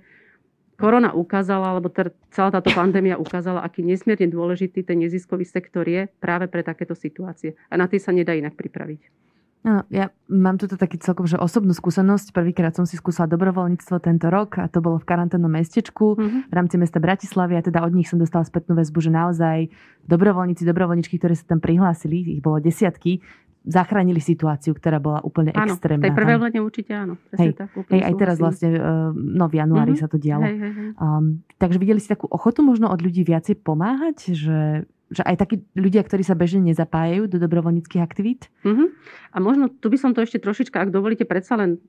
korona 0.76 1.12
ukázala, 1.16 1.72
alebo 1.76 1.88
teda 1.88 2.12
celá 2.30 2.52
táto 2.52 2.70
pandémia 2.72 3.16
ukázala, 3.16 3.64
aký 3.64 3.82
nesmierne 3.82 4.28
dôležitý 4.28 4.84
ten 4.84 5.00
neziskový 5.00 5.48
sektor 5.48 5.88
je 5.88 6.08
práve 6.20 6.46
pre 6.46 6.60
takéto 6.62 6.92
situácie. 6.92 7.56
A 7.72 7.80
na 7.80 7.88
tie 7.88 7.98
sa 8.00 8.12
nedá 8.12 8.36
inak 8.36 8.54
pripraviť. 8.54 9.26
No, 9.66 9.82
ja 9.90 10.14
mám 10.30 10.62
tu 10.62 10.70
taký 10.70 10.94
celkom 11.02 11.26
že 11.26 11.42
osobnú 11.42 11.74
skúsenosť. 11.74 12.30
Prvýkrát 12.30 12.70
som 12.70 12.86
si 12.86 12.94
skúsala 12.94 13.26
dobrovoľníctvo 13.34 13.98
tento 13.98 14.30
rok 14.30 14.62
a 14.62 14.70
to 14.70 14.78
bolo 14.78 15.02
v 15.02 15.08
karanténnom 15.10 15.50
mestečku 15.50 16.14
mm-hmm. 16.14 16.40
v 16.46 16.54
rámci 16.54 16.78
mesta 16.78 17.02
Bratislavy 17.02 17.58
a 17.58 17.66
teda 17.66 17.82
od 17.82 17.90
nich 17.90 18.06
som 18.06 18.14
dostala 18.14 18.46
spätnú 18.46 18.78
väzbu, 18.78 18.98
že 19.02 19.10
naozaj 19.10 19.58
dobrovoľníci, 20.06 20.62
dobrovoľníčky, 20.62 21.18
ktorí 21.18 21.34
sa 21.34 21.50
tam 21.50 21.58
prihlásili, 21.58 22.38
ich 22.38 22.42
bolo 22.46 22.62
desiatky, 22.62 23.26
zachránili 23.66 24.22
situáciu, 24.22 24.78
ktorá 24.78 25.02
bola 25.02 25.18
úplne 25.26 25.50
áno, 25.50 25.74
extrémna. 25.74 26.06
Áno, 26.06 26.08
tej 26.08 26.18
prvej 26.22 26.36
vlne 26.38 26.60
určite 26.62 26.92
áno. 26.94 27.14
Hej, 27.34 27.58
tak, 27.58 27.74
hej, 27.90 28.00
aj 28.06 28.14
teraz 28.14 28.36
vlastne, 28.38 28.68
uh, 28.78 29.10
no 29.12 29.50
v 29.50 29.54
januári 29.58 29.98
mm-hmm. 29.98 30.06
sa 30.06 30.06
to 30.06 30.16
dialo. 30.22 30.46
Hej, 30.46 30.56
hej, 30.56 30.72
hej. 30.72 30.90
Um, 31.02 31.42
takže 31.58 31.78
videli 31.82 31.98
ste 31.98 32.14
takú 32.14 32.30
ochotu 32.30 32.62
možno 32.62 32.86
od 32.88 33.02
ľudí 33.02 33.26
viacej 33.26 33.58
pomáhať, 33.66 34.32
že, 34.38 34.86
že 35.10 35.22
aj 35.26 35.36
takí 35.36 35.66
ľudia, 35.74 36.06
ktorí 36.06 36.22
sa 36.22 36.38
bežne 36.38 36.62
nezapájajú 36.70 37.26
do 37.26 37.42
dobrovoľníckých 37.42 38.02
aktivít? 38.06 38.46
Mm-hmm. 38.62 38.88
A 39.34 39.36
možno 39.42 39.66
tu 39.66 39.90
by 39.90 39.98
som 39.98 40.14
to 40.14 40.22
ešte 40.22 40.38
trošička, 40.38 40.78
ak 40.78 40.94
dovolíte, 40.94 41.26
predsa 41.26 41.58
len 41.58 41.82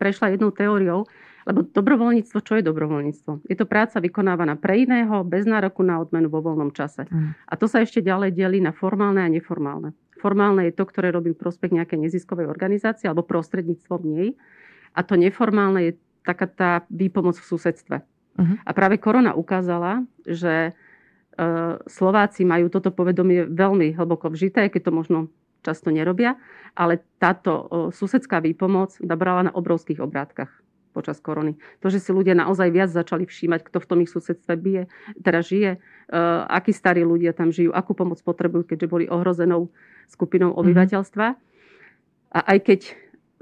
prešla 0.00 0.32
jednou 0.32 0.48
teóriou. 0.48 1.04
Lebo 1.42 1.66
dobrovoľníctvo, 1.66 2.38
čo 2.38 2.54
je 2.54 2.62
dobrovoľníctvo? 2.62 3.50
Je 3.50 3.58
to 3.58 3.66
práca 3.66 3.98
vykonávaná 3.98 4.54
pre 4.54 4.86
iného, 4.86 5.26
bez 5.26 5.42
nároku 5.42 5.82
na 5.82 5.98
odmenu 5.98 6.30
vo 6.30 6.38
voľnom 6.38 6.70
čase. 6.70 7.02
Mm. 7.10 7.34
A 7.34 7.52
to 7.58 7.66
sa 7.66 7.82
ešte 7.82 7.98
ďalej 7.98 8.30
delí 8.30 8.62
na 8.62 8.70
formálne 8.70 9.18
a 9.18 9.26
neformálne. 9.26 9.90
Formálne 10.22 10.70
je 10.70 10.78
to, 10.78 10.86
ktoré 10.86 11.10
robím 11.10 11.34
prospech 11.34 11.74
nejakej 11.74 11.98
neziskovej 11.98 12.46
organizácie 12.46 13.10
alebo 13.10 13.26
prostredníctvom 13.26 14.00
nej. 14.06 14.38
A 14.94 15.02
to 15.02 15.18
neformálne 15.18 15.90
je 15.90 15.92
taká 16.22 16.46
tá 16.46 16.70
výpomoc 16.86 17.34
v 17.34 17.48
susedstve. 17.50 17.96
Uh-huh. 18.38 18.56
A 18.62 18.70
práve 18.70 19.02
korona 19.02 19.34
ukázala, 19.34 20.06
že 20.22 20.70
e, 20.70 20.72
Slováci 21.90 22.46
majú 22.46 22.70
toto 22.70 22.94
povedomie 22.94 23.50
veľmi 23.50 23.98
hlboko 23.98 24.30
vžité, 24.30 24.70
keď 24.70 24.88
to 24.88 24.92
možno 24.94 25.18
často 25.66 25.90
nerobia, 25.90 26.38
ale 26.78 27.02
táto 27.18 27.50
e, 27.50 27.64
susedská 27.90 28.38
výpomoc 28.38 28.94
nabrala 29.02 29.50
na 29.50 29.52
obrovských 29.52 29.98
obrátkach 29.98 30.50
počas 30.92 31.18
korony. 31.24 31.56
To, 31.80 31.88
že 31.88 31.98
si 32.04 32.12
ľudia 32.12 32.36
naozaj 32.36 32.68
viac 32.68 32.92
začali 32.92 33.24
všímať, 33.24 33.64
kto 33.64 33.80
v 33.80 33.88
tom 33.88 33.98
ich 34.04 34.12
susedstve 34.12 34.54
bije, 34.60 34.82
teda 35.18 35.40
žije, 35.40 35.70
e, 35.76 35.78
akí 36.46 36.70
starí 36.70 37.02
ľudia 37.02 37.32
tam 37.32 37.48
žijú, 37.48 37.72
akú 37.72 37.96
pomoc 37.96 38.20
potrebujú, 38.20 38.68
keďže 38.68 38.86
boli 38.92 39.04
ohrozenou 39.08 39.72
skupinou 40.10 40.54
mhm. 40.54 40.58
obyvateľstva. 40.58 41.26
A 42.32 42.40
aj 42.56 42.58
keď 42.64 42.80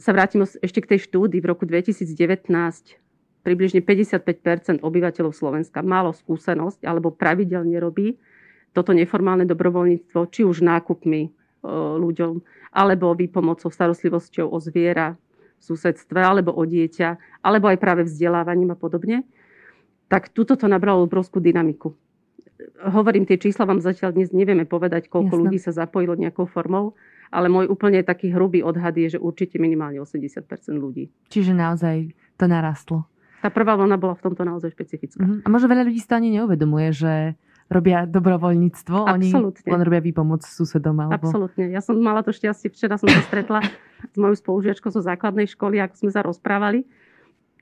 sa 0.01 0.17
vrátim 0.17 0.43
ešte 0.43 0.81
k 0.81 0.97
tej 0.97 1.01
štúdii, 1.07 1.45
v 1.45 1.51
roku 1.51 1.69
2019 1.69 2.09
približne 3.41 3.81
55% 3.81 4.85
obyvateľov 4.85 5.33
Slovenska 5.33 5.81
malo 5.81 6.13
skúsenosť 6.13 6.85
alebo 6.85 7.13
pravidelne 7.13 7.77
robí 7.81 8.21
toto 8.71 8.95
neformálne 8.95 9.47
dobrovoľníctvo, 9.51 10.21
či 10.31 10.47
už 10.47 10.63
nákupmi 10.63 11.23
e, 11.27 11.31
ľuďom, 11.99 12.39
alebo 12.71 13.19
výpomocou, 13.19 13.67
starostlivosťou 13.67 14.47
o 14.47 14.59
zviera 14.63 15.19
v 15.59 15.63
susedstve, 15.63 16.19
alebo 16.23 16.55
o 16.55 16.63
dieťa, 16.63 17.43
alebo 17.43 17.67
aj 17.67 17.79
práve 17.83 18.07
vzdelávaním 18.07 18.73
a 18.73 18.79
podobne, 18.79 19.27
tak 20.07 20.31
tuto 20.31 20.55
to 20.55 20.71
nabralo 20.71 21.07
obrovskú 21.07 21.43
dynamiku. 21.43 21.95
Hovorím, 22.81 23.25
tie 23.25 23.41
čísla 23.41 23.65
vám 23.69 23.81
zatiaľ 23.81 24.17
dnes 24.17 24.33
nevieme 24.33 24.65
povedať, 24.65 25.09
koľko 25.09 25.37
Jasne. 25.37 25.43
ľudí 25.47 25.59
sa 25.61 25.73
zapojilo 25.73 26.17
nejakou 26.17 26.45
formou, 26.49 26.97
ale 27.31 27.47
môj 27.47 27.71
úplne 27.71 28.03
taký 28.03 28.35
hrubý 28.35 28.61
odhad 28.61 28.97
je, 28.97 29.17
že 29.17 29.19
určite 29.23 29.57
minimálne 29.57 30.03
80% 30.03 30.45
ľudí. 30.75 31.09
Čiže 31.31 31.55
naozaj 31.55 32.13
to 32.37 32.45
narastlo. 32.51 33.07
Tá 33.41 33.49
prvá 33.49 33.73
vlna 33.79 33.97
bola 33.97 34.13
v 34.19 34.23
tomto 34.29 34.45
naozaj 34.45 34.77
špecifická. 34.77 35.25
Uh-huh. 35.25 35.41
A 35.41 35.49
možno 35.49 35.73
veľa 35.73 35.89
ľudí 35.89 36.01
ani 36.13 36.29
neuvedomuje, 36.37 36.89
že 36.93 37.13
robia 37.71 38.03
dobrovoľníctvo, 38.03 39.07
Absolutne. 39.07 39.63
oni 39.63 39.71
len 39.71 39.81
robia 39.87 40.03
výpomoc 40.03 40.43
susedom. 40.43 40.99
Alebo... 41.07 41.31
Absolutne. 41.31 41.71
Ja 41.71 41.79
som 41.79 41.97
mala 42.03 42.27
to 42.27 42.35
šťastie, 42.35 42.69
včera 42.75 42.99
som 42.99 43.07
sa 43.07 43.23
stretla 43.23 43.63
s 44.11 44.17
mojou 44.19 44.35
spolužiačkou 44.35 44.91
zo 44.91 45.01
základnej 45.01 45.47
školy, 45.47 45.79
ako 45.79 45.95
sme 45.95 46.11
sa 46.11 46.27
rozprávali 46.27 46.83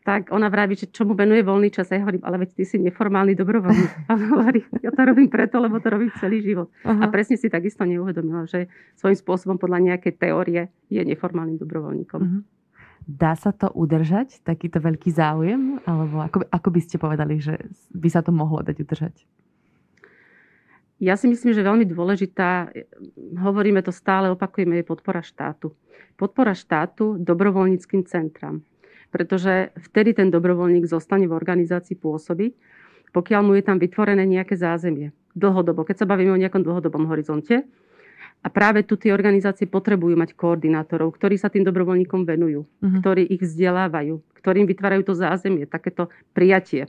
tak 0.09 0.33
ona 0.33 0.49
vraví, 0.49 0.73
že 0.73 0.89
čo 0.89 1.05
mu 1.05 1.13
venuje 1.13 1.45
voľný 1.45 1.69
čas. 1.69 1.93
A 1.93 2.01
ja 2.01 2.09
hovorím, 2.09 2.25
ale 2.25 2.41
veď 2.41 2.57
ty 2.57 2.65
si 2.65 2.81
neformálny 2.81 3.37
dobrovoľník. 3.37 4.09
A 4.09 4.17
hovorí, 4.17 4.65
ja 4.81 4.89
to 4.89 5.05
robím 5.05 5.29
preto, 5.29 5.61
lebo 5.61 5.77
to 5.85 5.93
robím 5.93 6.09
celý 6.17 6.41
život. 6.41 6.73
Uh-huh. 6.81 7.05
A 7.05 7.13
presne 7.13 7.37
si 7.37 7.53
takisto 7.53 7.85
neuvedomila, 7.85 8.49
že 8.49 8.73
svojím 8.97 9.21
spôsobom 9.21 9.61
podľa 9.61 9.93
nejakej 9.93 10.17
teórie 10.17 10.73
je 10.89 11.05
neformálnym 11.05 11.61
dobrovoľníkom. 11.61 12.21
Uh-huh. 12.25 12.41
Dá 13.05 13.37
sa 13.37 13.53
to 13.53 13.69
udržať, 13.69 14.41
takýto 14.49 14.81
veľký 14.81 15.13
záujem? 15.13 15.85
Alebo 15.85 16.25
ako, 16.25 16.49
ako 16.49 16.69
by 16.73 16.81
ste 16.81 16.97
povedali, 16.97 17.37
že 17.45 17.61
by 17.93 18.09
sa 18.09 18.25
to 18.25 18.33
mohlo 18.33 18.65
dať 18.65 18.81
udržať? 18.81 19.29
Ja 21.05 21.21
si 21.21 21.29
myslím, 21.29 21.53
že 21.53 21.61
veľmi 21.61 21.85
dôležitá, 21.85 22.73
hovoríme 23.45 23.85
to 23.85 23.93
stále, 23.93 24.33
opakujeme, 24.33 24.81
je 24.81 24.89
podpora 24.89 25.21
štátu. 25.21 25.77
Podpora 26.17 26.57
štátu 26.57 27.21
dobrovoľníckým 27.21 28.09
centram 28.09 28.65
pretože 29.09 29.73
vtedy 29.91 30.13
ten 30.17 30.29
dobrovoľník 30.29 30.85
zostane 30.85 31.27
v 31.27 31.37
organizácii 31.37 31.97
pôsobiť, 31.97 32.53
pokiaľ 33.13 33.41
mu 33.41 33.53
je 33.57 33.65
tam 33.65 33.81
vytvorené 33.81 34.29
nejaké 34.29 34.55
zázemie. 34.55 35.17
Dlhodobo, 35.33 35.87
keď 35.87 36.05
sa 36.05 36.07
bavíme 36.09 36.35
o 36.35 36.41
nejakom 36.41 36.61
dlhodobom 36.61 37.09
horizonte. 37.09 37.65
A 38.39 38.49
práve 38.55 38.87
tu 38.87 38.95
tie 38.95 39.11
organizácie 39.11 39.67
potrebujú 39.67 40.15
mať 40.15 40.39
koordinátorov, 40.39 41.11
ktorí 41.19 41.35
sa 41.35 41.51
tým 41.51 41.67
dobrovoľníkom 41.67 42.23
venujú, 42.23 42.63
uh-huh. 42.63 43.03
ktorí 43.03 43.27
ich 43.27 43.43
vzdelávajú, 43.43 44.23
ktorým 44.39 44.63
vytvárajú 44.71 45.11
to 45.11 45.15
zázemie, 45.19 45.67
takéto 45.67 46.07
prijatie 46.39 46.87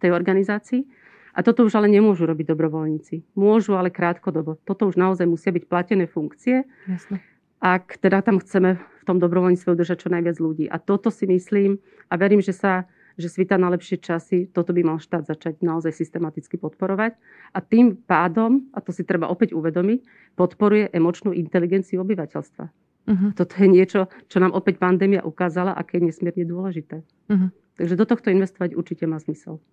tej 0.00 0.16
organizácii. 0.16 0.88
A 1.36 1.44
toto 1.44 1.68
už 1.68 1.76
ale 1.76 1.92
nemôžu 1.92 2.24
robiť 2.24 2.48
dobrovoľníci. 2.48 3.36
Môžu, 3.36 3.76
ale 3.76 3.92
krátkodobo. 3.92 4.56
Toto 4.64 4.88
už 4.88 4.96
naozaj 4.96 5.28
musia 5.28 5.52
byť 5.52 5.68
platené 5.68 6.08
funkcie. 6.08 6.64
Jasne 6.88 7.20
ak 7.60 7.98
teda 7.98 8.20
tam 8.20 8.38
chceme 8.38 8.78
tom 9.06 9.22
dobrovoľníctve 9.22 9.70
udržať 9.70 10.06
čo 10.06 10.12
najviac 10.12 10.36
ľudí. 10.42 10.66
A 10.66 10.82
toto 10.82 11.14
si 11.14 11.30
myslím 11.30 11.78
a 12.10 12.18
verím, 12.18 12.42
že 12.42 12.52
sa 12.52 12.90
že 13.16 13.32
svita 13.32 13.56
na 13.56 13.72
lepšie 13.72 13.96
časy, 13.96 14.52
toto 14.52 14.76
by 14.76 14.84
mal 14.84 15.00
štát 15.00 15.24
začať 15.24 15.64
naozaj 15.64 15.88
systematicky 15.96 16.60
podporovať. 16.60 17.16
A 17.56 17.64
tým 17.64 17.96
pádom, 17.96 18.68
a 18.76 18.84
to 18.84 18.92
si 18.92 19.08
treba 19.08 19.32
opäť 19.32 19.56
uvedomiť, 19.56 20.04
podporuje 20.36 20.92
emočnú 20.92 21.32
inteligenciu 21.32 22.04
obyvateľstva. 22.04 22.64
Uh-huh. 23.06 23.30
Toto 23.32 23.54
je 23.56 23.68
niečo, 23.72 24.12
čo 24.28 24.36
nám 24.36 24.52
opäť 24.52 24.76
pandémia 24.76 25.24
ukázala, 25.24 25.72
aké 25.72 25.96
je 25.96 26.12
nesmierne 26.12 26.44
dôležité. 26.44 27.00
Uh-huh. 27.32 27.48
Takže 27.80 27.96
do 27.96 28.04
tohto 28.04 28.28
investovať 28.28 28.76
určite 28.76 29.08
má 29.08 29.16
zmysel. 29.16 29.64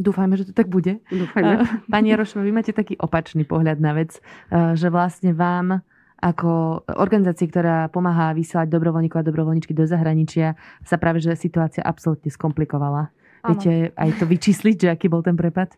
Dúfajme, 0.00 0.34
že 0.40 0.50
to 0.50 0.54
tak 0.56 0.66
bude. 0.72 0.98
Dúfajme. 1.12 1.62
Pani 1.92 2.08
Jarošova, 2.16 2.42
vy 2.42 2.52
máte 2.52 2.72
taký 2.74 2.98
opačný 2.98 3.46
pohľad 3.46 3.78
na 3.78 3.92
vec, 3.94 4.18
že 4.50 4.88
vlastne 4.88 5.36
vám 5.36 5.84
ako 6.22 6.82
organizácii, 6.86 7.50
ktorá 7.50 7.90
pomáha 7.90 8.30
vysielať 8.30 8.70
dobrovoľníkov 8.70 9.18
a 9.18 9.26
dobrovoľníčky 9.26 9.74
do 9.74 9.82
zahraničia, 9.90 10.54
sa 10.86 10.94
práve, 10.94 11.18
že 11.18 11.34
situácia 11.34 11.82
absolútne 11.82 12.30
skomplikovala. 12.30 13.10
Ano. 13.42 13.58
Viete 13.58 13.90
aj 13.98 14.22
to 14.22 14.24
vyčísliť, 14.30 14.76
že 14.86 14.88
aký 14.94 15.10
bol 15.10 15.26
ten 15.26 15.34
prepad? 15.34 15.74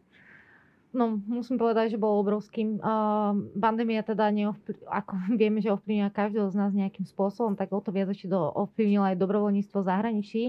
No, 0.95 1.19
musím 1.27 1.59
povedať, 1.59 1.97
že 1.97 1.99
bol 1.99 2.23
obrovským. 2.23 2.79
Uh, 2.79 3.35
pandémia 3.59 4.07
teda 4.07 4.31
neovplyv, 4.31 4.79
ako 4.87 5.13
vieme, 5.41 5.59
že 5.59 5.75
ovplyvňuje 5.75 6.15
každého 6.15 6.53
z 6.53 6.57
nás 6.61 6.71
nejakým 6.71 7.09
spôsobom, 7.09 7.59
tak 7.59 7.75
o 7.75 7.83
to 7.83 7.91
viac 7.91 8.13
ešte 8.15 8.31
do, 8.31 8.39
ovplyvnilo 8.39 9.03
aj 9.03 9.19
dobrovoľníctvo 9.19 9.81
v 9.83 9.89
zahraničí, 9.91 10.43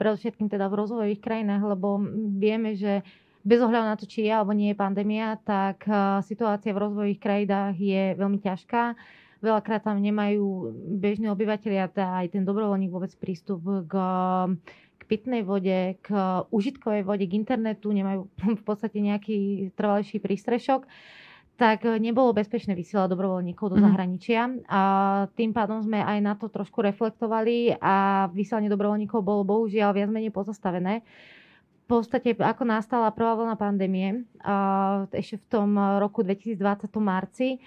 predovšetkým 0.00 0.48
teda 0.48 0.72
v 0.72 0.78
rozvojových 0.78 1.20
krajinách, 1.20 1.76
lebo 1.76 2.00
vieme, 2.38 2.78
že 2.78 3.04
bez 3.44 3.60
ohľadu 3.60 3.86
na 3.92 3.96
to, 4.00 4.08
či 4.08 4.24
je 4.24 4.32
alebo 4.32 4.56
nie 4.56 4.72
je 4.72 4.80
pandémia, 4.80 5.36
tak 5.44 5.84
uh, 5.84 6.24
situácia 6.24 6.72
v 6.72 6.80
rozvojových 6.80 7.20
krajinách 7.20 7.76
je 7.76 8.02
veľmi 8.16 8.40
ťažká 8.40 8.96
Veľakrát 9.40 9.88
tam 9.88 10.00
nemajú 10.00 10.72
bežní 11.00 11.32
obyvateľia, 11.32 11.88
aj 11.96 12.36
ten 12.36 12.44
dobrovoľník 12.44 12.92
vôbec 12.92 13.12
prístup 13.16 13.64
k, 13.88 13.94
k 15.00 15.02
pitnej 15.08 15.40
vode, 15.40 15.96
k 16.04 16.08
užitkovej 16.52 17.02
vode, 17.08 17.24
k 17.24 17.36
internetu, 17.36 17.88
nemajú 17.88 18.28
v 18.60 18.64
podstate 18.64 19.00
nejaký 19.00 19.70
trvalejší 19.76 20.20
prístrešok 20.20 20.84
tak 21.60 21.84
nebolo 22.00 22.32
bezpečné 22.32 22.72
vysielať 22.72 23.12
dobrovoľníkov 23.12 23.66
do 23.68 23.76
mhm. 23.76 23.84
zahraničia. 23.84 24.48
A 24.64 24.80
tým 25.36 25.52
pádom 25.52 25.84
sme 25.84 26.00
aj 26.00 26.18
na 26.24 26.32
to 26.32 26.48
trošku 26.48 26.80
reflektovali 26.80 27.76
a 27.76 28.26
vysielanie 28.32 28.72
dobrovoľníkov 28.72 29.20
bolo 29.20 29.44
bohužiaľ 29.44 29.92
viac 29.92 30.08
menej 30.08 30.32
pozastavené. 30.32 31.04
V 31.84 32.00
podstate 32.00 32.32
ako 32.32 32.64
nastala 32.64 33.12
prvá 33.12 33.36
vlna 33.36 33.60
pandémie, 33.60 34.24
ešte 35.12 35.42
v 35.42 35.46
tom 35.50 35.74
roku 36.00 36.22
2020 36.22 36.86
marci, 37.02 37.60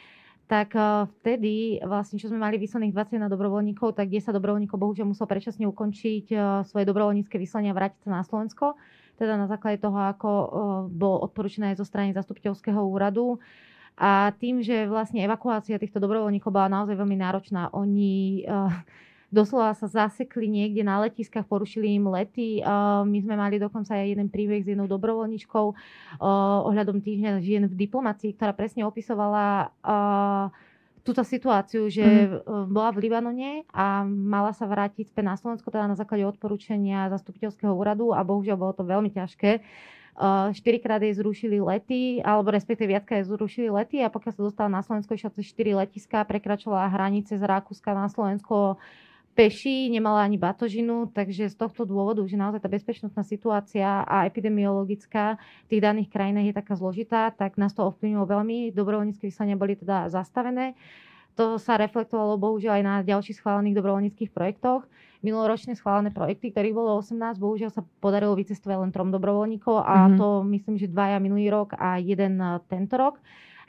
tak 0.48 0.76
eh, 0.76 1.08
vtedy 1.22 1.80
vlastne, 1.84 2.20
čo 2.20 2.28
sme 2.28 2.40
mali 2.40 2.60
vyslaných 2.60 2.92
21 3.16 3.32
dobrovoľníkov, 3.32 3.96
tak 3.96 4.12
10 4.12 4.36
dobrovoľníkov 4.36 4.76
bohužiaľ 4.76 5.16
musel 5.16 5.28
predčasne 5.28 5.66
ukončiť 5.72 6.26
eh, 6.36 6.40
svoje 6.68 6.84
dobrovoľnícke 6.84 7.36
vyslania 7.40 7.72
a 7.72 7.78
vrátiť 7.78 8.04
sa 8.04 8.20
na 8.20 8.24
Slovensko. 8.28 8.76
Teda 9.16 9.38
na 9.40 9.48
základe 9.48 9.80
toho, 9.80 9.96
ako 9.96 10.30
eh, 10.30 10.48
bol 10.92 11.24
odporúčené 11.24 11.80
zo 11.80 11.88
strany 11.88 12.12
zastupiteľského 12.12 12.80
úradu. 12.84 13.40
A 13.94 14.34
tým, 14.42 14.66
že 14.66 14.90
vlastne 14.90 15.22
evakuácia 15.22 15.78
týchto 15.78 16.02
dobrovoľníkov 16.02 16.50
bola 16.50 16.66
naozaj 16.66 16.98
veľmi 16.98 17.14
náročná, 17.14 17.70
oni 17.78 18.42
doslova 19.34 19.74
sa 19.74 19.90
zasekli 19.90 20.46
niekde 20.46 20.86
na 20.86 21.02
letiskách, 21.02 21.50
porušili 21.50 21.98
im 21.98 22.06
lety. 22.14 22.62
My 23.04 23.20
sme 23.20 23.34
mali 23.34 23.58
dokonca 23.58 23.98
aj 23.98 24.14
jeden 24.14 24.30
príbeh 24.30 24.62
s 24.62 24.70
jednou 24.70 24.86
dobrovoľničkou 24.86 25.66
ohľadom 26.70 27.02
týždňa 27.02 27.42
žien 27.42 27.66
v 27.66 27.76
diplomácii, 27.76 28.38
ktorá 28.38 28.54
presne 28.54 28.86
opisovala 28.86 29.74
túto 31.04 31.20
situáciu, 31.20 31.92
že 31.92 32.00
mm. 32.00 32.72
bola 32.72 32.96
v 32.96 33.04
Libanone 33.04 33.68
a 33.76 34.08
mala 34.08 34.56
sa 34.56 34.64
vrátiť 34.64 35.12
späť 35.12 35.26
na 35.28 35.36
Slovensko, 35.36 35.68
teda 35.68 35.84
na 35.84 36.00
základe 36.00 36.24
odporúčania 36.24 37.12
zastupiteľského 37.12 37.76
úradu 37.76 38.16
a 38.16 38.24
bohužiaľ 38.24 38.56
bolo 38.56 38.72
to 38.72 38.88
veľmi 38.88 39.12
ťažké. 39.12 39.60
Štyrikrát 40.54 41.02
jej 41.02 41.18
zrušili 41.18 41.58
lety, 41.60 42.22
alebo 42.22 42.54
respektíve 42.54 42.96
viackrát 42.96 43.26
jej 43.26 43.34
zrušili 43.34 43.68
lety 43.68 44.00
a 44.00 44.14
pokiaľ 44.14 44.32
sa 44.32 44.42
dostala 44.46 44.70
na 44.70 44.86
Slovensko, 44.86 45.18
išla 45.18 45.36
cez 45.36 45.50
4 45.52 45.84
letiska, 45.84 46.24
prekračovala 46.24 46.88
hranice 46.88 47.36
z 47.36 47.44
Rakúska 47.44 47.92
na 47.92 48.08
Slovensko, 48.08 48.80
peši, 49.34 49.90
nemala 49.90 50.22
ani 50.22 50.38
batožinu, 50.38 51.10
takže 51.10 51.50
z 51.50 51.56
tohto 51.58 51.84
dôvodu, 51.84 52.22
že 52.24 52.38
naozaj 52.38 52.62
tá 52.62 52.70
bezpečnostná 52.70 53.26
situácia 53.26 54.06
a 54.06 54.30
epidemiologická 54.30 55.42
v 55.66 55.68
tých 55.74 55.82
daných 55.82 56.10
krajinách 56.14 56.54
je 56.54 56.56
taká 56.56 56.74
zložitá, 56.78 57.34
tak 57.34 57.58
nás 57.58 57.74
to 57.74 57.82
ovplyvnilo 57.82 58.30
veľmi. 58.30 58.72
Dobrovoľnícke 58.72 59.26
vyslania 59.26 59.58
boli 59.58 59.74
teda 59.74 60.08
zastavené. 60.14 60.78
To 61.34 61.58
sa 61.58 61.82
reflektovalo 61.82 62.38
bohužiaľ 62.38 62.74
aj 62.78 62.84
na 62.86 62.96
ďalších 63.02 63.42
schválených 63.42 63.74
dobrovoľníckých 63.82 64.30
projektoch. 64.30 64.86
Minuloročne 65.26 65.74
schválené 65.74 66.14
projekty, 66.14 66.54
ktorých 66.54 66.78
bolo 66.78 67.02
18, 67.02 67.42
bohužiaľ 67.42 67.74
sa 67.74 67.82
podarilo 67.98 68.38
vycestovať 68.38 68.78
len 68.86 68.94
trom 68.94 69.10
dobrovoľníkov 69.10 69.82
a 69.82 70.14
mm-hmm. 70.14 70.18
to 70.22 70.28
myslím, 70.54 70.76
že 70.78 70.94
dvaja 70.94 71.18
minulý 71.18 71.50
rok 71.50 71.74
a 71.74 71.98
jeden 71.98 72.38
tento 72.70 72.96
rok. 73.02 73.18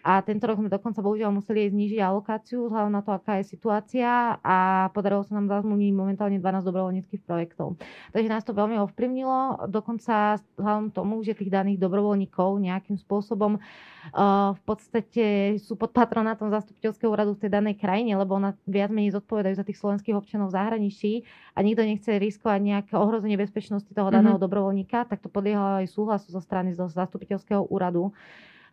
A 0.05 0.21
tento 0.21 0.45
rok 0.45 0.61
sme 0.61 0.69
dokonca 0.69 1.01
bohužiaľ 1.01 1.33
museli 1.33 1.65
aj 1.65 1.73
znižiť 1.73 2.01
alokáciu 2.05 2.69
vzhľadom 2.69 2.93
na 2.93 3.01
to, 3.01 3.17
aká 3.17 3.41
je 3.41 3.57
situácia 3.57 4.37
a 4.45 4.93
podarilo 4.93 5.25
sa 5.25 5.41
nám 5.41 5.49
zazmluvniť 5.49 5.93
momentálne 5.97 6.37
12 6.37 6.61
dobrovoľníckých 6.61 7.25
projektov. 7.25 7.81
Takže 8.13 8.29
nás 8.29 8.45
to 8.45 8.53
veľmi 8.53 8.77
ovplyvnilo, 8.85 9.65
dokonca 9.73 10.37
vzhľadom 10.61 10.93
tomu, 10.93 11.25
že 11.25 11.33
tých 11.33 11.49
daných 11.49 11.81
dobrovoľníkov 11.81 12.61
nejakým 12.61 13.01
spôsobom 13.01 13.57
uh, 13.57 14.53
v 14.53 14.63
podstate 14.69 15.57
sú 15.57 15.73
pod 15.81 15.97
patronátom 15.97 16.53
zastupiteľského 16.53 17.09
úradu 17.09 17.33
v 17.41 17.49
tej 17.49 17.51
danej 17.57 17.81
krajine, 17.81 18.13
lebo 18.21 18.37
ona 18.37 18.53
viac 18.69 18.93
menej 18.93 19.17
zodpovedajú 19.17 19.57
za 19.57 19.65
tých 19.65 19.81
slovenských 19.81 20.21
občanov 20.21 20.53
v 20.53 20.57
zahraničí 20.61 21.13
a 21.57 21.65
nikto 21.65 21.81
nechce 21.81 22.13
riskovať 22.13 22.61
nejaké 22.61 22.93
ohrozenie 22.93 23.41
bezpečnosti 23.41 23.89
toho 23.89 24.13
daného 24.13 24.37
mm-hmm. 24.37 24.45
dobrovoľníka, 24.45 25.09
tak 25.09 25.25
to 25.25 25.33
podlieha 25.33 25.81
aj 25.81 25.89
súhlasu 25.89 26.29
zo 26.29 26.45
strany 26.45 26.77
zastupiteľského 26.77 27.65
úradu. 27.73 28.13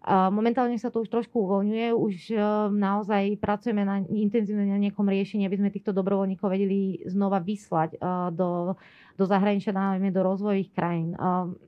Momentálne 0.10 0.82
sa 0.82 0.90
to 0.90 1.06
už 1.06 1.14
trošku 1.14 1.46
uvoľňuje, 1.46 1.94
už 1.94 2.34
e, 2.34 2.42
naozaj 2.74 3.38
pracujeme 3.38 3.86
na, 3.86 4.02
intenzívne 4.10 4.66
na 4.66 4.82
nejakom 4.82 5.06
riešení, 5.06 5.46
aby 5.46 5.62
sme 5.62 5.70
týchto 5.70 5.94
dobrovoľníkov 5.94 6.50
vedeli 6.50 7.06
znova 7.06 7.38
vyslať 7.38 7.94
e, 7.94 7.98
do, 8.34 8.74
do 9.14 9.26
zahraničia, 9.30 9.78
najmä 9.78 10.10
do 10.10 10.26
rozvojových 10.26 10.74
krajín. 10.74 11.14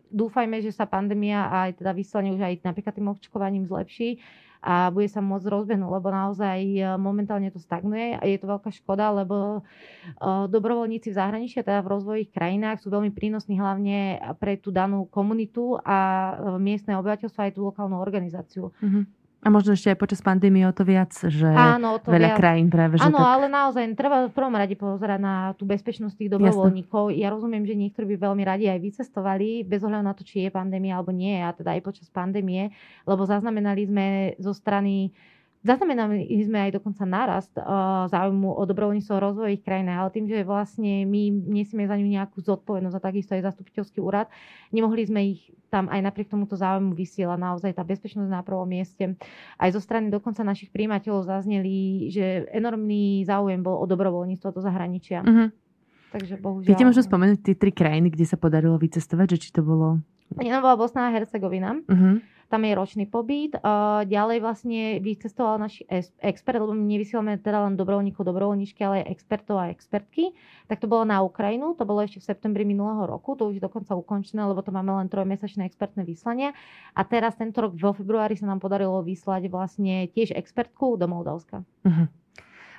Dúfajme, 0.09 0.65
že 0.65 0.73
sa 0.73 0.89
pandémia 0.89 1.45
a 1.45 1.69
aj 1.69 1.85
teda 1.85 1.93
vyslanie 1.93 2.33
už 2.33 2.41
aj 2.41 2.65
napríklad 2.65 2.97
tým 2.97 3.13
očkovaním 3.13 3.69
zlepší 3.69 4.17
a 4.63 4.87
bude 4.95 5.11
sa 5.11 5.19
môcť 5.19 5.43
rozbehnúť, 5.51 5.91
lebo 5.91 6.07
naozaj 6.07 6.59
e, 6.63 6.79
momentálne 6.95 7.51
to 7.51 7.59
stagnuje 7.59 8.15
a 8.15 8.23
je 8.23 8.39
to 8.39 8.47
veľká 8.47 8.71
škoda, 8.71 9.11
lebo 9.11 9.59
e, 9.59 9.61
dobrovoľníci 10.47 11.11
v 11.11 11.19
zahraničí, 11.19 11.59
teda 11.59 11.83
v 11.83 11.91
rozvojových 11.91 12.31
krajinách 12.31 12.79
sú 12.79 12.87
veľmi 12.87 13.11
prínosní 13.11 13.59
hlavne 13.59 14.23
pre 14.39 14.55
tú 14.55 14.71
danú 14.71 15.03
komunitu 15.11 15.75
a 15.83 15.99
e, 15.99 16.33
miestne 16.63 16.95
obyvateľstvo 16.95 17.43
aj 17.43 17.51
tú 17.59 17.67
lokálnu 17.67 17.99
organizáciu. 17.99 18.71
Mm-hmm. 18.79 19.22
A 19.43 19.51
možno 19.51 19.75
ešte 19.75 19.91
aj 19.91 19.99
počas 19.99 20.23
pandémie 20.23 20.63
o 20.63 20.71
to 20.71 20.87
viac, 20.87 21.11
že 21.11 21.51
Áno, 21.51 21.99
to 21.99 22.07
veľa 22.07 22.31
viac. 22.31 22.39
krajín 22.39 22.71
práve. 22.71 22.95
Áno, 23.03 23.19
tak... 23.19 23.27
ale 23.27 23.45
naozaj 23.51 23.83
treba 23.99 24.31
v 24.31 24.33
prvom 24.33 24.55
rade 24.55 24.75
pozerať 24.79 25.19
na 25.19 25.51
tú 25.59 25.67
bezpečnosť 25.67 26.15
tých 26.15 26.31
dobrovoľníkov. 26.31 27.11
Jasne. 27.11 27.19
Ja 27.19 27.27
rozumiem, 27.27 27.67
že 27.67 27.75
niektorí 27.75 28.15
by 28.15 28.31
veľmi 28.31 28.43
radi 28.47 28.71
aj 28.71 28.79
vycestovali, 28.79 29.67
bez 29.67 29.83
ohľadu 29.83 30.05
na 30.07 30.15
to, 30.15 30.23
či 30.23 30.47
je 30.47 30.49
pandémia 30.49 30.95
alebo 30.95 31.11
nie, 31.11 31.43
a 31.43 31.51
teda 31.51 31.75
aj 31.75 31.81
počas 31.83 32.07
pandémie, 32.07 32.71
lebo 33.03 33.27
zaznamenali 33.27 33.83
sme 33.83 34.05
zo 34.39 34.55
strany 34.55 35.11
Zaznamenali 35.63 36.27
sme 36.43 36.67
aj 36.67 36.75
dokonca 36.75 37.07
nárast 37.07 37.55
uh, 37.55 38.03
záujmu 38.11 38.51
o 38.51 38.61
dobrovoľníctvo 38.67 39.15
v 39.15 39.23
rozvojových 39.23 39.63
krajinách, 39.63 39.99
ale 40.03 40.09
tým, 40.11 40.25
že 40.27 40.43
vlastne 40.43 41.07
my 41.07 41.31
nesieme 41.31 41.87
za 41.87 41.95
ňu 41.95 42.03
nejakú 42.03 42.43
zodpovednosť 42.43 42.95
a 42.99 43.05
takisto 43.07 43.31
aj 43.31 43.47
zastupiteľský 43.47 44.03
úrad, 44.03 44.27
nemohli 44.75 45.07
sme 45.07 45.23
ich 45.23 45.55
tam 45.71 45.87
aj 45.87 46.03
napriek 46.03 46.27
tomuto 46.27 46.59
záujmu 46.59 46.91
vysielať. 46.91 47.39
Naozaj 47.39 47.71
tá 47.79 47.83
bezpečnosť 47.87 48.27
na 48.27 48.43
prvom 48.43 48.67
mieste. 48.67 49.15
Aj 49.55 49.71
zo 49.71 49.79
strany 49.79 50.11
dokonca 50.11 50.43
našich 50.43 50.67
príjimateľov 50.67 51.31
zazneli, 51.31 52.11
že 52.11 52.43
enormný 52.51 53.23
záujem 53.23 53.63
bol 53.63 53.79
o 53.79 53.87
dobrovoľníctvo 53.87 54.51
do 54.51 54.59
zahraničia. 54.59 55.23
Uh-huh. 55.23 55.47
Takže 56.11 56.43
bohužiaľ. 56.43 56.69
Viete 56.75 56.85
možno 56.85 57.07
spomenúť 57.07 57.39
tie 57.39 57.55
tri 57.55 57.71
krajiny, 57.71 58.11
kde 58.11 58.27
sa 58.27 58.35
podarilo 58.35 58.75
vycestovať, 58.75 59.39
že 59.39 59.47
či 59.47 59.49
to 59.55 59.63
bolo... 59.63 60.03
Jedna 60.43 60.59
bola 60.59 60.75
Bosna 60.75 61.07
a 61.07 61.13
Hercegovina. 61.15 61.79
Uh-huh 61.87 62.32
tam 62.53 62.69
je 62.69 62.77
ročný 62.77 63.09
pobyt. 63.09 63.57
Ďalej 64.05 64.37
vlastne 64.45 65.01
vycestoval 65.01 65.57
náš 65.57 65.81
expert, 66.21 66.61
lebo 66.61 66.77
my 66.77 66.85
nevysielame 66.85 67.41
teda 67.41 67.65
len 67.65 67.73
dobrovoľníkov, 67.73 68.21
dobrovoľníčky, 68.21 68.77
ale 68.85 69.01
aj 69.01 69.09
expertov 69.09 69.57
a 69.57 69.73
expertky. 69.73 70.37
Tak 70.69 70.77
to 70.77 70.85
bolo 70.85 71.01
na 71.01 71.25
Ukrajinu, 71.25 71.73
to 71.73 71.89
bolo 71.89 72.05
ešte 72.05 72.21
v 72.21 72.29
septembri 72.29 72.61
minulého 72.61 73.09
roku, 73.09 73.33
to 73.33 73.49
už 73.49 73.57
je 73.57 73.63
dokonca 73.65 73.97
ukončené, 73.97 74.45
lebo 74.45 74.61
to 74.61 74.69
máme 74.69 74.93
len 74.93 75.09
trojmesačné 75.09 75.65
expertné 75.65 76.05
vyslanie. 76.05 76.53
A 76.93 77.01
teraz 77.01 77.33
tento 77.33 77.57
rok 77.57 77.73
vo 77.73 77.97
februári 77.97 78.37
sa 78.37 78.45
nám 78.45 78.61
podarilo 78.61 79.01
vyslať 79.01 79.49
vlastne 79.49 80.05
tiež 80.13 80.37
expertku 80.37 80.93
do 81.01 81.09
Moldavska. 81.09 81.65
Uh-huh. 81.81 82.05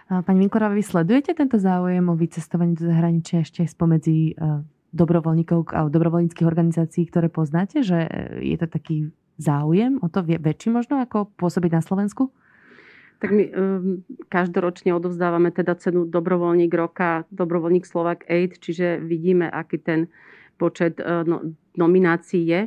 Pani 0.04 0.38
Vinkorová, 0.38 0.76
vy 0.76 0.84
sledujete 0.86 1.34
tento 1.34 1.58
záujem 1.58 2.04
o 2.06 2.14
vycestovanie 2.14 2.78
do 2.78 2.86
zahraničia 2.86 3.40
ešte 3.40 3.64
spomedzi 3.64 4.36
e, 4.36 4.62
dobrovoľníkov 4.92 5.72
a 5.72 5.88
dobrovoľníckých 5.88 6.44
organizácií, 6.44 7.08
ktoré 7.08 7.32
poznáte, 7.32 7.80
že 7.80 8.04
e, 8.04 8.08
je 8.52 8.56
to 8.60 8.68
taký 8.68 8.96
záujem 9.38 9.98
o 10.02 10.06
to 10.10 10.22
väčší 10.22 10.70
možno, 10.70 11.02
ako 11.02 11.30
pôsobiť 11.38 11.70
na 11.74 11.82
Slovensku? 11.82 12.30
Tak 13.22 13.30
my 13.30 13.44
um, 13.48 13.54
každoročne 14.28 14.92
odovzdávame 14.92 15.54
teda 15.54 15.78
cenu 15.78 16.04
dobrovoľník 16.04 16.72
roka, 16.74 17.24
dobrovoľník 17.32 17.86
Slovak 17.86 18.26
Aid, 18.28 18.58
čiže 18.58 19.00
vidíme, 19.00 19.48
aký 19.48 19.80
ten 19.80 20.12
počet 20.60 21.00
uh, 21.00 21.24
no, 21.24 21.54
nominácií 21.78 22.42
je. 22.44 22.60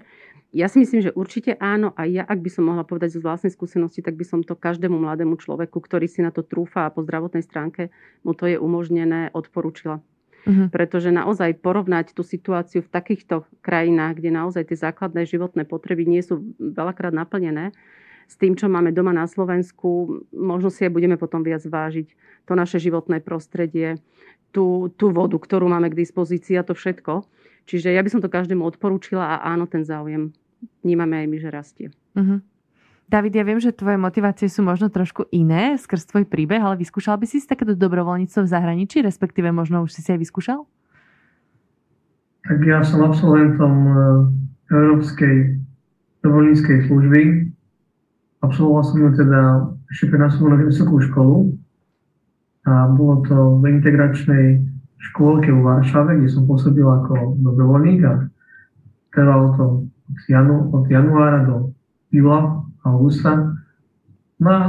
Ja 0.56 0.72
si 0.72 0.80
myslím, 0.80 1.04
že 1.04 1.12
určite 1.14 1.60
áno 1.60 1.92
a 1.94 2.08
ja, 2.08 2.24
ak 2.24 2.40
by 2.40 2.50
som 2.50 2.72
mohla 2.72 2.88
povedať 2.88 3.20
zo 3.20 3.22
vlastnej 3.22 3.52
skúsenosti, 3.52 4.00
tak 4.00 4.16
by 4.16 4.24
som 4.24 4.40
to 4.42 4.56
každému 4.56 4.96
mladému 4.96 5.36
človeku, 5.36 5.78
ktorý 5.84 6.08
si 6.08 6.24
na 6.24 6.32
to 6.32 6.42
trúfa 6.42 6.88
a 6.88 6.94
po 6.96 7.04
zdravotnej 7.04 7.44
stránke 7.44 7.92
mu 8.24 8.32
to 8.32 8.48
je 8.48 8.56
umožnené, 8.56 9.30
odporúčila. 9.36 10.00
Uh-huh. 10.48 10.72
Pretože 10.72 11.12
naozaj 11.12 11.60
porovnať 11.60 12.16
tú 12.16 12.24
situáciu 12.24 12.80
v 12.80 12.88
takýchto 12.88 13.44
krajinách, 13.60 14.24
kde 14.24 14.32
naozaj 14.32 14.72
tie 14.72 14.80
základné 14.80 15.28
životné 15.28 15.68
potreby 15.68 16.08
nie 16.08 16.24
sú 16.24 16.40
veľakrát 16.56 17.12
naplnené, 17.12 17.76
s 18.28 18.36
tým, 18.36 18.56
čo 18.56 18.68
máme 18.68 18.92
doma 18.92 19.16
na 19.16 19.28
Slovensku, 19.28 20.24
možno 20.36 20.68
si 20.68 20.84
aj 20.84 20.92
budeme 20.92 21.16
potom 21.16 21.44
viac 21.44 21.64
vážiť 21.64 22.08
to 22.44 22.54
naše 22.56 22.80
životné 22.80 23.24
prostredie, 23.24 24.00
tú, 24.52 24.92
tú 24.96 25.12
vodu, 25.12 25.36
ktorú 25.36 25.68
máme 25.68 25.92
k 25.92 26.00
dispozícii 26.00 26.56
a 26.60 26.64
to 26.64 26.76
všetko. 26.76 27.28
Čiže 27.68 27.92
ja 27.92 28.00
by 28.00 28.10
som 28.12 28.24
to 28.24 28.32
každému 28.32 28.64
odporúčila 28.64 29.40
a 29.40 29.44
áno, 29.52 29.68
ten 29.68 29.84
záujem 29.84 30.32
vnímame 30.84 31.24
aj 31.24 31.28
my, 31.28 31.38
že 31.40 31.50
rastie. 31.52 31.88
Uh-huh. 32.16 32.40
David, 33.08 33.40
ja 33.40 33.48
viem, 33.48 33.56
že 33.56 33.72
tvoje 33.72 33.96
motivácie 33.96 34.52
sú 34.52 34.68
možno 34.68 34.92
trošku 34.92 35.32
iné 35.32 35.80
skrz 35.80 36.12
tvoj 36.12 36.28
príbeh, 36.28 36.60
ale 36.60 36.76
vyskúšal 36.76 37.16
by 37.16 37.24
si 37.24 37.40
si 37.40 37.48
takéto 37.48 37.72
dobrovoľníctvo 37.72 38.44
v 38.44 38.52
zahraničí, 38.52 39.00
respektíve 39.00 39.48
možno 39.56 39.88
už 39.88 39.96
si 39.96 40.04
si 40.04 40.12
aj 40.12 40.20
vyskúšal? 40.28 40.68
Tak 42.44 42.60
ja 42.68 42.84
som 42.84 43.08
absolventom 43.08 43.74
e, 43.88 43.92
Európskej 44.76 45.56
dobrovoľníckej 46.20 46.78
služby. 46.92 47.22
Absolvoval 48.44 48.84
som 48.84 48.98
ju 49.00 49.10
teda 49.16 49.42
ešte 49.88 50.12
pre 50.12 50.20
na 50.20 50.28
vysokú 50.68 51.00
školu. 51.00 51.56
A 52.68 52.92
bolo 52.92 53.24
to 53.24 53.64
v 53.64 53.72
integračnej 53.72 54.60
škôlke 55.00 55.48
v 55.48 55.64
Varšave, 55.64 56.20
kde 56.20 56.28
som 56.28 56.44
pôsobil 56.44 56.84
ako 56.84 57.40
dobrovoľník 57.40 58.04
a 58.04 58.28
trvalo 59.16 59.46
to 59.56 59.66
od, 59.88 60.20
janu, 60.28 60.68
od 60.76 60.84
januára 60.92 61.48
do 61.48 61.72
júla 62.12 62.67
augusta. 62.94 63.58
No 64.38 64.50
a 64.50 64.60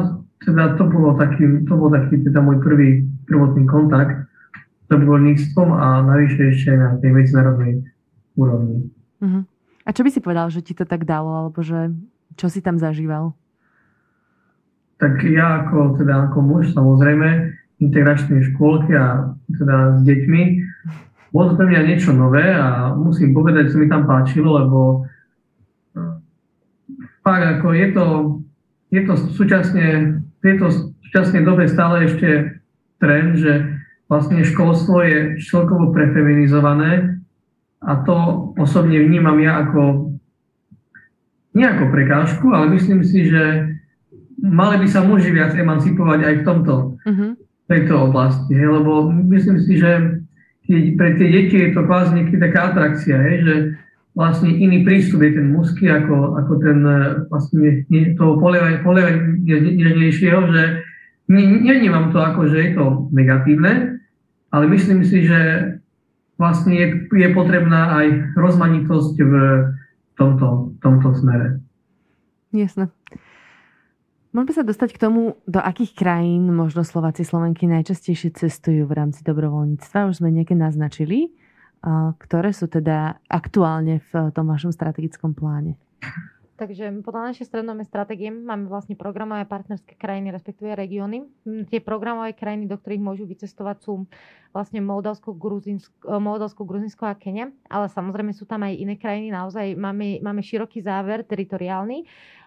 teda 0.42 0.74
to 0.78 0.84
bolo 0.88 1.18
taký, 1.18 1.66
to 1.66 1.74
bol 1.74 1.90
taký 1.92 2.22
teda 2.24 2.40
môj 2.42 2.58
prvý 2.62 3.04
prvotný 3.26 3.66
kontakt 3.68 4.26
s 4.84 4.86
dobrovoľníctvom 4.88 5.68
a 5.74 5.86
navyše 6.06 6.54
ešte 6.54 6.72
na 6.74 6.96
tej 6.98 7.10
medzinárodnej 7.12 7.84
úrovni. 8.38 8.88
Uh-huh. 9.20 9.42
A 9.84 9.88
čo 9.92 10.06
by 10.06 10.10
si 10.14 10.24
povedal, 10.24 10.48
že 10.48 10.64
ti 10.64 10.72
to 10.72 10.88
tak 10.88 11.04
dalo, 11.04 11.46
alebo 11.46 11.60
že 11.60 11.92
čo 12.38 12.46
si 12.48 12.62
tam 12.62 12.78
zažíval? 12.78 13.34
Tak 14.98 15.22
ja 15.26 15.66
ako, 15.66 15.98
teda 15.98 16.30
ako 16.30 16.38
muž 16.42 16.74
samozrejme 16.74 17.54
integračnej 17.78 18.50
škôlky 18.54 18.94
a 18.94 19.34
teda 19.46 19.76
s 19.98 20.00
deťmi 20.02 20.42
bolo 21.28 21.52
to 21.52 21.54
pre 21.60 21.66
mňa 21.68 21.80
niečo 21.84 22.10
nové 22.16 22.42
a 22.56 22.96
musím 22.96 23.36
povedať, 23.36 23.68
že 23.68 23.72
sa 23.76 23.78
mi 23.78 23.88
tam 23.88 24.08
páčilo, 24.08 24.56
lebo 24.64 25.04
fakt 27.28 27.44
ako 27.60 27.76
je 27.76 27.88
to, 27.92 28.06
je 28.88 29.00
to 29.04 29.14
súčasne, 29.36 30.16
je 30.40 30.54
to 30.56 30.66
súčasne 31.04 31.44
dobe 31.44 31.68
stále 31.68 32.08
ešte 32.08 32.56
trend, 32.96 33.36
že 33.36 33.84
vlastne 34.08 34.40
školstvo 34.40 35.04
je 35.04 35.18
celkovo 35.44 35.92
prefeminizované 35.92 37.20
a 37.84 38.00
to 38.00 38.16
osobne 38.56 38.96
vnímam 38.96 39.36
ja 39.44 39.60
ako 39.60 40.08
nie 41.52 41.68
ako 41.68 41.92
prekážku, 41.92 42.48
ale 42.48 42.72
myslím 42.80 43.04
si, 43.04 43.28
že 43.28 43.76
mali 44.40 44.80
by 44.80 44.88
sa 44.88 45.04
muži 45.04 45.28
viac 45.28 45.52
emancipovať 45.52 46.20
aj 46.24 46.34
v 46.40 46.46
tomto, 46.46 46.74
uh-huh. 46.96 47.30
tejto 47.68 47.94
oblasti, 48.08 48.56
hej, 48.56 48.68
lebo 48.72 49.12
myslím 49.12 49.58
si, 49.60 49.76
že 49.76 50.22
pre 50.68 51.16
tie 51.16 51.28
deti 51.28 51.56
je 51.60 51.70
to 51.76 51.84
kvázi 51.84 52.14
niekedy 52.14 52.38
taká 52.40 52.72
atrakcia, 52.72 53.16
hej, 53.20 53.36
že 53.44 53.54
vlastne 54.18 54.50
iný 54.50 54.82
prístup 54.82 55.22
je 55.22 55.38
ten 55.38 55.54
mužský 55.54 55.86
ako, 55.86 56.42
ako 56.42 56.52
ten 56.58 56.82
e, 56.82 56.98
vlastne 57.30 57.86
toho 58.18 58.42
polievania 58.42 58.82
nežnejšieho, 59.62 60.40
že 60.50 60.62
nevnímam 61.30 62.10
to 62.10 62.18
ako, 62.18 62.50
že 62.50 62.58
je 62.58 62.70
to 62.74 63.06
negatívne, 63.14 64.02
ale 64.50 64.64
myslím 64.74 65.06
si, 65.06 65.22
že 65.22 65.38
vlastne 66.34 66.74
je, 66.74 66.86
je 67.14 67.28
potrebná 67.30 67.94
aj 67.94 68.06
rozmanitosť 68.34 69.14
v 69.22 69.34
tomto, 70.18 70.74
tomto 70.82 71.14
smere. 71.14 71.62
Jasné. 72.50 72.90
Môžeme 74.34 74.54
sa 74.54 74.64
dostať 74.66 74.98
k 74.98 75.02
tomu, 75.02 75.40
do 75.46 75.62
akých 75.62 75.94
krajín 75.94 76.52
možno 76.52 76.82
Slováci 76.84 77.22
Slovenky 77.22 77.70
najčastejšie 77.70 78.34
cestujú 78.34 78.84
v 78.84 78.92
rámci 78.92 79.24
dobrovoľníctva. 79.24 80.10
Už 80.10 80.20
sme 80.20 80.34
niekde 80.34 80.58
naznačili, 80.58 81.32
ktoré 82.18 82.50
sú 82.52 82.66
teda 82.66 83.20
aktuálne 83.30 84.02
v 84.10 84.32
tom 84.34 84.50
vašom 84.50 84.74
strategickom 84.74 85.34
pláne. 85.34 85.78
Takže 86.58 86.90
podľa 87.06 87.30
našej 87.30 87.54
strednodobej 87.54 87.86
stratégie 87.86 88.34
máme 88.34 88.66
vlastne 88.66 88.98
programové 88.98 89.46
partnerské 89.46 89.94
krajiny, 89.94 90.34
respektíve 90.34 90.74
regióny. 90.74 91.22
Tie 91.70 91.78
programové 91.78 92.34
krajiny, 92.34 92.66
do 92.66 92.74
ktorých 92.74 92.98
môžu 92.98 93.30
vycestovať, 93.30 93.86
sú 93.86 94.10
vlastne 94.50 94.82
Moldavsko, 94.82 95.38
Gruzinsko, 95.38 96.18
Moldavsko, 96.18 96.66
Gruzinsko 96.66 97.06
a 97.06 97.14
Kenia. 97.14 97.54
Ale 97.70 97.86
samozrejme 97.86 98.34
sú 98.34 98.42
tam 98.42 98.66
aj 98.66 98.74
iné 98.74 98.98
krajiny. 98.98 99.30
Naozaj 99.30 99.78
máme, 99.78 100.18
máme 100.18 100.42
široký 100.42 100.82
záver 100.82 101.22
teritoriálny. 101.22 102.02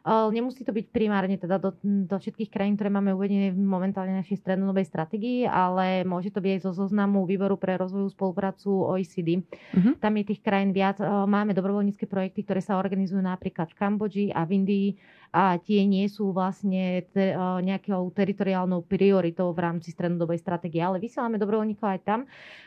Nemusí 0.07 0.65
to 0.65 0.73
byť 0.73 0.89
primárne 0.89 1.37
teda 1.37 1.61
do, 1.61 1.77
do 1.85 2.15
všetkých 2.17 2.49
krajín, 2.49 2.73
ktoré 2.73 2.89
máme 2.89 3.13
uvedené 3.13 3.53
momentálne 3.53 4.17
v 4.17 4.21
našej 4.25 4.41
strednodobej 4.41 4.89
stratégii, 4.89 5.45
ale 5.45 6.01
môže 6.01 6.33
to 6.33 6.41
byť 6.41 6.51
aj 6.57 6.61
zo 6.65 6.71
zoznamu 6.73 7.29
výboru 7.29 7.53
pre 7.53 7.77
rozvoju 7.77 8.09
spoluprácu 8.09 8.69
OECD. 8.97 9.45
Uh-huh. 9.45 9.93
Tam 10.01 10.17
je 10.17 10.33
tých 10.33 10.41
krajín 10.41 10.73
viac. 10.73 10.97
Máme 11.05 11.53
dobrovoľnícke 11.53 12.09
projekty, 12.09 12.41
ktoré 12.41 12.65
sa 12.65 12.81
organizujú 12.81 13.21
napríklad 13.21 13.69
v 13.69 13.77
Kambodži 13.77 14.25
a 14.33 14.41
v 14.41 14.51
Indii 14.57 14.87
a 15.31 15.55
tie 15.63 15.87
nie 15.87 16.11
sú 16.11 16.35
vlastne 16.35 17.07
te, 17.15 17.31
nejakou 17.63 18.11
teritoriálnou 18.11 18.83
prioritou 18.83 19.55
v 19.55 19.63
rámci 19.63 19.95
strednodobej 19.95 20.43
stratégie, 20.43 20.83
ale 20.83 20.99
vysielame 20.99 21.39
dobrovoľníkov 21.39 21.87
aj 21.87 22.01
tam. 22.03 22.19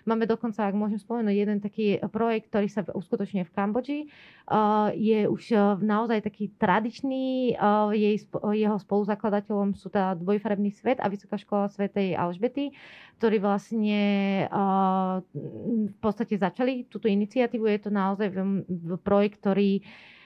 Máme 0.08 0.24
dokonca, 0.24 0.64
ak 0.64 0.72
môžem 0.72 0.96
spomenúť, 0.96 1.36
jeden 1.36 1.60
taký 1.60 2.00
projekt, 2.08 2.48
ktorý 2.48 2.72
sa 2.72 2.80
uskutočňuje 2.88 3.44
v 3.44 3.52
Kambodži. 3.52 4.00
Je 4.96 5.28
už 5.28 5.52
naozaj 5.84 6.24
taký 6.24 6.56
tradičný, 6.56 7.52
jej, 7.92 8.16
jeho 8.56 8.76
spoluzakladateľom 8.80 9.76
sú 9.76 9.92
teda 9.92 10.16
dvojfarebný 10.16 10.72
svet 10.72 11.04
a 11.04 11.12
Vysoká 11.12 11.36
škola 11.36 11.68
svätej 11.68 12.16
Alžbety, 12.16 12.72
ktorí 13.20 13.44
vlastne 13.44 14.00
v 15.84 15.96
podstate 16.00 16.40
začali 16.40 16.88
túto 16.88 17.12
iniciatívu. 17.12 17.68
Je 17.68 17.80
to 17.84 17.92
naozaj 17.92 18.32
projekt, 19.04 19.44
ktorý 19.44 19.80
to 19.80 20.23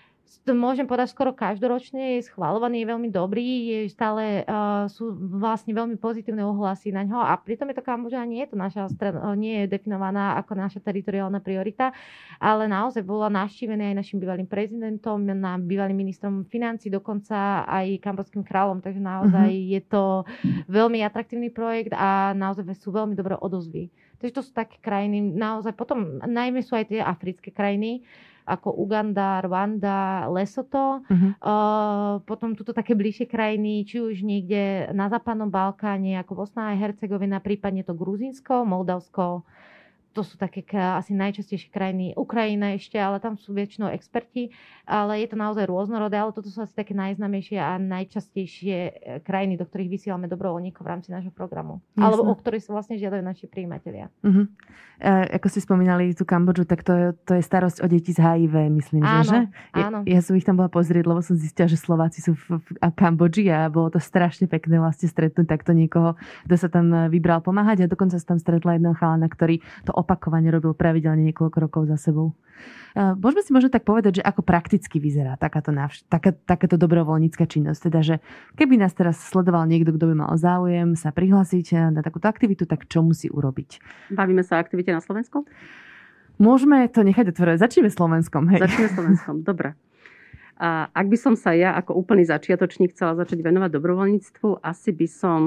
môžem 0.53 0.89
povedať 0.89 1.13
skoro 1.13 1.33
každoročne, 1.37 2.19
je 2.19 2.29
schvalovaný, 2.29 2.85
je 2.85 2.91
veľmi 2.91 3.09
dobrý, 3.13 3.49
je 3.69 3.79
stále 3.93 4.45
uh, 4.45 4.89
sú 4.89 5.13
vlastne 5.17 5.73
veľmi 5.77 5.97
pozitívne 6.01 6.45
ohlasy 6.45 6.93
na 6.93 7.05
ňo 7.05 7.21
a 7.21 7.37
pritom 7.37 7.69
je 7.73 7.77
to 7.77 7.85
Kambodža, 7.85 8.25
nie 8.29 8.45
je 8.45 8.53
to 8.53 8.57
naša 8.57 8.89
stred, 8.93 9.17
nie 9.37 9.65
je 9.65 9.73
definovaná 9.73 10.41
ako 10.41 10.57
naša 10.57 10.81
teritoriálna 10.81 11.41
priorita, 11.41 11.93
ale 12.41 12.69
naozaj 12.69 13.05
bola 13.05 13.29
navštívená 13.29 13.93
aj 13.93 13.99
našim 14.01 14.19
bývalým 14.21 14.49
prezidentom, 14.49 15.21
na 15.25 15.57
bývalým 15.61 15.97
ministrom 15.97 16.45
financí, 16.49 16.89
dokonca 16.89 17.69
aj 17.69 18.01
kambodským 18.01 18.45
kráľom, 18.45 18.81
takže 18.81 19.01
naozaj 19.01 19.49
uh-huh. 19.49 19.73
je 19.77 19.81
to 19.85 20.05
veľmi 20.69 21.05
atraktívny 21.05 21.53
projekt 21.53 21.93
a 21.93 22.33
naozaj 22.33 22.65
sú 22.81 22.93
veľmi 22.93 23.13
dobré 23.17 23.37
odozvy. 23.37 23.93
Takže 24.19 24.35
to 24.35 24.43
sú 24.43 24.51
také 24.51 24.83
krajiny, 24.83 25.23
naozaj 25.23 25.79
potom, 25.79 26.19
najmä 26.27 26.59
sú 26.65 26.75
aj 26.75 26.91
tie 26.91 26.99
africké 26.99 27.55
krajiny, 27.55 28.03
ako 28.49 28.73
Uganda, 28.81 29.45
Rwanda, 29.45 30.25
Lesoto. 30.33 31.05
Uh-huh. 31.05 31.31
Uh, 31.45 32.15
potom 32.25 32.57
tuto 32.57 32.73
také 32.73 32.97
bližšie 32.97 33.29
krajiny, 33.29 33.85
či 33.85 34.01
už 34.01 34.25
niekde 34.25 34.89
na 34.97 35.13
západnom 35.13 35.53
Balkáne, 35.53 36.17
ako 36.17 36.45
Bosna 36.45 36.73
a 36.73 36.79
Hercegovina, 36.81 37.45
prípadne 37.45 37.85
to 37.85 37.93
Gruzinsko, 37.93 38.65
Moldavsko, 38.65 39.45
to 40.13 40.27
sú 40.27 40.35
také 40.41 40.65
asi 40.75 41.15
najčastejšie 41.15 41.71
krajiny. 41.71 42.17
Ukrajina 42.17 42.75
ešte, 42.75 42.99
ale 42.99 43.21
tam 43.21 43.37
sú 43.37 43.55
väčšinou 43.55 43.93
experti, 43.93 44.51
ale 44.89 45.21
je 45.21 45.29
to 45.29 45.37
naozaj 45.37 45.69
rôznorodé, 45.69 46.17
ale 46.17 46.33
toto 46.33 46.49
sú 46.49 46.65
asi 46.65 46.73
také 46.73 46.97
najznamejšie 46.97 47.61
a 47.61 47.77
najčastejšie 47.77 48.77
e, 48.89 48.93
krajiny, 49.21 49.61
do 49.61 49.69
ktorých 49.69 49.93
vysielame 49.93 50.27
dobrovoľníkov 50.27 50.81
v 50.81 50.89
rámci 50.89 51.09
nášho 51.13 51.29
programu. 51.29 51.85
Jasne. 51.93 52.09
Alebo 52.09 52.23
o 52.33 52.35
ktorých 52.35 52.65
sa 52.65 52.73
vlastne 52.73 52.97
žiadajú 52.97 53.21
naši 53.21 53.47
príjimatelia. 53.53 54.09
Uh-huh. 54.25 54.49
E, 54.99 55.37
ako 55.37 55.47
ste 55.53 55.61
spomínali 55.61 56.17
tú 56.17 56.25
Kambodžu, 56.25 56.65
tak 56.65 56.83
to 56.83 56.93
je, 56.97 57.07
to 57.29 57.33
je 57.37 57.43
starosť 57.45 57.85
o 57.85 57.87
deti 57.87 58.17
z 58.17 58.25
HIV, 58.25 58.55
myslím, 58.81 59.05
áno, 59.05 59.29
že? 59.29 59.39
Áno. 59.77 59.99
Ja, 60.09 60.19
ja 60.19 60.21
som 60.25 60.33
ich 60.35 60.49
tam 60.49 60.57
bola 60.57 60.73
pozrieť, 60.73 61.05
lebo 61.05 61.21
som 61.21 61.37
zistila, 61.37 61.69
že 61.69 61.77
Slováci 61.77 62.25
sú 62.25 62.33
v, 62.33 62.57
v, 62.57 62.67
v 62.81 62.95
Kambodži 62.97 63.45
a 63.53 63.69
bolo 63.69 63.93
to 63.93 64.01
strašne 64.01 64.49
pekné 64.49 64.81
vlastne 64.81 65.07
stretnúť 65.07 65.47
takto 65.47 65.77
niekoho, 65.77 66.17
kto 66.49 66.55
sa 66.57 66.73
tam 66.73 66.89
e, 66.91 67.13
vybral 67.13 67.45
pomáhať 67.45 67.85
a 67.85 67.91
dokonca 67.93 68.17
sa 68.17 68.35
tam 68.35 68.41
stretla 68.41 68.81
jedného 68.81 68.97
chalana, 68.97 69.29
ktorý 69.29 69.61
to 69.85 69.93
opakovane 69.99 70.47
robil 70.55 70.79
pravidelne 70.79 71.27
niekoľko 71.27 71.59
rokov 71.59 71.83
za 71.91 71.99
sebou. 71.99 72.39
Môžeme 72.99 73.43
si 73.47 73.55
možno 73.55 73.71
tak 73.71 73.87
povedať, 73.87 74.19
že 74.19 74.27
ako 74.27 74.43
prakticky 74.43 74.99
vyzerá 74.99 75.39
takáto, 75.39 75.71
navš- 75.71 76.03
taká, 76.11 76.35
takáto 76.35 76.75
dobrovoľnícka 76.75 77.47
činnosť. 77.47 77.81
Teda, 77.91 78.01
že 78.03 78.15
keby 78.59 78.79
nás 78.79 78.95
teraz 78.95 79.19
sledoval 79.19 79.67
niekto, 79.71 79.95
kto 79.95 80.11
by 80.11 80.15
mal 80.27 80.31
záujem 80.35 80.99
sa 80.99 81.15
prihlásiť 81.15 81.95
na 81.95 82.03
takúto 82.03 82.27
aktivitu, 82.27 82.67
tak 82.67 82.91
čo 82.91 83.03
musí 83.03 83.31
urobiť? 83.31 83.79
Bavíme 84.11 84.43
sa 84.43 84.59
o 84.59 84.63
aktivite 84.63 84.91
na 84.91 84.99
Slovensku? 84.99 85.47
Môžeme 86.39 86.87
to 86.91 87.03
nechať 87.03 87.35
otvorené. 87.35 87.59
Začneme 87.59 87.91
Slovenskom. 87.91 88.47
Hej. 88.51 88.63
Začneme 88.63 88.91
Slovenskom, 88.95 89.35
dobre. 89.43 89.75
A 90.59 90.91
ak 90.91 91.07
by 91.07 91.15
som 91.19 91.35
sa 91.39 91.55
ja 91.55 91.79
ako 91.79 91.95
úplný 91.95 92.27
začiatočník 92.27 92.91
chcela 92.91 93.15
začať 93.15 93.47
venovať 93.47 93.71
dobrovoľníctvu, 93.79 94.59
asi 94.59 94.91
by 94.91 95.07
som 95.07 95.41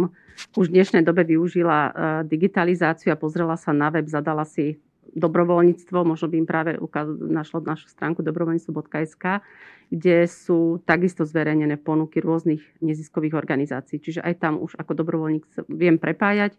už 0.56 0.72
v 0.72 0.76
dnešnej 0.80 1.04
dobe 1.04 1.28
využila 1.28 1.80
e, 1.84 1.92
digitalizáciu 2.32 3.12
a 3.12 3.20
pozrela 3.20 3.60
sa 3.60 3.76
na 3.76 3.92
web, 3.92 4.08
zadala 4.08 4.48
si 4.48 4.80
dobrovoľníctvo, 5.12 6.08
možno 6.08 6.32
by 6.32 6.36
im 6.40 6.48
práve 6.48 6.80
našlo 7.28 7.60
našu 7.60 7.92
stránku 7.92 8.24
dobrovoľníctvo.sk, 8.24 9.44
kde 9.92 10.18
sú 10.32 10.80
takisto 10.88 11.28
zverejnené 11.28 11.76
ponuky 11.76 12.24
rôznych 12.24 12.64
neziskových 12.80 13.36
organizácií. 13.36 14.00
Čiže 14.00 14.24
aj 14.24 14.34
tam 14.40 14.64
už 14.64 14.80
ako 14.80 14.96
dobrovoľník 14.96 15.44
viem 15.68 16.00
prepájať, 16.00 16.56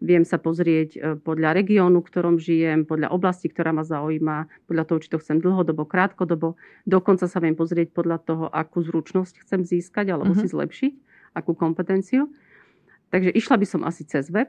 viem 0.00 0.24
sa 0.24 0.40
pozrieť 0.40 0.90
e, 0.96 0.98
podľa 1.20 1.60
regiónu, 1.60 2.00
v 2.00 2.08
ktorom 2.08 2.36
žijem, 2.40 2.88
podľa 2.88 3.12
oblasti, 3.12 3.52
ktorá 3.52 3.76
ma 3.76 3.84
zaujíma, 3.84 4.48
podľa 4.64 4.84
toho, 4.88 4.98
či 5.04 5.12
to 5.12 5.20
chcem 5.20 5.38
dlhodobo, 5.38 5.84
krátkodobo. 5.84 6.56
Dokonca 6.88 7.28
sa 7.28 7.38
viem 7.38 7.52
pozrieť 7.52 7.92
podľa 7.92 8.18
toho, 8.24 8.44
akú 8.48 8.80
zručnosť 8.80 9.44
chcem 9.44 9.60
získať 9.62 10.10
alebo 10.10 10.32
uh-huh. 10.32 10.42
si 10.42 10.48
zlepšiť, 10.48 10.92
akú 11.36 11.52
kompetenciu. 11.52 12.32
Takže 13.12 13.30
išla 13.30 13.60
by 13.60 13.66
som 13.68 13.80
asi 13.84 14.08
cez 14.08 14.32
web, 14.32 14.48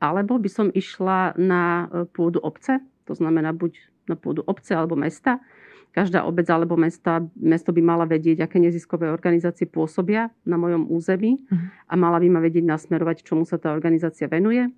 alebo 0.00 0.40
by 0.40 0.48
som 0.48 0.72
išla 0.72 1.36
na 1.36 1.86
e, 1.92 2.08
pôdu 2.08 2.40
obce, 2.40 2.80
to 3.04 3.12
znamená 3.12 3.52
buď 3.52 3.76
na 4.08 4.16
pôdu 4.16 4.42
obce 4.48 4.72
alebo 4.72 4.96
mesta. 4.96 5.38
Každá 5.92 6.28
obec 6.28 6.44
alebo 6.52 6.76
mesta, 6.76 7.24
mesto 7.40 7.72
by 7.72 7.80
mala 7.80 8.04
vedieť, 8.04 8.44
aké 8.44 8.60
neziskové 8.60 9.08
organizácie 9.08 9.64
pôsobia 9.64 10.28
na 10.44 10.60
mojom 10.60 10.88
území 10.88 11.40
uh-huh. 11.40 11.56
a 11.88 11.94
mala 12.00 12.16
by 12.20 12.28
ma 12.32 12.40
vedieť 12.40 12.64
nasmerovať, 12.64 13.24
čomu 13.24 13.44
sa 13.44 13.60
tá 13.60 13.76
organizácia 13.76 14.28
venuje 14.28 14.72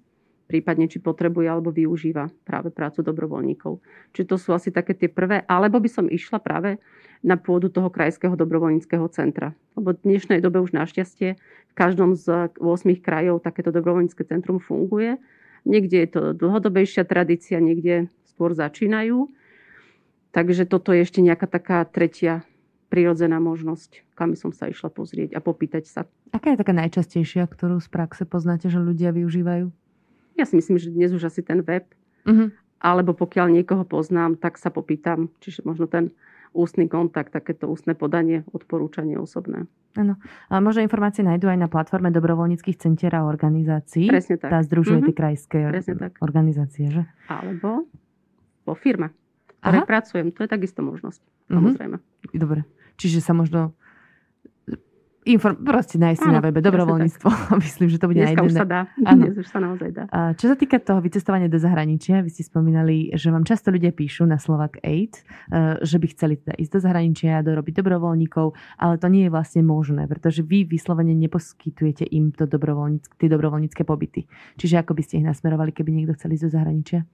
prípadne 0.48 0.88
či 0.88 0.98
potrebuje 0.98 1.44
alebo 1.44 1.68
využíva 1.68 2.32
práve 2.48 2.72
prácu 2.72 3.04
dobrovoľníkov. 3.04 3.84
Čiže 4.16 4.26
to 4.26 4.36
sú 4.40 4.50
asi 4.56 4.72
také 4.72 4.96
tie 4.96 5.12
prvé, 5.12 5.44
alebo 5.44 5.76
by 5.76 5.86
som 5.92 6.08
išla 6.08 6.40
práve 6.40 6.80
na 7.20 7.36
pôdu 7.36 7.68
toho 7.68 7.92
krajského 7.92 8.32
dobrovoľníckého 8.32 9.04
centra. 9.12 9.52
Lebo 9.76 9.92
v 9.92 10.02
dnešnej 10.08 10.40
dobe 10.40 10.64
už 10.64 10.72
našťastie 10.72 11.36
v 11.36 11.74
každom 11.76 12.16
z 12.16 12.48
8 12.56 12.64
krajov 13.04 13.44
takéto 13.44 13.68
dobrovoľnícke 13.68 14.24
centrum 14.24 14.56
funguje. 14.56 15.20
Niekde 15.68 15.96
je 16.00 16.08
to 16.08 16.20
dlhodobejšia 16.32 17.04
tradícia, 17.04 17.60
niekde 17.60 18.08
skôr 18.24 18.56
začínajú. 18.56 19.28
Takže 20.32 20.64
toto 20.64 20.96
je 20.96 21.04
ešte 21.04 21.20
nejaká 21.20 21.44
taká 21.44 21.84
tretia 21.84 22.46
prirodzená 22.88 23.36
možnosť, 23.36 24.06
kam 24.16 24.32
som 24.32 24.54
sa 24.54 24.70
išla 24.72 24.88
pozrieť 24.88 25.36
a 25.36 25.44
popýtať 25.44 25.84
sa. 25.84 26.00
Aká 26.32 26.56
je 26.56 26.60
taká 26.60 26.72
najčastejšia, 26.72 27.44
ktorú 27.44 27.82
z 27.84 27.88
praxe 27.92 28.24
poznáte, 28.24 28.72
že 28.72 28.80
ľudia 28.80 29.12
využívajú? 29.12 29.68
Ja 30.38 30.46
si 30.46 30.54
myslím, 30.54 30.78
že 30.78 30.94
dnes 30.94 31.10
už 31.10 31.26
asi 31.26 31.42
ten 31.42 31.66
web. 31.66 31.90
Uh-huh. 32.22 32.54
Alebo 32.78 33.10
pokiaľ 33.10 33.50
niekoho 33.58 33.82
poznám, 33.82 34.38
tak 34.38 34.54
sa 34.54 34.70
popýtam. 34.70 35.34
Čiže 35.42 35.66
možno 35.66 35.90
ten 35.90 36.14
ústny 36.54 36.88
kontakt, 36.88 37.34
takéto 37.34 37.68
ústne 37.68 37.92
podanie, 37.98 38.46
odporúčanie 38.54 39.18
osobné. 39.18 39.68
Áno. 39.98 40.14
A 40.48 40.62
možno 40.62 40.86
informácie 40.86 41.26
nájdú 41.26 41.50
aj 41.50 41.58
na 41.58 41.68
platforme 41.68 42.14
dobrovoľníckých 42.14 42.78
centier 42.78 43.12
a 43.18 43.26
organizácií. 43.26 44.06
Presne 44.06 44.38
tak. 44.38 44.54
Tá 44.54 44.62
združuje 44.62 45.02
mm-hmm. 45.02 45.08
tie 45.10 45.18
krajské 45.18 45.58
Presne 45.74 45.94
tak. 45.98 46.12
organizácie, 46.22 46.86
že? 46.88 47.02
Alebo 47.26 47.90
vo 48.62 48.74
firme, 48.78 49.10
ktorej 49.60 49.82
Aha. 49.82 49.88
pracujem. 49.88 50.30
To 50.38 50.46
je 50.46 50.48
takisto 50.48 50.80
možnosť. 50.86 51.20
Mhm. 51.50 51.54
Samozrejme. 51.58 51.96
Mm-hmm. 51.98 52.38
Dobre. 52.38 52.60
Čiže 52.98 53.18
sa 53.22 53.34
možno 53.34 53.74
Inform- 55.28 55.60
proste 55.60 56.00
nájsť 56.00 56.20
si 56.24 56.28
na 56.32 56.40
webe 56.40 56.64
dobrovoľníctvo. 56.64 57.28
Myslím, 57.64 57.88
že 57.92 58.00
to 58.00 58.08
bude 58.08 58.24
Dneska 58.24 58.40
aj 58.40 58.46
už 58.48 58.54
sa 58.56 58.64
dá. 58.64 58.80
Dnes 58.96 59.36
už 59.36 59.46
sa 59.46 59.58
naozaj 59.60 59.90
dá. 59.92 60.04
A 60.08 60.32
čo 60.32 60.48
sa 60.48 60.56
týka 60.56 60.80
toho 60.80 61.04
vycestovania 61.04 61.52
do 61.52 61.60
zahraničia, 61.60 62.24
vy 62.24 62.32
ste 62.32 62.48
spomínali, 62.48 63.12
že 63.12 63.28
vám 63.28 63.44
často 63.44 63.68
ľudia 63.68 63.92
píšu 63.92 64.24
na 64.24 64.40
Slovak 64.40 64.80
8, 64.80 64.88
e, 64.88 65.84
že 65.84 65.96
by 66.00 66.06
chceli 66.16 66.34
teda 66.40 66.56
ísť 66.56 66.72
do 66.72 66.80
zahraničia 66.80 67.30
a 67.38 67.44
dorobiť 67.44 67.74
dobrovoľníkov, 67.76 68.56
ale 68.80 68.94
to 68.96 69.06
nie 69.12 69.28
je 69.28 69.30
vlastne 69.32 69.62
možné, 69.68 70.08
pretože 70.08 70.40
vy 70.40 70.64
vyslovene 70.64 71.12
neposkytujete 71.12 72.08
im 72.08 72.32
to 72.32 72.48
dobrovoľníck- 72.48 73.20
tie 73.20 73.28
dobrovoľnícke 73.28 73.84
pobyty. 73.84 74.24
Čiže 74.56 74.80
ako 74.80 74.96
by 74.96 75.02
ste 75.04 75.20
ich 75.20 75.28
nasmerovali, 75.28 75.76
keby 75.76 75.92
niekto 75.92 76.16
chcel 76.16 76.32
ísť 76.32 76.44
do 76.48 76.54
zahraničia? 76.56 77.04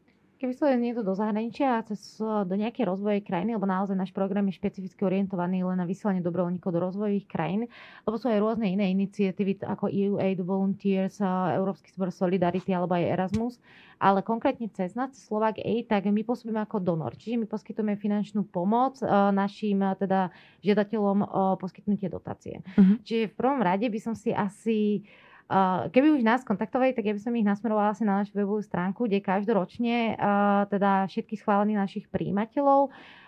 Keby 0.44 0.52
sa 0.60 0.76
niekto 0.76 1.00
do 1.00 1.16
zahraničia 1.16 1.80
cez 1.88 2.20
do 2.20 2.52
nejakej 2.52 2.84
rozvojej 2.84 3.24
krajiny, 3.24 3.56
lebo 3.56 3.64
naozaj 3.64 3.96
náš 3.96 4.12
program 4.12 4.44
je 4.52 4.60
špecificky 4.60 5.00
orientovaný 5.00 5.64
len 5.64 5.80
na 5.80 5.88
vysielanie 5.88 6.20
dobrovoľníkov 6.20 6.68
do 6.68 6.84
rozvojových 6.84 7.24
krajín, 7.24 7.64
lebo 8.04 8.20
sú 8.20 8.28
aj 8.28 8.44
rôzne 8.44 8.68
iné 8.68 8.92
iniciatívy 8.92 9.64
ako 9.64 9.88
EU 9.88 10.20
Aid 10.20 10.44
Volunteers, 10.44 11.16
Európsky 11.56 11.88
zbor 11.96 12.12
Solidarity 12.12 12.76
alebo 12.76 12.92
aj 12.92 13.08
Erasmus, 13.08 13.56
ale 13.96 14.20
konkrétne 14.20 14.68
cez 14.68 14.92
nás, 14.92 15.16
Slovak 15.16 15.56
Aid, 15.64 15.88
tak 15.88 16.04
my 16.04 16.20
pôsobíme 16.20 16.60
ako 16.60 16.76
donor, 16.76 17.16
čiže 17.16 17.40
my 17.40 17.48
poskytujeme 17.48 17.96
finančnú 17.96 18.44
pomoc 18.44 19.00
našim 19.32 19.80
teda 19.96 20.28
žiadateľom 20.60 21.24
o 21.24 21.42
poskytnutie 21.56 22.12
dotácie. 22.12 22.60
Uh-huh. 22.76 23.00
Čiže 23.00 23.32
v 23.32 23.34
prvom 23.40 23.64
rade 23.64 23.88
by 23.88 24.00
som 24.02 24.12
si 24.12 24.28
asi 24.28 25.08
keby 25.92 26.16
už 26.16 26.22
nás 26.24 26.40
kontaktovali, 26.42 26.96
tak 26.96 27.04
ja 27.04 27.12
by 27.12 27.20
som 27.20 27.36
ich 27.36 27.44
nasmerovala 27.44 27.92
asi 27.92 28.02
na 28.02 28.24
našu 28.24 28.32
webovú 28.34 28.64
stránku, 28.64 29.04
kde 29.04 29.20
každoročne 29.20 30.16
uh, 30.16 30.64
teda 30.72 31.04
všetkých 31.06 31.40
schválených 31.44 31.80
našich 31.84 32.04
príjimateľov. 32.08 32.88
uh, 32.88 33.23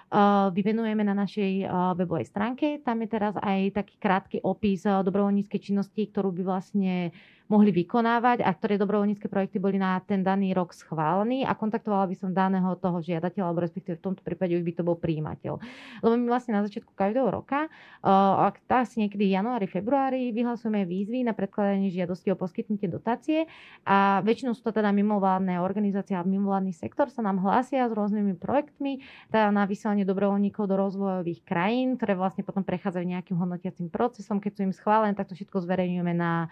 vyvenujeme 0.52 1.02
na 1.02 1.14
našej 1.14 1.66
webovej 1.98 2.30
stránke. 2.30 2.78
Tam 2.86 3.02
je 3.02 3.08
teraz 3.10 3.34
aj 3.42 3.74
taký 3.74 3.94
krátky 3.98 4.36
opis 4.46 4.86
dobrovoľníckej 4.86 5.60
činnosti, 5.60 6.06
ktorú 6.06 6.30
by 6.30 6.42
vlastne 6.46 7.10
mohli 7.46 7.70
vykonávať 7.70 8.42
a 8.42 8.50
ktoré 8.50 8.74
dobrovoľnícke 8.74 9.30
projekty 9.30 9.62
boli 9.62 9.78
na 9.78 9.98
ten 10.02 10.26
daný 10.26 10.50
rok 10.50 10.74
schválení 10.74 11.46
a 11.46 11.54
kontaktovala 11.54 12.10
by 12.10 12.16
som 12.18 12.34
daného 12.34 12.74
toho 12.74 12.98
žiadateľa, 12.98 13.44
alebo 13.46 13.62
respektíve 13.62 14.02
v 14.02 14.04
tomto 14.10 14.22
prípade 14.26 14.58
už 14.58 14.66
by 14.66 14.72
to 14.74 14.82
bol 14.82 14.98
príjimateľ. 14.98 15.62
Lebo 16.02 16.14
my 16.18 16.26
vlastne 16.26 16.58
na 16.58 16.66
začiatku 16.66 16.90
každého 16.98 17.30
roka, 17.30 17.70
uh, 17.70 18.50
ak 18.50 18.66
asi 18.66 19.06
niekedy 19.06 19.30
januári, 19.30 19.70
februári, 19.70 20.34
vyhlasujeme 20.34 20.82
výzvy 20.90 21.22
na 21.22 21.38
predkladanie 21.38 21.94
žiadosti 21.94 22.34
o 22.34 22.36
poskytnutie 22.36 22.90
dotácie 22.90 23.46
a 23.86 24.20
väčšinou 24.26 24.58
sú 24.58 24.66
to 24.66 24.74
teda 24.74 24.90
mimovládne 24.90 25.62
organizácie 25.62 26.18
a 26.18 26.26
mimovládny 26.26 26.74
sektor 26.74 27.06
sa 27.14 27.22
nám 27.22 27.38
hlásia 27.38 27.86
s 27.86 27.94
rôznymi 27.94 28.34
projektmi, 28.42 29.06
teda 29.30 29.54
na 29.54 29.70
dobrovoľníkov 30.04 30.66
do 30.66 30.76
rozvojových 30.76 31.46
krajín, 31.46 31.96
ktoré 31.96 32.18
vlastne 32.18 32.42
potom 32.42 32.66
prechádzajú 32.66 33.06
nejakým 33.06 33.38
hodnotiacím 33.38 33.88
procesom. 33.88 34.42
Keď 34.42 34.52
sú 34.52 34.60
im 34.66 34.74
schválené, 34.74 35.14
tak 35.14 35.30
to 35.30 35.38
všetko 35.38 35.62
zverejňujeme 35.62 36.12
na 36.12 36.50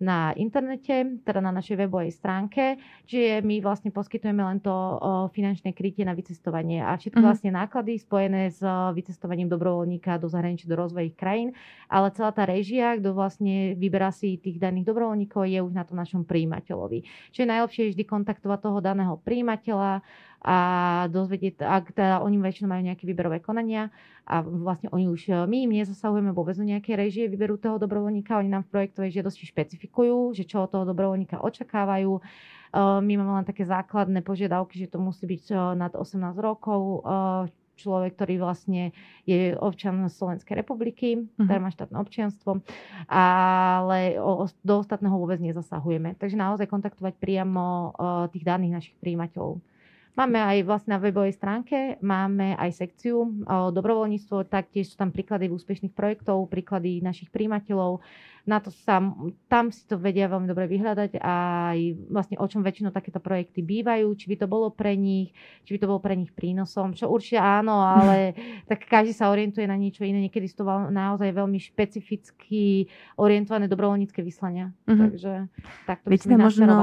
na 0.00 0.32
internete, 0.32 1.20
teda 1.28 1.44
na 1.44 1.52
našej 1.52 1.76
webovej 1.84 2.16
stránke, 2.16 2.80
čiže 3.04 3.44
my 3.44 3.60
vlastne 3.60 3.92
poskytujeme 3.92 4.40
len 4.40 4.56
to 4.56 4.72
finančné 5.36 5.76
krytie 5.76 6.08
na 6.08 6.16
vycestovanie 6.16 6.80
a 6.80 6.96
všetko 6.96 7.20
mm-hmm. 7.20 7.28
vlastne 7.28 7.50
náklady 7.52 8.00
spojené 8.00 8.48
s 8.48 8.64
vycestovaním 8.96 9.52
dobrovoľníka 9.52 10.16
do 10.16 10.32
zahraničia, 10.32 10.72
do 10.72 10.80
rozvojových 10.80 11.20
krajín, 11.20 11.48
ale 11.92 12.08
celá 12.16 12.32
tá 12.32 12.48
režia, 12.48 12.96
kto 12.96 13.12
vlastne 13.12 13.76
vyberá 13.76 14.08
si 14.08 14.40
tých 14.40 14.56
daných 14.56 14.88
dobrovoľníkov, 14.88 15.44
je 15.44 15.60
už 15.60 15.76
na 15.76 15.84
tom 15.84 16.00
našom 16.00 16.24
príjimateľovi. 16.24 17.04
Čiže 17.36 17.44
najlepšie 17.52 17.82
je 17.84 17.92
vždy 17.92 18.04
kontaktovať 18.08 18.58
toho 18.64 18.80
daného 18.80 19.20
príjimateľa, 19.20 20.00
a 20.40 20.58
dozvedieť, 21.12 21.60
ak 21.60 21.92
teda 21.92 22.24
oni 22.24 22.40
väčšinou 22.40 22.72
majú 22.72 22.82
nejaké 22.88 23.04
výberové 23.04 23.44
konania 23.44 23.92
a 24.24 24.40
vlastne 24.40 24.88
oni 24.88 25.12
už, 25.12 25.44
my 25.44 25.68
im 25.68 25.72
nezasahujeme 25.76 26.32
vôbec 26.32 26.56
do 26.56 26.64
nejaké 26.64 26.96
režie 26.96 27.28
výberu 27.28 27.60
toho 27.60 27.76
dobrovoľníka, 27.76 28.40
oni 28.40 28.48
nám 28.48 28.64
v 28.64 28.72
projektovej 28.72 29.20
žiadosti 29.20 29.44
špecifikujú, 29.44 30.32
že 30.32 30.48
čo 30.48 30.64
od 30.64 30.72
toho 30.72 30.88
dobrovoľníka 30.88 31.44
očakávajú. 31.44 32.12
E, 32.16 32.20
my 32.78 33.12
máme 33.20 33.32
len 33.42 33.46
také 33.46 33.68
základné 33.68 34.24
požiadavky, 34.24 34.80
že 34.80 34.88
to 34.88 34.96
musí 34.96 35.28
byť 35.28 35.44
e, 35.52 35.54
nad 35.76 35.92
18 35.92 36.32
rokov, 36.40 36.80
e, 36.80 36.98
človek, 37.80 38.12
ktorý 38.16 38.44
vlastne 38.44 38.92
je 39.24 39.56
občan 39.56 40.04
Slovenskej 40.04 40.52
republiky, 40.52 41.16
uh-huh. 41.16 41.48
ktorý 41.48 41.58
má 41.64 41.72
štátne 41.72 41.96
občianstvo, 41.96 42.60
ale 43.08 44.20
do 44.60 44.74
ostatného 44.84 45.16
vôbec 45.16 45.40
nezasahujeme. 45.40 46.12
Takže 46.20 46.36
naozaj 46.36 46.68
kontaktovať 46.68 47.16
priamo 47.16 47.96
tých 48.36 48.44
daných 48.44 48.76
našich 48.76 48.96
príjimateľov. 49.00 49.64
Máme 50.20 50.36
aj 50.36 50.68
vlastne 50.68 50.92
na 50.92 51.00
webovej 51.00 51.32
stránke, 51.32 51.96
máme 52.04 52.52
aj 52.60 52.76
sekciu 52.76 53.24
o 53.24 53.72
dobrovoľníctvo, 53.72 54.52
taktiež 54.52 54.92
sú 54.92 55.00
tam 55.00 55.08
príklady 55.08 55.48
úspešných 55.48 55.96
projektov, 55.96 56.44
príklady 56.52 57.00
našich 57.00 57.32
príjimateľov, 57.32 58.04
na 58.48 58.58
to 58.60 58.72
sa, 58.72 59.02
tam 59.48 59.68
si 59.68 59.84
to 59.84 60.00
vedia 60.00 60.30
veľmi 60.30 60.48
dobre 60.48 60.64
vyhľadať 60.70 61.20
a 61.20 61.34
aj 61.74 61.78
vlastne 62.08 62.36
o 62.40 62.46
čom 62.48 62.64
väčšinou 62.64 62.92
takéto 62.94 63.20
projekty 63.20 63.60
bývajú, 63.60 64.08
či 64.16 64.26
by 64.32 64.36
to 64.40 64.46
bolo 64.48 64.72
pre 64.72 64.96
nich, 64.96 65.32
či 65.68 65.76
by 65.76 65.78
to 65.84 65.90
bolo 65.90 66.00
pre 66.00 66.16
nich 66.16 66.32
prínosom, 66.32 66.96
čo 66.96 67.12
určite 67.12 67.40
áno, 67.40 67.84
ale 67.96 68.32
tak 68.64 68.88
každý 68.88 69.12
sa 69.12 69.28
orientuje 69.28 69.68
na 69.68 69.76
niečo 69.76 70.06
iné, 70.06 70.24
niekedy 70.24 70.48
sú 70.48 70.64
to 70.64 70.64
naozaj 70.88 71.28
veľmi 71.32 71.60
špecificky 71.60 72.88
orientované 73.20 73.68
dobrovoľnícke 73.68 74.20
vyslania. 74.24 74.72
Mm-hmm. 74.88 75.00
Takže 75.10 75.32
takto 75.84 76.06
by 76.08 76.12
viete, 76.16 76.28
nám 76.32 76.40
možno, 76.40 76.76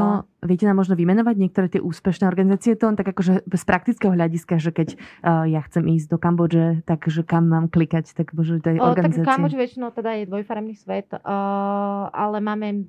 viete 0.45 0.65
nám 0.69 0.77
možno 0.77 0.93
vymenovať 0.93 1.35
niektoré 1.35 1.67
tie 1.71 1.81
úspešné 1.81 2.29
organizácie, 2.29 2.77
to 2.77 2.89
tak 2.93 3.09
akože 3.13 3.45
z 3.45 3.63
praktického 3.65 4.13
hľadiska, 4.13 4.61
že 4.61 4.71
keď 4.71 4.97
uh, 4.97 5.45
ja 5.49 5.61
chcem 5.65 5.85
ísť 5.89 6.07
do 6.13 6.17
Kambodže, 6.21 6.85
takže 6.85 7.25
kam 7.25 7.49
mám 7.49 7.65
klikať, 7.67 8.13
tak 8.13 8.31
možno 8.37 8.61
tej 8.61 8.79
organizácie. 8.79 9.25
Tak 9.25 9.37
Kambodž 9.37 9.55
väčšinou 9.57 9.89
teda 9.91 10.11
je 10.21 10.23
dvojfarebný 10.29 10.75
svet. 10.77 11.09
Uh, 11.21 11.46
ale 12.11 12.37
máme, 12.39 12.87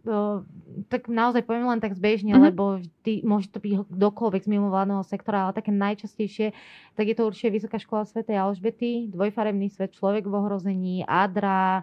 tak 0.88 1.10
naozaj 1.10 1.42
poviem 1.44 1.66
len 1.66 1.80
tak 1.80 1.96
zbežne, 1.96 2.34
mm-hmm. 2.34 2.46
lebo 2.52 2.78
vždy, 2.78 3.14
môže 3.26 3.48
to 3.50 3.58
byť 3.58 3.90
dokoľvek 3.90 4.42
z 4.44 4.52
mimovládneho 4.52 5.02
sektora, 5.04 5.48
ale 5.48 5.58
také 5.58 5.74
najčastejšie, 5.74 6.54
tak 6.94 7.04
je 7.08 7.16
to 7.16 7.26
určite 7.26 7.54
Vysoká 7.54 7.78
škola 7.80 8.04
Sv. 8.06 8.22
Alžbety, 8.28 9.10
dvojfarebný 9.10 9.72
svet, 9.72 9.96
človek 9.96 10.26
v 10.26 10.34
ohrození, 10.34 10.96
Adra, 11.06 11.82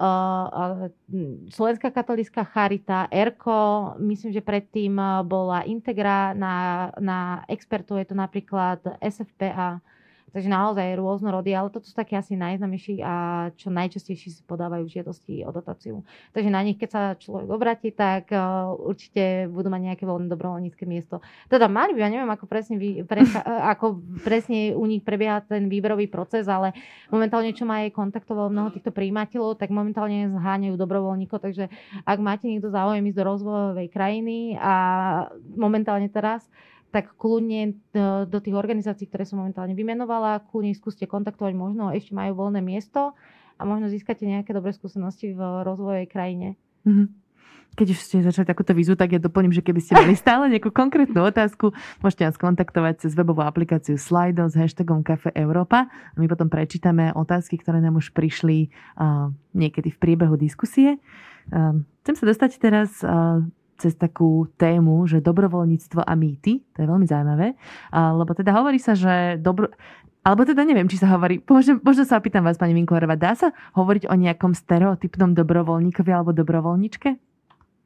Uh, 0.00 0.88
Slovenská 1.52 1.92
katolická 1.92 2.40
charita, 2.48 3.04
ERKO, 3.12 4.00
myslím, 4.00 4.32
že 4.32 4.40
predtým 4.40 4.96
bola 5.28 5.60
Integra, 5.68 6.32
na, 6.32 6.88
na 6.96 7.44
expertov 7.44 8.00
je 8.00 8.08
to 8.08 8.16
napríklad 8.16 8.80
SFPA, 8.96 9.84
Takže 10.30 10.46
naozaj 10.46 10.94
rôznorody, 10.94 11.50
ale 11.54 11.74
toto 11.74 11.90
sú 11.90 11.94
také 11.94 12.14
asi 12.14 12.38
najznamejší 12.38 13.02
a 13.02 13.14
čo 13.58 13.68
najčastejšie 13.74 14.30
si 14.30 14.42
podávajú 14.46 14.86
žiadosti 14.86 15.42
o 15.42 15.50
dotáciu. 15.50 16.06
Takže 16.30 16.50
na 16.50 16.62
nich, 16.62 16.78
keď 16.78 16.88
sa 16.90 17.02
človek 17.18 17.48
obratí, 17.50 17.90
tak 17.90 18.30
uh, 18.30 18.70
určite 18.74 19.50
budú 19.50 19.68
mať 19.74 19.92
nejaké 19.92 20.04
voľné 20.06 20.30
dobrovoľnícke 20.30 20.86
miesto. 20.86 21.18
Teda 21.50 21.66
mali 21.66 21.98
by, 21.98 22.00
ja 22.06 22.10
neviem, 22.10 22.30
ako 22.30 22.46
presne, 22.46 22.78
vy, 22.78 23.02
pre, 23.02 23.26
ako 23.74 23.98
presne 24.22 24.78
u 24.78 24.84
nich 24.86 25.02
prebieha 25.02 25.42
ten 25.42 25.66
výberový 25.66 26.06
proces, 26.06 26.46
ale 26.46 26.72
momentálne, 27.10 27.50
čo 27.50 27.66
ma 27.66 27.82
aj 27.82 27.94
kontaktovalo 27.94 28.54
mnoho 28.54 28.70
týchto 28.70 28.94
príjimateľov, 28.94 29.58
tak 29.58 29.74
momentálne 29.74 30.30
zháňajú 30.30 30.74
dobrovoľníkov, 30.78 31.42
takže 31.42 31.66
ak 32.06 32.18
máte 32.22 32.46
niekto 32.46 32.70
záujem 32.70 33.02
ísť 33.10 33.18
do 33.18 33.24
rozvojovej 33.26 33.88
krajiny 33.90 34.54
a 34.56 34.74
momentálne 35.58 36.06
teraz, 36.06 36.46
tak 36.90 37.14
kľudne 37.14 37.78
do, 37.94 38.26
do 38.26 38.38
tých 38.42 38.54
organizácií, 38.58 39.06
ktoré 39.06 39.22
som 39.22 39.38
momentálne 39.38 39.78
vymenovala, 39.78 40.42
kľudne 40.50 40.74
skúste 40.74 41.06
kontaktovať, 41.06 41.54
možno 41.54 41.94
ešte 41.94 42.12
majú 42.14 42.34
voľné 42.46 42.60
miesto 42.60 43.14
a 43.56 43.62
možno 43.62 43.86
získate 43.86 44.26
nejaké 44.26 44.50
dobré 44.50 44.74
skúsenosti 44.74 45.30
v 45.30 45.40
rozvojovej 45.62 46.08
krajine. 46.10 46.58
Mm-hmm. 46.82 47.06
Keď 47.70 47.86
už 47.86 47.98
ste 48.02 48.26
začali 48.26 48.50
takúto 48.50 48.74
výzvu, 48.74 48.98
tak 48.98 49.14
ja 49.14 49.22
doplním, 49.22 49.54
že 49.54 49.62
keby 49.62 49.78
ste 49.78 49.94
mali 49.94 50.18
stále 50.20 50.50
nejakú 50.50 50.74
konkrétnu 50.74 51.22
otázku, 51.22 51.70
môžete 52.02 52.26
nás 52.26 52.34
kontaktovať 52.34 53.06
cez 53.06 53.14
webovú 53.14 53.46
aplikáciu 53.46 53.94
Slido 53.94 54.50
s 54.50 54.58
hashtagom 54.58 55.06
Cafe 55.06 55.30
Európa 55.38 55.86
a 55.86 56.16
my 56.18 56.26
potom 56.26 56.50
prečítame 56.50 57.14
otázky, 57.14 57.62
ktoré 57.62 57.78
nám 57.78 58.02
už 58.02 58.10
prišli 58.10 58.74
uh, 58.98 59.30
niekedy 59.54 59.94
v 59.94 59.98
priebehu 60.02 60.34
diskusie. 60.34 60.98
Uh, 61.54 61.86
chcem 62.02 62.18
sa 62.18 62.24
dostať 62.26 62.50
teraz 62.58 62.90
uh, 63.06 63.46
cez 63.80 63.96
takú 63.96 64.44
tému, 64.60 65.08
že 65.08 65.24
dobrovoľníctvo 65.24 66.04
a 66.04 66.12
mýty, 66.12 66.60
to 66.76 66.84
je 66.84 66.86
veľmi 66.86 67.08
zaujímavé, 67.08 67.56
lebo 67.96 68.36
teda 68.36 68.52
hovorí 68.52 68.76
sa, 68.76 68.92
že 68.92 69.40
dobro, 69.40 69.72
alebo 70.20 70.44
teda 70.44 70.68
neviem, 70.68 70.84
či 70.84 71.00
sa 71.00 71.08
hovorí, 71.16 71.40
možno, 71.48 71.80
možno 71.80 72.04
sa 72.04 72.20
opýtam 72.20 72.44
vás, 72.44 72.60
pani 72.60 72.76
Vinklerová, 72.76 73.16
dá 73.16 73.32
sa 73.32 73.56
hovoriť 73.72 74.04
o 74.12 74.14
nejakom 74.20 74.52
stereotypnom 74.52 75.32
dobrovoľníkovi 75.32 76.10
alebo 76.12 76.36
dobrovoľničke? 76.36 77.08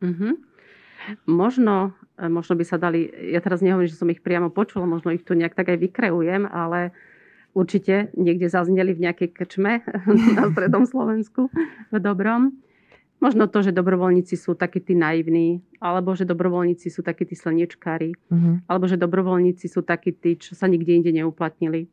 Mm-hmm. 0.02 0.32
Možno, 1.30 1.94
e, 2.18 2.26
možno 2.26 2.58
by 2.58 2.64
sa 2.66 2.74
dali, 2.74 3.06
ja 3.06 3.38
teraz 3.38 3.62
nehovorím, 3.62 3.86
že 3.86 4.00
som 4.00 4.10
ich 4.10 4.18
priamo 4.18 4.50
počula, 4.50 4.82
možno 4.82 5.14
ich 5.14 5.22
tu 5.22 5.38
nejak 5.38 5.54
tak 5.54 5.70
aj 5.70 5.78
vykreujem, 5.78 6.50
ale 6.50 6.90
určite 7.54 8.10
niekde 8.18 8.50
zazneli 8.50 8.98
v 8.98 9.06
nejakej 9.06 9.28
krčme 9.30 9.86
na 10.36 10.50
stredom 10.50 10.90
Slovensku 10.90 11.54
v 11.94 11.96
dobrom. 12.02 12.58
Možno 13.24 13.48
to, 13.48 13.64
že 13.64 13.72
dobrovoľníci 13.72 14.36
sú 14.36 14.52
takí 14.52 14.84
tí 14.84 14.92
naivní, 14.92 15.64
alebo 15.80 16.12
že 16.12 16.28
dobrovoľníci 16.28 16.92
sú 16.92 17.00
takí 17.00 17.24
tí 17.24 17.32
slnečkári, 17.32 18.12
uh-huh. 18.12 18.60
alebo 18.68 18.84
že 18.84 19.00
dobrovoľníci 19.00 19.64
sú 19.64 19.80
takí 19.80 20.12
tí, 20.12 20.36
čo 20.36 20.52
sa 20.52 20.68
nikde 20.68 20.92
inde 20.92 21.08
neuplatnili 21.08 21.88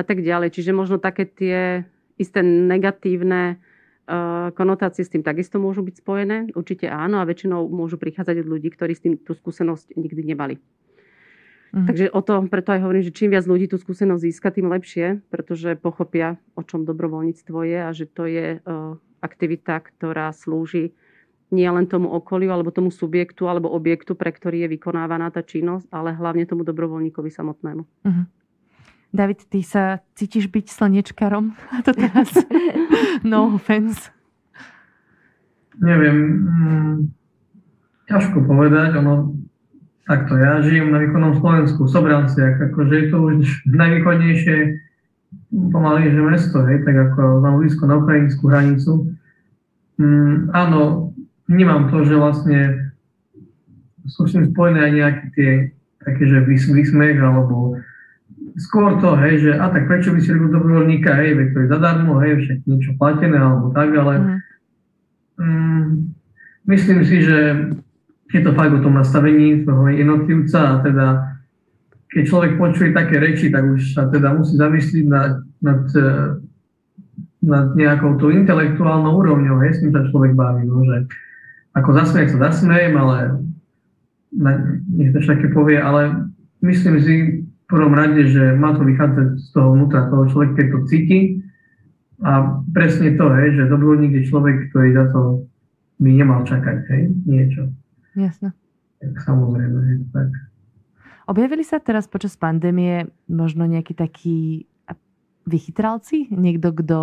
a 0.00 0.02
tak 0.02 0.24
ďalej. 0.24 0.56
Čiže 0.56 0.72
možno 0.72 0.96
také 0.96 1.28
tie 1.28 1.84
isté 2.16 2.40
negatívne 2.40 3.60
uh, 3.60 4.48
konotácie 4.56 5.04
s 5.04 5.12
tým 5.12 5.20
takisto 5.20 5.60
môžu 5.60 5.84
byť 5.84 6.00
spojené. 6.00 6.36
Určite 6.56 6.88
áno 6.88 7.20
a 7.20 7.28
väčšinou 7.28 7.68
môžu 7.68 8.00
prichádzať 8.00 8.40
od 8.40 8.48
ľudí, 8.48 8.72
ktorí 8.72 8.96
s 8.96 9.04
tým 9.04 9.20
tú 9.20 9.36
skúsenosť 9.36 9.92
nikdy 9.92 10.24
nemali. 10.24 10.56
Uh-huh. 10.56 11.84
Takže 11.84 12.16
o 12.16 12.20
to, 12.24 12.48
preto 12.48 12.72
aj 12.72 12.80
hovorím, 12.80 13.04
že 13.04 13.12
čím 13.12 13.36
viac 13.36 13.44
ľudí 13.44 13.68
tú 13.68 13.76
skúsenosť 13.76 14.24
získa, 14.24 14.56
tým 14.56 14.72
lepšie, 14.72 15.20
pretože 15.28 15.76
pochopia, 15.76 16.40
o 16.56 16.64
čom 16.64 16.88
dobrovoľníctvo 16.88 17.58
je 17.60 17.78
a 17.84 17.90
že 17.92 18.08
to 18.08 18.24
je 18.24 18.64
uh, 18.64 18.96
aktivita, 19.20 19.80
ktorá 19.80 20.32
slúži 20.32 20.92
nie 21.50 21.66
len 21.66 21.86
tomu 21.90 22.08
okoliu 22.14 22.54
alebo 22.54 22.70
tomu 22.70 22.94
subjektu 22.94 23.50
alebo 23.50 23.70
objektu, 23.74 24.14
pre 24.14 24.30
ktorý 24.30 24.66
je 24.66 24.78
vykonávaná 24.78 25.34
tá 25.34 25.42
činnosť, 25.42 25.90
ale 25.90 26.14
hlavne 26.14 26.46
tomu 26.46 26.62
dobrovoľníkovi 26.62 27.30
samotnému. 27.30 27.82
Uh-huh. 27.82 28.24
David, 29.10 29.50
ty 29.50 29.66
sa 29.66 29.98
cítiš 30.14 30.46
byť 30.46 30.70
slnečkarom? 30.70 31.58
A 31.74 31.82
to 31.86 31.90
teraz 31.90 32.30
no 33.26 33.58
offense. 33.58 34.14
Neviem, 35.80 36.16
mm, 36.46 36.96
ťažko 38.06 38.46
povedať, 38.46 39.00
ono 39.00 39.34
takto, 40.06 40.34
ja 40.38 40.58
žijem 40.62 40.90
na 40.90 40.98
východnom 41.02 41.38
Slovensku, 41.38 41.86
v 41.86 41.92
Sobranciach, 41.94 42.58
akože 42.58 42.94
je 42.94 43.06
to 43.08 43.16
už 43.16 43.46
najvýchodnejšie 43.70 44.56
pomaly, 45.50 46.10
že 46.10 46.22
mesto, 46.22 46.62
hej, 46.66 46.82
tak 46.86 46.96
ako 46.96 47.42
mám 47.42 47.58
blízko 47.58 47.84
na 47.86 47.98
ukrajinskú 47.98 48.50
hranicu. 48.50 49.14
Mm, 49.98 50.54
áno, 50.54 51.12
vnímam 51.50 51.90
to, 51.90 52.06
že 52.06 52.14
vlastne 52.14 52.58
sú 54.06 54.26
s 54.26 54.34
tým 54.34 54.50
spojené 54.50 54.78
aj 54.86 54.92
nejaké 54.94 55.26
tie 55.34 55.50
také, 56.00 56.22
že 56.24 56.48
vysmech, 56.48 57.20
alebo 57.20 57.76
skôr 58.56 58.96
to, 58.98 59.14
hej, 59.20 59.44
že 59.44 59.50
a 59.58 59.68
tak 59.68 59.84
prečo 59.84 60.16
by 60.16 60.20
si 60.22 60.32
robil 60.32 60.50
dobrovoľníka, 60.54 61.12
hej, 61.12 61.36
veď 61.36 61.48
to 61.52 61.58
je 61.60 61.68
zadarmo, 61.68 62.12
hej, 62.24 62.32
však 62.40 62.58
niečo 62.64 62.92
platené, 62.96 63.36
alebo 63.36 63.68
tak, 63.76 63.90
ale 63.92 64.14
mm. 64.16 64.38
Mm, 65.40 65.86
myslím 66.68 67.00
si, 67.04 67.16
že 67.24 67.38
je 68.30 68.40
to 68.40 68.52
fakt 68.54 68.72
o 68.72 68.80
tom 68.80 68.94
nastavení 68.94 69.64
toho 69.64 69.88
jednotlivca 69.88 70.58
a 70.60 70.74
teda 70.84 71.06
keď 72.10 72.22
človek 72.26 72.52
počuje 72.58 72.90
také 72.90 73.22
reči, 73.22 73.54
tak 73.54 73.62
už 73.62 73.94
sa 73.94 74.10
teda 74.10 74.34
musí 74.34 74.58
zamyslieť 74.58 75.06
nad, 75.06 75.46
nad, 75.62 75.82
eh, 75.94 76.28
nad 77.46 77.66
nejakou 77.78 78.18
tú 78.18 78.34
intelektuálnou 78.34 79.14
úrovňou, 79.22 79.62
hej, 79.62 79.78
s 79.78 79.80
tým 79.80 79.94
sa 79.94 80.04
človek 80.10 80.34
baví, 80.34 80.66
no, 80.66 80.82
že 80.84 81.06
ako 81.78 81.90
zasmieť 81.94 82.34
sa 82.34 82.50
zasmiejem, 82.50 82.98
ale 82.98 83.46
nech 84.90 85.10
to 85.14 85.22
také 85.22 85.48
povie, 85.54 85.78
ale 85.78 86.30
myslím 86.66 86.96
si 86.98 87.14
v 87.46 87.64
prvom 87.70 87.94
rade, 87.94 88.26
že 88.26 88.58
má 88.58 88.74
to 88.74 88.82
vychádzať 88.82 89.28
z 89.38 89.48
toho 89.54 89.78
vnútra 89.78 90.10
toho 90.10 90.26
človeka, 90.26 90.58
keď 90.58 90.66
to 90.74 90.78
cíti 90.90 91.20
a 92.26 92.60
presne 92.74 93.14
to, 93.14 93.26
hej, 93.30 93.54
že 93.54 93.70
dobrovoľník 93.70 94.18
je 94.18 94.28
človek, 94.28 94.56
ktorý 94.74 94.88
za 94.98 95.06
to 95.14 95.46
by 96.02 96.10
nemal 96.10 96.42
čakať, 96.42 96.78
hej, 96.90 97.02
niečo. 97.24 97.70
Jasne. 98.18 98.50
Tak 98.98 99.14
samozrejme, 99.22 99.78
že 99.78 99.94
tak. 100.10 100.49
Objavili 101.30 101.62
sa 101.62 101.78
teraz 101.78 102.10
počas 102.10 102.34
pandémie 102.34 103.06
možno 103.30 103.62
nejakí 103.62 103.94
takí 103.94 104.66
vychytralci? 105.46 106.26
Niekto, 106.26 106.74
kto 106.74 106.98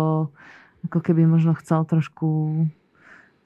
ako 0.84 0.98
keby 1.00 1.24
možno 1.24 1.56
chcel 1.56 1.88
trošku 1.88 2.60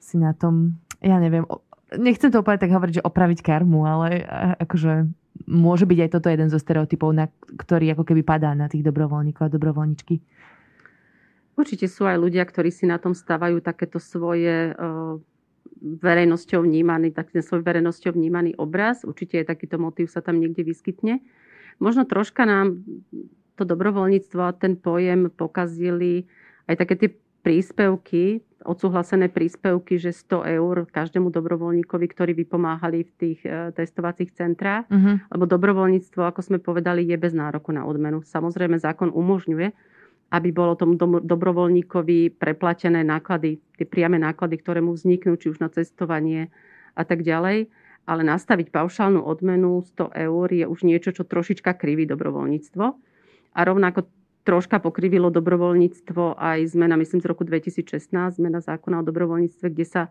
si 0.03 0.19
na 0.19 0.35
tom, 0.35 0.75
ja 0.99 1.23
neviem, 1.23 1.47
nechcem 1.95 2.27
to 2.27 2.43
úplne 2.43 2.59
tak 2.59 2.75
hovoriť, 2.75 2.99
že 2.99 3.07
opraviť 3.07 3.39
karmu, 3.39 3.87
ale 3.87 4.27
akože 4.59 5.07
môže 5.47 5.87
byť 5.87 5.99
aj 6.03 6.09
toto 6.19 6.27
jeden 6.27 6.51
zo 6.51 6.59
stereotypov, 6.59 7.15
na 7.15 7.31
ktorý 7.55 7.95
ako 7.95 8.03
keby 8.03 8.21
padá 8.27 8.51
na 8.51 8.67
tých 8.67 8.83
dobrovoľníkov 8.83 9.47
a 9.47 9.53
dobrovoľničky. 9.55 10.19
Určite 11.53 11.87
sú 11.87 12.03
aj 12.09 12.17
ľudia, 12.17 12.43
ktorí 12.43 12.75
si 12.75 12.83
na 12.89 12.99
tom 12.99 13.15
stavajú 13.15 13.61
takéto 13.63 14.03
svoje 14.03 14.73
uh, 14.73 15.15
verejnosťou 15.83 16.63
vnímaný, 16.63 17.11
taký 17.11 17.43
svoj 17.43 17.67
verejnosťou 17.67 18.15
vnímaný 18.15 18.55
obraz. 18.55 19.03
Určite 19.03 19.43
je 19.43 19.45
takýto 19.45 19.75
motív 19.75 20.07
sa 20.07 20.23
tam 20.23 20.39
niekde 20.39 20.63
vyskytne. 20.63 21.19
Možno 21.83 22.07
troška 22.07 22.47
nám 22.47 22.87
to 23.59 23.67
dobrovoľníctvo 23.67 24.41
a 24.41 24.55
ten 24.55 24.79
pojem 24.79 25.27
pokazili 25.27 26.25
aj 26.71 26.75
také 26.79 26.95
tie 26.95 27.09
príspevky, 27.43 28.39
odsúhlasené 28.63 29.27
príspevky, 29.27 29.99
že 29.99 30.15
100 30.15 30.55
eur 30.55 30.87
každému 30.87 31.27
dobrovoľníkovi, 31.27 32.05
ktorí 32.07 32.31
vypomáhali 32.31 33.03
v 33.03 33.11
tých 33.19 33.39
e, 33.43 33.75
testovacích 33.75 34.31
centrách. 34.31 34.87
Uh-huh. 34.87 35.19
Lebo 35.27 35.43
dobrovoľníctvo, 35.43 36.23
ako 36.23 36.39
sme 36.39 36.57
povedali, 36.63 37.03
je 37.03 37.19
bez 37.19 37.35
nároku 37.35 37.75
na 37.75 37.83
odmenu. 37.83 38.23
Samozrejme, 38.23 38.79
zákon 38.79 39.11
umožňuje, 39.11 39.75
aby 40.33 40.49
bolo 40.49 40.73
tomu 40.73 40.97
dobrovoľníkovi 41.21 42.41
preplatené 42.41 43.05
náklady, 43.05 43.61
tie 43.77 43.85
priame 43.85 44.17
náklady, 44.17 44.57
ktoré 44.57 44.81
mu 44.81 44.97
vzniknú, 44.97 45.37
či 45.37 45.53
už 45.53 45.61
na 45.61 45.69
cestovanie 45.69 46.49
a 46.97 47.05
tak 47.05 47.21
ďalej. 47.21 47.69
Ale 48.09 48.21
nastaviť 48.25 48.73
paušálnu 48.73 49.21
odmenu 49.21 49.85
100 49.93 50.09
eur 50.27 50.47
je 50.49 50.65
už 50.65 50.89
niečo, 50.89 51.13
čo 51.13 51.23
trošička 51.23 51.77
kriví 51.77 52.09
dobrovoľníctvo. 52.09 52.85
A 53.53 53.59
rovnako 53.61 54.09
troška 54.43 54.81
pokrivilo 54.81 55.29
dobrovoľníctvo 55.29 56.35
aj 56.35 56.75
zmena, 56.75 56.97
myslím, 56.97 57.21
z 57.21 57.29
roku 57.29 57.45
2016, 57.45 58.41
zmena 58.41 58.59
zákona 58.59 58.99
o 58.99 59.07
dobrovoľníctve, 59.07 59.65
kde 59.69 59.85
sa, 59.87 60.03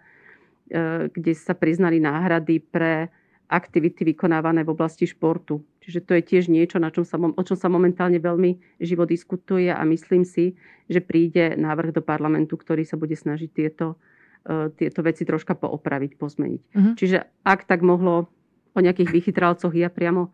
e, 0.71 1.11
kde 1.13 1.33
sa 1.35 1.53
priznali 1.53 2.01
náhrady 2.01 2.63
pre 2.63 3.11
aktivity 3.53 4.09
vykonávané 4.09 4.65
v 4.65 4.73
oblasti 4.73 5.05
športu. 5.05 5.61
Čiže 5.85 6.01
to 6.09 6.17
je 6.17 6.23
tiež 6.25 6.49
niečo, 6.49 6.81
na 6.81 6.89
čom 6.89 7.05
sa, 7.05 7.21
o 7.21 7.43
čom 7.45 7.57
sa 7.59 7.69
momentálne 7.69 8.17
veľmi 8.17 8.81
živo 8.81 9.05
diskutuje 9.05 9.69
a 9.69 9.85
myslím 9.85 10.25
si, 10.25 10.57
že 10.89 11.05
príde 11.05 11.53
návrh 11.61 11.93
do 11.93 12.01
parlamentu, 12.01 12.57
ktorý 12.57 12.89
sa 12.89 12.97
bude 12.97 13.13
snažiť 13.13 13.51
tieto, 13.53 14.01
uh, 14.49 14.73
tieto 14.73 15.05
veci 15.05 15.29
troška 15.29 15.53
poopraviť, 15.53 16.17
pozmeniť. 16.17 16.63
Uh-huh. 16.73 16.95
Čiže 16.97 17.29
ak 17.45 17.69
tak 17.69 17.85
mohlo 17.85 18.33
o 18.73 18.79
nejakých 18.81 19.13
vychytralcoch, 19.13 19.77
ja 19.77 19.93
priamo 19.93 20.33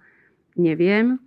neviem, 0.54 1.18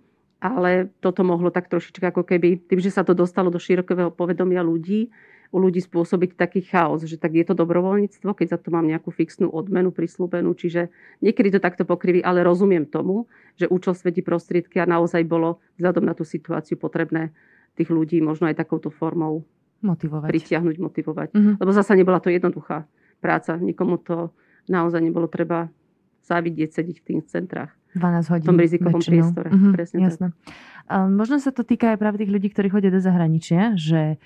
ale 0.42 0.90
toto 0.98 1.22
mohlo 1.22 1.52
tak 1.52 1.68
trošička 1.68 2.10
ako 2.10 2.26
keby, 2.26 2.66
tým, 2.66 2.80
že 2.82 2.90
sa 2.90 3.06
to 3.06 3.14
dostalo 3.14 3.52
do 3.52 3.62
širokého 3.62 4.10
povedomia 4.10 4.64
ľudí, 4.64 5.12
u 5.52 5.60
ľudí 5.60 5.84
spôsobiť 5.84 6.32
taký 6.32 6.64
chaos, 6.64 7.04
že 7.04 7.20
tak 7.20 7.36
je 7.36 7.44
to 7.44 7.52
dobrovoľníctvo, 7.52 8.32
keď 8.32 8.56
za 8.56 8.58
to 8.58 8.72
mám 8.72 8.88
nejakú 8.88 9.12
fixnú 9.12 9.52
odmenu 9.52 9.92
prislúbenú, 9.92 10.56
čiže 10.56 10.88
niekedy 11.20 11.52
to 11.52 11.60
takto 11.60 11.84
pokriví, 11.84 12.24
ale 12.24 12.40
rozumiem 12.40 12.88
tomu, 12.88 13.28
že 13.60 13.68
účel 13.68 13.92
svetí 13.92 14.24
prostriedky 14.24 14.80
a 14.80 14.88
naozaj 14.88 15.28
bolo 15.28 15.60
vzhľadom 15.76 16.08
na 16.08 16.16
tú 16.16 16.24
situáciu 16.24 16.80
potrebné 16.80 17.36
tých 17.76 17.92
ľudí 17.92 18.24
možno 18.24 18.48
aj 18.48 18.56
takouto 18.56 18.88
formou 18.88 19.44
motivovať. 19.84 20.28
pritiahnuť, 20.32 20.76
motivovať. 20.80 21.28
Mm-hmm. 21.36 21.54
Lebo 21.60 21.70
zasa 21.76 21.92
nebola 21.92 22.20
to 22.20 22.32
jednoduchá 22.32 22.88
práca. 23.20 23.60
Nikomu 23.60 24.00
to 24.00 24.32
naozaj 24.72 25.04
nebolo 25.04 25.28
treba 25.28 25.68
závidieť 26.24 26.80
sedieť 26.80 26.96
v 27.02 27.04
tých 27.04 27.18
centrách. 27.28 27.72
12 27.92 28.32
hodín. 28.32 28.46
V 28.46 28.48
tom 28.48 28.60
rizikovom 28.60 29.00
väčšinou. 29.04 29.12
priestore. 29.20 29.48
Mm-hmm, 29.52 29.72
Presne 29.76 29.98
jasné. 30.00 30.26
Tak. 30.32 31.12
možno 31.12 31.36
sa 31.42 31.52
to 31.52 31.60
týka 31.60 31.92
aj 31.92 31.98
práve 32.00 32.24
tých 32.24 32.32
ľudí, 32.32 32.48
ktorí 32.48 32.72
chodia 32.72 32.88
do 32.88 33.02
zahraničia, 33.04 33.76
že 33.76 34.16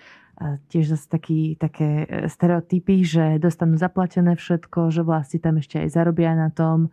tiež 0.68 0.92
zase 0.92 1.06
taký, 1.08 1.56
také 1.56 2.04
e, 2.04 2.28
stereotypy, 2.28 3.02
že 3.02 3.24
dostanú 3.40 3.80
zaplatené 3.80 4.36
všetko, 4.36 4.92
že 4.92 5.00
vlastne 5.00 5.40
tam 5.40 5.56
ešte 5.56 5.80
aj 5.80 5.88
zarobia 5.88 6.36
na 6.36 6.52
tom. 6.52 6.92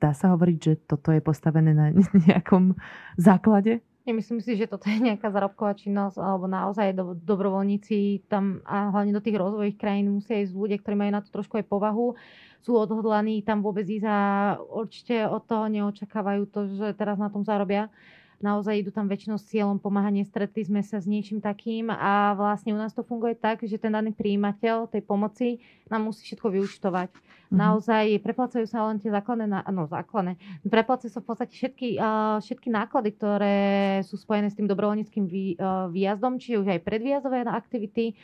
Dá 0.00 0.16
sa 0.16 0.32
hovoriť, 0.32 0.58
že 0.58 0.72
toto 0.88 1.12
je 1.12 1.20
postavené 1.20 1.76
na 1.76 1.92
nejakom 2.28 2.76
základe? 3.20 3.84
Nemyslím 4.08 4.40
si, 4.40 4.56
že 4.56 4.64
toto 4.64 4.88
je 4.88 4.96
nejaká 4.96 5.28
zárobková 5.28 5.76
činnosť, 5.76 6.16
alebo 6.16 6.48
naozaj 6.48 6.96
do, 6.96 7.12
dobrovoľníci 7.20 8.24
tam 8.32 8.64
a 8.64 8.88
hlavne 8.88 9.12
do 9.12 9.20
tých 9.20 9.36
rozvojových 9.36 9.76
krajín 9.76 10.16
musia 10.16 10.40
ísť 10.40 10.56
ľudia, 10.56 10.80
ktorí 10.80 10.96
majú 10.96 11.12
na 11.12 11.20
to 11.20 11.28
trošku 11.28 11.60
aj 11.60 11.68
povahu, 11.68 12.16
sú 12.64 12.80
odhodlaní 12.80 13.44
tam 13.44 13.60
vôbec 13.60 13.84
ísť 13.84 14.08
a 14.08 14.18
určite 14.56 15.28
od 15.28 15.44
toho 15.44 15.68
neočakávajú 15.68 16.42
to, 16.48 16.60
že 16.80 16.96
teraz 16.96 17.20
na 17.20 17.28
tom 17.28 17.44
zarobia 17.44 17.92
naozaj 18.40 18.80
idú 18.80 18.90
tam 18.90 19.06
väčšinou 19.06 19.36
s 19.36 19.48
cieľom 19.48 19.76
pomáhať. 19.76 20.24
Nestretli 20.24 20.64
sme 20.64 20.80
sa 20.80 21.00
s 21.00 21.06
niečím 21.08 21.40
takým 21.44 21.92
a 21.92 22.32
vlastne 22.36 22.72
u 22.72 22.80
nás 22.80 22.96
to 22.96 23.04
funguje 23.04 23.36
tak, 23.36 23.60
že 23.64 23.76
ten 23.76 23.92
daný 23.92 24.16
príjimateľ 24.16 24.88
tej 24.88 25.04
pomoci 25.04 25.60
nám 25.92 26.08
musí 26.08 26.24
všetko 26.24 26.48
vyučtovať. 26.48 27.12
Mm-hmm. 27.12 27.56
Naozaj 27.56 28.04
preplácajú 28.24 28.66
sa 28.68 28.88
len 28.88 29.02
tie 29.02 29.12
základné, 29.12 29.46
no 29.50 29.84
základné, 29.90 30.40
preplácajú 30.64 31.10
sa 31.12 31.20
v 31.20 31.26
podstate 31.26 31.52
všetky, 31.52 31.88
všetky 32.40 32.68
náklady, 32.70 33.10
ktoré 33.14 33.58
sú 34.06 34.16
spojené 34.16 34.48
s 34.48 34.56
tým 34.56 34.70
dobrovoľníckým 34.70 35.24
vý, 35.26 35.58
uh, 35.58 35.90
výjazdom, 35.90 36.38
či 36.38 36.56
už 36.56 36.70
aj 36.70 36.86
predvýjazdové 36.86 37.42
aktivity, 37.50 38.14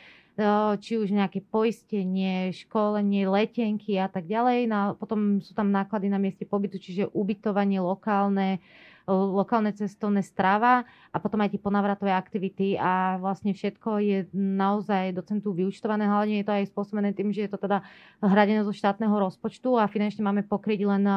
či 0.77 1.01
už 1.01 1.09
nejaké 1.09 1.41
poistenie, 1.41 2.53
školenie, 2.53 3.25
letenky 3.25 3.97
a 3.97 4.05
tak 4.05 4.29
ďalej. 4.29 4.69
No, 4.69 4.93
potom 4.93 5.41
sú 5.41 5.57
tam 5.57 5.73
náklady 5.73 6.13
na 6.13 6.21
mieste 6.21 6.45
pobytu, 6.45 6.77
čiže 6.77 7.09
ubytovanie 7.09 7.81
lokálne, 7.81 8.61
lokálne 9.07 9.71
cestovné 9.71 10.19
strava 10.19 10.83
a 11.15 11.17
potom 11.23 11.39
aj 11.39 11.55
tie 11.55 11.61
ponavratové 11.63 12.11
aktivity 12.11 12.75
a 12.75 13.15
vlastne 13.15 13.55
všetko 13.55 14.03
je 14.03 14.17
naozaj 14.35 15.15
docentu 15.15 15.55
vyučtované. 15.55 16.03
Hlavne 16.03 16.43
je 16.43 16.45
to 16.45 16.53
aj 16.53 16.67
spôsobené 16.67 17.15
tým, 17.15 17.31
že 17.31 17.47
je 17.47 17.51
to 17.55 17.59
teda 17.59 17.87
hradené 18.19 18.67
zo 18.67 18.75
štátneho 18.75 19.15
rozpočtu 19.15 19.79
a 19.79 19.87
finančne 19.87 20.27
máme 20.27 20.43
pokryť 20.43 20.79
len 20.83 21.07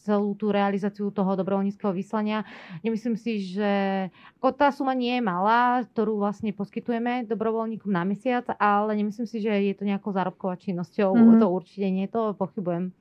celú 0.00 0.32
tú 0.32 0.48
realizáciu 0.48 1.12
toho 1.12 1.36
dobrovoľníckého 1.36 1.92
vyslania. 1.92 2.48
Nemyslím 2.80 3.20
si, 3.20 3.52
že 3.52 3.72
ako 4.40 4.56
tá 4.56 4.72
suma 4.72 4.96
nie 4.96 5.20
je 5.20 5.22
malá, 5.22 5.84
ktorú 5.92 6.24
vlastne 6.24 6.56
poskytujeme 6.56 7.28
dobrovoľníkom 7.28 7.92
na 7.92 8.08
mesiac, 8.08 8.48
ale 8.56 8.96
nemyslím 8.96 9.28
si, 9.28 9.44
že 9.44 9.52
je 9.52 9.74
to 9.76 9.84
nejakou 9.84 10.08
zárobkovou 10.16 10.56
činnosťou. 10.56 11.12
Mm-hmm. 11.12 11.40
To 11.44 11.46
určite 11.52 11.86
nie, 11.92 12.08
to 12.08 12.32
pochybujem. 12.32 12.96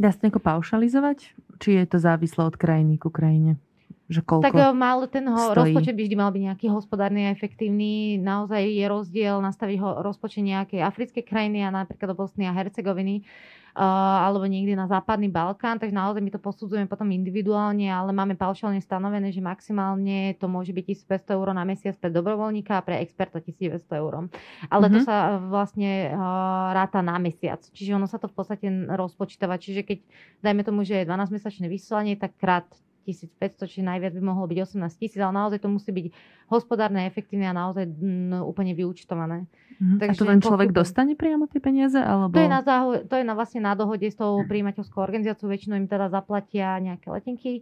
Dá 0.00 0.16
sa 0.16 0.24
nejako 0.24 0.40
paušalizovať? 0.40 1.36
Či 1.60 1.76
je 1.76 1.84
to 1.84 2.00
závislé 2.00 2.48
od 2.48 2.56
krajiny 2.56 2.96
ku 2.96 3.12
krajine? 3.12 3.60
Že 4.10 4.20
koľko 4.26 4.44
tak 4.44 4.58
eh, 4.58 4.74
mal 4.74 4.98
ten 5.06 5.24
ho, 5.30 5.38
stojí? 5.38 5.70
rozpočet 5.70 5.94
by 5.94 6.02
vždy 6.02 6.16
mal 6.18 6.30
byť 6.34 6.42
nejaký 6.50 6.66
hospodárny 6.66 7.30
a 7.30 7.34
efektívny. 7.34 8.18
Naozaj 8.18 8.62
je 8.66 8.86
rozdiel 8.90 9.38
nastaviť 9.38 9.76
ho 9.78 9.90
rozpočet 10.02 10.42
nejakej 10.42 10.82
africkej 10.82 11.22
krajiny 11.22 11.62
a 11.62 11.70
napríklad 11.70 12.10
do 12.10 12.18
Bosny 12.18 12.50
a 12.50 12.52
Hercegoviny 12.52 13.22
uh, 13.74 14.26
alebo 14.26 14.46
niekde 14.46 14.74
na 14.74 14.90
západný 14.90 15.30
Balkán, 15.30 15.78
takže 15.78 15.94
naozaj 15.94 16.22
my 16.22 16.30
to 16.34 16.40
posudzujeme 16.42 16.90
potom 16.90 17.10
individuálne, 17.14 17.86
ale 17.86 18.10
máme 18.10 18.34
paušálne 18.34 18.82
stanovené, 18.82 19.30
že 19.30 19.42
maximálne 19.42 20.34
to 20.38 20.50
môže 20.50 20.74
byť 20.74 21.06
1500 21.06 21.36
eur 21.38 21.48
na 21.54 21.62
mesiac 21.62 21.94
pre 21.98 22.10
dobrovoľníka 22.10 22.78
a 22.78 22.84
pre 22.84 22.98
experta 23.02 23.38
1200 23.38 23.86
eur. 24.00 24.26
Ale 24.70 24.86
mm-hmm. 24.86 24.94
to 24.94 24.98
Mhm. 25.00 25.06
sa 25.06 25.16
vlastne 25.38 26.10
uh, 26.10 26.74
ráta 26.74 27.00
na 27.00 27.16
mesiac, 27.22 27.62
čiže 27.72 27.94
ono 27.94 28.10
sa 28.10 28.18
to 28.18 28.26
v 28.26 28.34
podstate 28.34 28.66
rozpočítava, 28.90 29.60
čiže 29.60 29.86
keď 29.86 29.98
dajme 30.42 30.62
tomu, 30.66 30.82
že 30.82 31.02
je 31.02 31.08
12-mesačné 31.08 31.66
vysielanie, 31.70 32.18
tak 32.18 32.34
krát 32.36 32.66
1500, 33.02 33.66
čiže 33.66 33.84
najviac 33.84 34.12
by 34.16 34.22
mohlo 34.22 34.44
byť 34.46 34.58
18 34.76 35.00
tisíc, 35.00 35.20
ale 35.20 35.32
naozaj 35.32 35.58
to 35.60 35.68
musí 35.72 35.90
byť 35.90 36.06
hospodárne, 36.50 37.06
efektívne 37.06 37.46
a 37.46 37.54
naozaj 37.54 37.86
mm, 37.86 38.42
úplne 38.42 38.74
vyúčtované. 38.74 39.46
A 39.80 39.96
takže 39.96 40.20
to 40.20 40.28
len 40.28 40.42
človek 40.42 40.74
dostane 40.74 41.16
priamo 41.16 41.48
tie 41.48 41.62
peniaze? 41.62 41.96
Alebo... 41.96 42.36
To 42.36 42.42
je, 42.42 42.50
na 42.50 42.60
záho- 42.60 43.00
to 43.06 43.14
je 43.16 43.24
na, 43.24 43.34
vlastne 43.38 43.64
na 43.64 43.72
dohode 43.72 44.04
s 44.04 44.18
tou 44.18 44.44
príjimateľskou 44.44 45.00
organizáciou, 45.00 45.48
väčšinou 45.48 45.80
im 45.80 45.88
teda 45.88 46.12
zaplatia 46.12 46.76
nejaké 46.82 47.06
letenky 47.08 47.52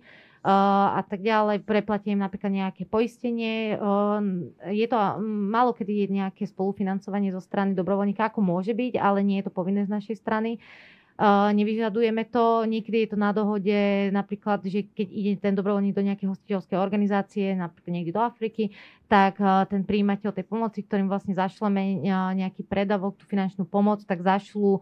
uh, 0.42 0.98
a 0.98 1.06
tak 1.06 1.22
ďalej, 1.22 1.62
preplatia 1.62 2.16
im 2.16 2.24
napríklad 2.24 2.50
nejaké 2.50 2.90
poistenie. 2.90 3.78
Uh, 3.78 4.50
je 4.72 4.86
to, 4.90 4.96
mm, 4.98 5.46
málo 5.52 5.76
kedy 5.76 6.04
je 6.04 6.06
nejaké 6.18 6.42
spolufinancovanie 6.48 7.30
zo 7.30 7.44
strany 7.44 7.78
dobrovoľníka, 7.78 8.32
ako 8.32 8.42
môže 8.42 8.74
byť, 8.74 8.98
ale 8.98 9.22
nie 9.22 9.38
je 9.38 9.46
to 9.46 9.52
povinné 9.54 9.86
z 9.86 9.92
našej 9.92 10.16
strany. 10.18 10.58
Uh, 10.58 10.97
nevyžadujeme 11.26 12.30
to, 12.30 12.62
niekedy 12.62 13.02
je 13.02 13.08
to 13.10 13.18
na 13.18 13.34
dohode, 13.34 13.74
napríklad, 14.14 14.62
že 14.62 14.86
keď 14.86 15.08
ide 15.10 15.32
ten 15.42 15.50
dobrovoľník 15.58 15.90
do 15.90 16.06
nejakej 16.06 16.30
hostiteľskej 16.30 16.78
organizácie, 16.78 17.58
napríklad 17.58 17.90
niekde 17.90 18.14
do 18.14 18.22
Afriky, 18.22 18.70
tak 19.10 19.42
uh, 19.42 19.66
ten 19.66 19.82
príjimateľ 19.82 20.30
tej 20.30 20.46
pomoci, 20.46 20.86
ktorým 20.86 21.10
vlastne 21.10 21.34
zašleme 21.34 22.06
uh, 22.06 22.30
nejaký 22.38 22.62
predavok, 22.62 23.18
tú 23.18 23.26
finančnú 23.26 23.66
pomoc, 23.66 24.06
tak 24.06 24.22
zašlu 24.22 24.78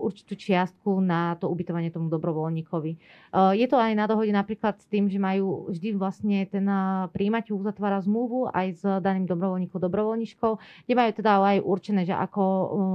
určitú 0.00 0.32
čiastku 0.32 1.04
na 1.04 1.36
to 1.36 1.52
ubytovanie 1.52 1.92
tomu 1.92 2.08
dobrovoľníkovi. 2.08 2.92
Uh, 3.32 3.52
je 3.52 3.68
to 3.68 3.76
aj 3.76 3.92
na 3.92 4.08
dohode 4.08 4.32
napríklad 4.32 4.80
s 4.80 4.88
tým, 4.88 5.12
že 5.12 5.20
majú 5.20 5.68
vždy 5.68 5.92
vlastne 5.92 6.48
ten 6.48 6.64
uh, 6.64 7.08
príjimateľ 7.12 7.60
uzatvára 7.60 8.00
zmluvu 8.00 8.48
aj 8.48 8.66
s 8.72 8.82
daným 8.82 9.28
dobrovoľníkom, 9.28 9.76
dobrovoľníčkou, 9.76 10.52
kde 10.88 10.94
majú 10.96 11.10
teda 11.12 11.30
aj 11.36 11.58
určené, 11.60 12.08
že 12.08 12.16
ako 12.16 12.42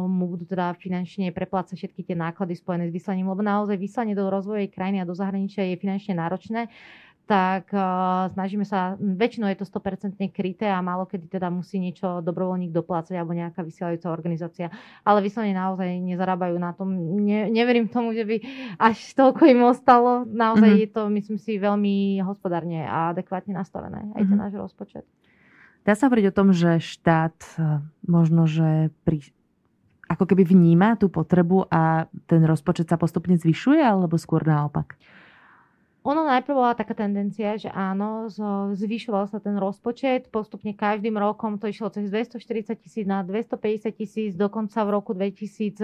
mu 0.09 0.25
budú 0.33 0.49
teda 0.49 0.73
finančne 0.81 1.29
preplácať 1.29 1.77
všetky 1.77 2.01
tie 2.01 2.15
náklady 2.17 2.57
spojené 2.57 2.89
s 2.89 2.95
vyslaním, 2.95 3.29
lebo 3.29 3.45
naozaj 3.45 3.77
vyslanie 3.77 4.17
do 4.17 4.25
rozvojovej 4.25 4.73
krajiny 4.73 4.97
a 5.01 5.09
do 5.09 5.13
zahraničia 5.13 5.61
je 5.69 5.77
finančne 5.77 6.17
náročné 6.17 6.73
tak 7.27 7.67
uh, 7.75 8.31
snažíme 8.31 8.63
sa, 8.63 8.95
väčšinou 8.95 9.51
je 9.51 9.59
to 9.59 9.67
100% 9.67 10.15
kryté 10.31 10.71
a 10.71 10.79
málo 10.79 11.03
kedy 11.03 11.27
teda 11.27 11.51
musí 11.51 11.75
niečo 11.75 12.23
dobrovoľník 12.23 12.71
doplácať 12.71 13.19
alebo 13.19 13.35
nejaká 13.35 13.61
vysielajúca 13.61 14.07
organizácia. 14.09 14.71
Ale 15.03 15.19
vyslovene 15.19 15.51
naozaj 15.51 15.91
nezarábajú 15.99 16.55
na 16.55 16.71
tom. 16.71 16.87
Ne, 17.19 17.51
neverím 17.51 17.91
tomu, 17.91 18.15
že 18.15 18.23
by 18.23 18.39
až 18.79 18.95
toľko 19.11 19.43
im 19.43 19.61
ostalo. 19.67 20.23
Naozaj 20.23 20.71
Mhm. 20.71 20.79
je 20.79 20.87
to, 20.87 21.01
myslím 21.11 21.37
si, 21.37 21.59
veľmi 21.59 22.23
hospodárne 22.23 22.87
a 22.87 23.11
adekvátne 23.11 23.51
nastavené 23.51 24.07
aj 24.15 24.23
ten 24.23 24.33
Mhm. 24.33 24.41
náš 24.41 24.53
rozpočet. 24.55 25.03
Dá 25.83 25.95
sa 25.95 26.07
hovoriť 26.07 26.31
o 26.31 26.35
tom, 26.35 26.55
že 26.55 26.79
štát 26.79 27.35
eh, 27.59 27.83
možno, 28.07 28.47
že 28.47 28.87
pri, 29.03 29.19
ako 30.07 30.23
keby 30.23 30.47
vníma 30.47 30.95
tú 30.95 31.11
potrebu 31.11 31.67
a 31.67 32.07
ten 32.27 32.39
rozpočet 32.47 32.87
sa 32.87 32.95
postupne 32.95 33.35
zvyšuje, 33.35 33.83
alebo 33.83 34.15
skôr 34.15 34.47
naopak? 34.47 34.95
Ono 36.07 36.23
najprv 36.23 36.55
bola 36.55 36.71
taká 36.71 36.95
tendencia, 36.95 37.59
že 37.59 37.67
áno, 37.67 38.31
zvyšoval 38.71 39.27
sa 39.27 39.43
ten 39.43 39.59
rozpočet, 39.59 40.31
postupne 40.31 40.71
každým 40.71 41.19
rokom 41.19 41.59
to 41.59 41.67
išlo 41.67 41.91
cez 41.91 42.07
240 42.07 42.79
tisíc 42.79 43.03
na 43.03 43.27
250 43.27 43.91
tisíc, 43.91 44.31
dokonca 44.31 44.87
v 44.87 44.89
roku 44.95 45.11
2020 45.11 45.75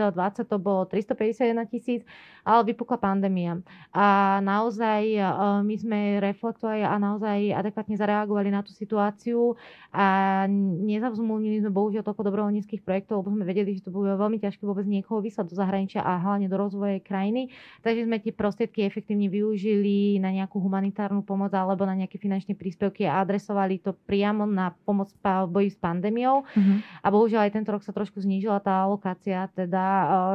to 0.47 0.57
bolo 0.63 0.87
351 0.87 1.67
tisíc, 1.67 2.07
ale 2.47 2.71
vypukla 2.71 3.03
pandémia. 3.03 3.59
A 3.91 4.39
naozaj 4.39 5.03
e, 5.11 5.19
my 5.59 5.75
sme 5.75 5.99
reflektovali 6.23 6.87
a 6.87 6.95
naozaj 6.95 7.51
adekvátne 7.59 7.99
zareagovali 7.99 8.47
na 8.47 8.63
tú 8.63 8.71
situáciu 8.71 9.59
a 9.91 10.47
nezavzmluvnili 10.87 11.67
sme 11.67 11.75
bohužiaľ 11.75 12.07
toľko 12.07 12.23
dobrovoľníckých 12.23 12.79
projektov, 12.79 13.27
lebo 13.27 13.35
sme 13.35 13.43
vedeli, 13.43 13.75
že 13.75 13.83
to 13.83 13.91
bude 13.91 14.15
veľmi 14.15 14.39
ťažké 14.39 14.63
vôbec 14.63 14.87
niekoho 14.87 15.19
vyslať 15.19 15.51
do 15.51 15.55
zahraničia 15.59 15.99
a 15.99 16.15
hlavne 16.15 16.47
do 16.47 16.55
rozvoje 16.55 17.03
krajiny. 17.03 17.51
Takže 17.83 18.07
sme 18.07 18.23
tie 18.23 18.31
prostriedky 18.31 18.87
efektívne 18.87 19.27
využili 19.27 20.12
na 20.17 20.33
nejakú 20.33 20.57
humanitárnu 20.57 21.21
pomoc 21.21 21.53
alebo 21.53 21.85
na 21.85 21.93
nejaké 21.93 22.17
finančné 22.17 22.57
príspevky 22.57 23.05
a 23.05 23.21
adresovali 23.21 23.79
to 23.79 23.93
priamo 24.05 24.43
na 24.49 24.73
pomoc 24.83 25.13
v 25.13 25.49
boji 25.49 25.69
s 25.73 25.77
pandémiou. 25.77 26.43
Mhm. 26.53 27.03
A 27.03 27.07
bohužiaľ 27.13 27.47
aj 27.47 27.53
tento 27.53 27.69
rok 27.71 27.81
sa 27.85 27.93
trošku 27.93 28.19
znížila 28.19 28.59
tá 28.59 28.83
alokácia. 28.85 29.47
Teda 29.53 29.85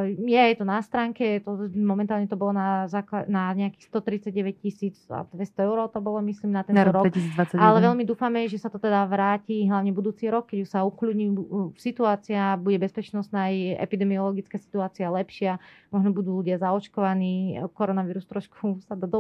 uh, 0.00 0.02
je, 0.08 0.38
je 0.38 0.56
to 0.56 0.66
na 0.66 0.78
stránke, 0.80 1.42
to, 1.42 1.70
momentálne 1.74 2.30
to 2.30 2.38
bolo 2.38 2.54
na, 2.54 2.86
základ, 2.86 3.26
na 3.26 3.50
nejakých 3.54 3.90
139 3.90 4.62
tisíc 4.62 4.96
a 5.10 5.26
200 5.28 5.68
eur 5.68 5.78
to 5.88 5.98
bolo 6.02 6.18
myslím 6.26 6.54
na 6.54 6.62
tento 6.62 6.78
Na 6.78 6.86
rok. 6.86 7.06
rok 7.06 7.14
2021. 7.14 7.58
Ale 7.58 7.78
veľmi 7.84 8.04
dúfame, 8.04 8.46
že 8.46 8.58
sa 8.60 8.68
to 8.68 8.78
teda 8.78 9.06
vráti 9.06 9.66
hlavne 9.66 9.90
budúci 9.94 10.28
rok, 10.28 10.50
keď 10.50 10.58
už 10.64 10.70
sa 10.70 10.84
ukľudní 10.84 11.26
uh, 11.34 11.70
situácia, 11.78 12.54
bude 12.58 12.78
bezpečnostná 12.78 13.50
aj 13.50 13.82
epidemiologická 13.82 14.60
situácia 14.60 15.08
lepšia, 15.08 15.56
možno 15.88 16.12
budú 16.12 16.42
ľudia 16.42 16.60
zaočkovaní, 16.60 17.58
koronavírus 17.72 18.28
trošku 18.28 18.84
sa 18.84 18.94
do, 18.94 19.08
do 19.08 19.18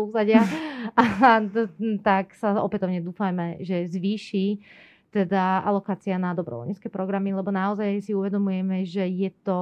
a 0.98 1.02
tak 2.02 2.34
sa 2.36 2.56
opätovne 2.60 3.02
dúfajme, 3.02 3.62
že 3.62 3.88
zvýši 3.88 4.60
teda 5.08 5.64
alokácia 5.64 6.20
na 6.20 6.36
dobrovoľnícke 6.36 6.92
programy, 6.92 7.32
lebo 7.32 7.48
naozaj 7.48 8.04
si 8.04 8.12
uvedomujeme, 8.12 8.84
že 8.84 9.08
je 9.08 9.30
to 9.40 9.58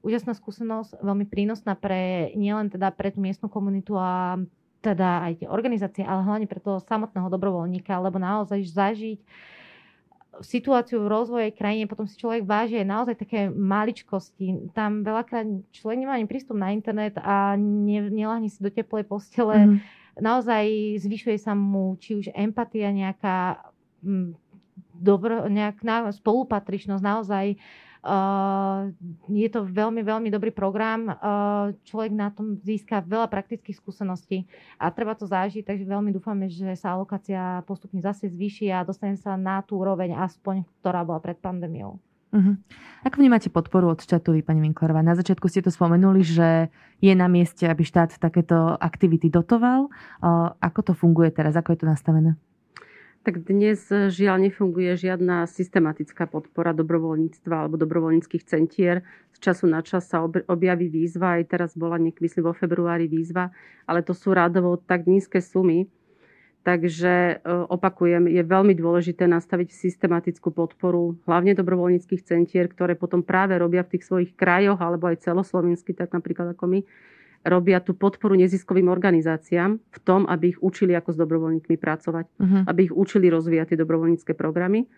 úžasná 0.00 0.30
skúsenosť, 0.32 1.02
veľmi 1.02 1.26
prínosná 1.26 1.74
pre 1.74 2.30
nielen 2.38 2.70
teda 2.70 2.94
pre 2.94 3.10
tú 3.10 3.18
miestnu 3.18 3.50
komunitu 3.50 3.98
a 3.98 4.38
teda 4.80 5.28
aj 5.28 5.32
tie 5.44 5.48
organizácie, 5.50 6.02
ale 6.06 6.24
hlavne 6.24 6.46
pre 6.48 6.62
toho 6.62 6.80
samotného 6.80 7.28
dobrovoľníka, 7.28 7.92
lebo 8.00 8.16
naozaj 8.16 8.64
zažiť 8.64 9.20
situáciu 10.40 11.04
v 11.04 11.10
rozvoje 11.12 11.48
krajine, 11.52 11.84
potom 11.84 12.08
si 12.08 12.16
človek 12.16 12.48
váži 12.48 12.80
aj 12.80 12.88
naozaj 12.88 13.14
také 13.18 13.52
maličkosti. 13.52 14.72
Tam 14.72 15.04
veľakrát 15.04 15.44
človek 15.74 15.98
nemá 16.00 16.16
ani 16.16 16.24
prístup 16.24 16.56
na 16.56 16.72
internet 16.72 17.18
a 17.20 17.58
ne, 17.58 18.08
nelahne 18.08 18.48
si 18.48 18.62
do 18.62 18.72
teplej 18.72 19.04
postele. 19.04 19.68
Mhm. 19.68 19.99
Naozaj 20.20 20.64
zvyšuje 21.00 21.36
sa 21.40 21.56
mu 21.56 21.96
či 21.96 22.16
už 22.20 22.30
empatia, 22.36 22.92
nejaká 22.92 23.64
mm, 24.04 24.36
dobro, 25.00 25.48
nejak 25.48 25.80
spolupatričnosť, 26.20 27.02
naozaj 27.02 27.46
Uh, 28.00 28.96
je 29.28 29.44
to 29.52 29.68
veľmi, 29.68 30.00
veľmi 30.00 30.32
dobrý 30.32 30.48
program. 30.48 31.12
Uh, 31.20 31.76
človek 31.84 32.16
na 32.16 32.32
tom 32.32 32.56
získa 32.64 33.04
veľa 33.04 33.28
praktických 33.28 33.76
skúseností 33.76 34.48
a 34.80 34.88
treba 34.88 35.12
to 35.12 35.28
zažiť, 35.28 35.68
takže 35.68 35.84
veľmi 35.84 36.08
dúfame, 36.08 36.48
že 36.48 36.72
sa 36.80 36.96
alokácia 36.96 37.60
postupne 37.68 38.00
zase 38.00 38.32
zvýši 38.32 38.72
a 38.72 38.88
dostane 38.88 39.20
sa 39.20 39.36
na 39.36 39.60
tú 39.60 39.76
úroveň 39.76 40.16
aspoň, 40.16 40.64
ktorá 40.80 41.04
bola 41.04 41.20
pred 41.20 41.36
pandémiou. 41.36 42.00
Uh-huh. 42.30 42.54
Ako 43.02 43.18
vnímate 43.18 43.50
podporu 43.50 43.90
od 43.90 43.98
štátu 43.98 44.38
vy, 44.38 44.46
pani 44.46 44.62
Winklerová? 44.62 45.02
Na 45.02 45.18
začiatku 45.18 45.50
ste 45.50 45.66
to 45.66 45.74
spomenuli, 45.74 46.22
že 46.22 46.70
je 47.02 47.10
na 47.18 47.26
mieste, 47.26 47.66
aby 47.66 47.82
štát 47.82 48.22
takéto 48.22 48.78
aktivity 48.78 49.26
dotoval. 49.26 49.90
Ako 50.62 50.80
to 50.86 50.92
funguje 50.94 51.34
teraz? 51.34 51.58
Ako 51.58 51.74
je 51.74 51.78
to 51.82 51.90
nastavené? 51.90 52.38
Tak 53.20 53.44
dnes 53.44 53.84
žiaľ 53.90 54.48
nefunguje 54.48 54.96
žiadna 54.96 55.44
systematická 55.44 56.24
podpora 56.24 56.72
dobrovoľníctva 56.72 57.66
alebo 57.66 57.76
dobrovoľníckých 57.76 58.48
centier. 58.48 59.04
Z 59.36 59.50
času 59.50 59.68
na 59.68 59.84
čas 59.84 60.08
sa 60.08 60.24
ob- 60.24 60.40
objaví 60.48 60.88
výzva, 60.88 61.36
aj 61.36 61.52
teraz 61.52 61.76
bola 61.76 62.00
myslím 62.00 62.46
vo 62.46 62.56
februári 62.56 63.12
výzva, 63.12 63.52
ale 63.84 64.00
to 64.00 64.16
sú 64.16 64.32
rádovo 64.32 64.80
tak 64.80 65.04
nízke 65.04 65.42
sumy. 65.44 65.84
Takže 66.60 67.14
eh, 67.14 67.40
opakujem, 67.46 68.28
je 68.28 68.42
veľmi 68.44 68.76
dôležité 68.76 69.24
nastaviť 69.24 69.72
systematickú 69.72 70.52
podporu 70.52 71.16
hlavne 71.24 71.56
dobrovoľníckých 71.56 72.20
centier, 72.20 72.68
ktoré 72.68 72.92
potom 72.96 73.24
práve 73.24 73.56
robia 73.56 73.80
v 73.80 73.96
tých 73.96 74.04
svojich 74.04 74.30
krajoch 74.36 74.76
alebo 74.76 75.08
aj 75.08 75.24
celoslovensky, 75.24 75.96
tak 75.96 76.12
napríklad 76.12 76.52
ako 76.52 76.64
my, 76.68 76.80
robia 77.40 77.80
tú 77.80 77.96
podporu 77.96 78.36
neziskovým 78.36 78.92
organizáciám 78.92 79.80
v 79.80 79.98
tom, 80.04 80.28
aby 80.28 80.52
ich 80.52 80.58
učili 80.60 80.92
ako 80.92 81.16
s 81.16 81.18
dobrovoľníkmi 81.18 81.76
pracovať 81.80 82.26
Uh-huh. 82.40 82.64
aby 82.68 82.88
ich 82.88 82.94
učili 82.94 83.28
rozvíjať 83.28 83.72
tie 83.72 83.78
dobrovoľnícke 83.80 84.32
programy. 84.32 84.88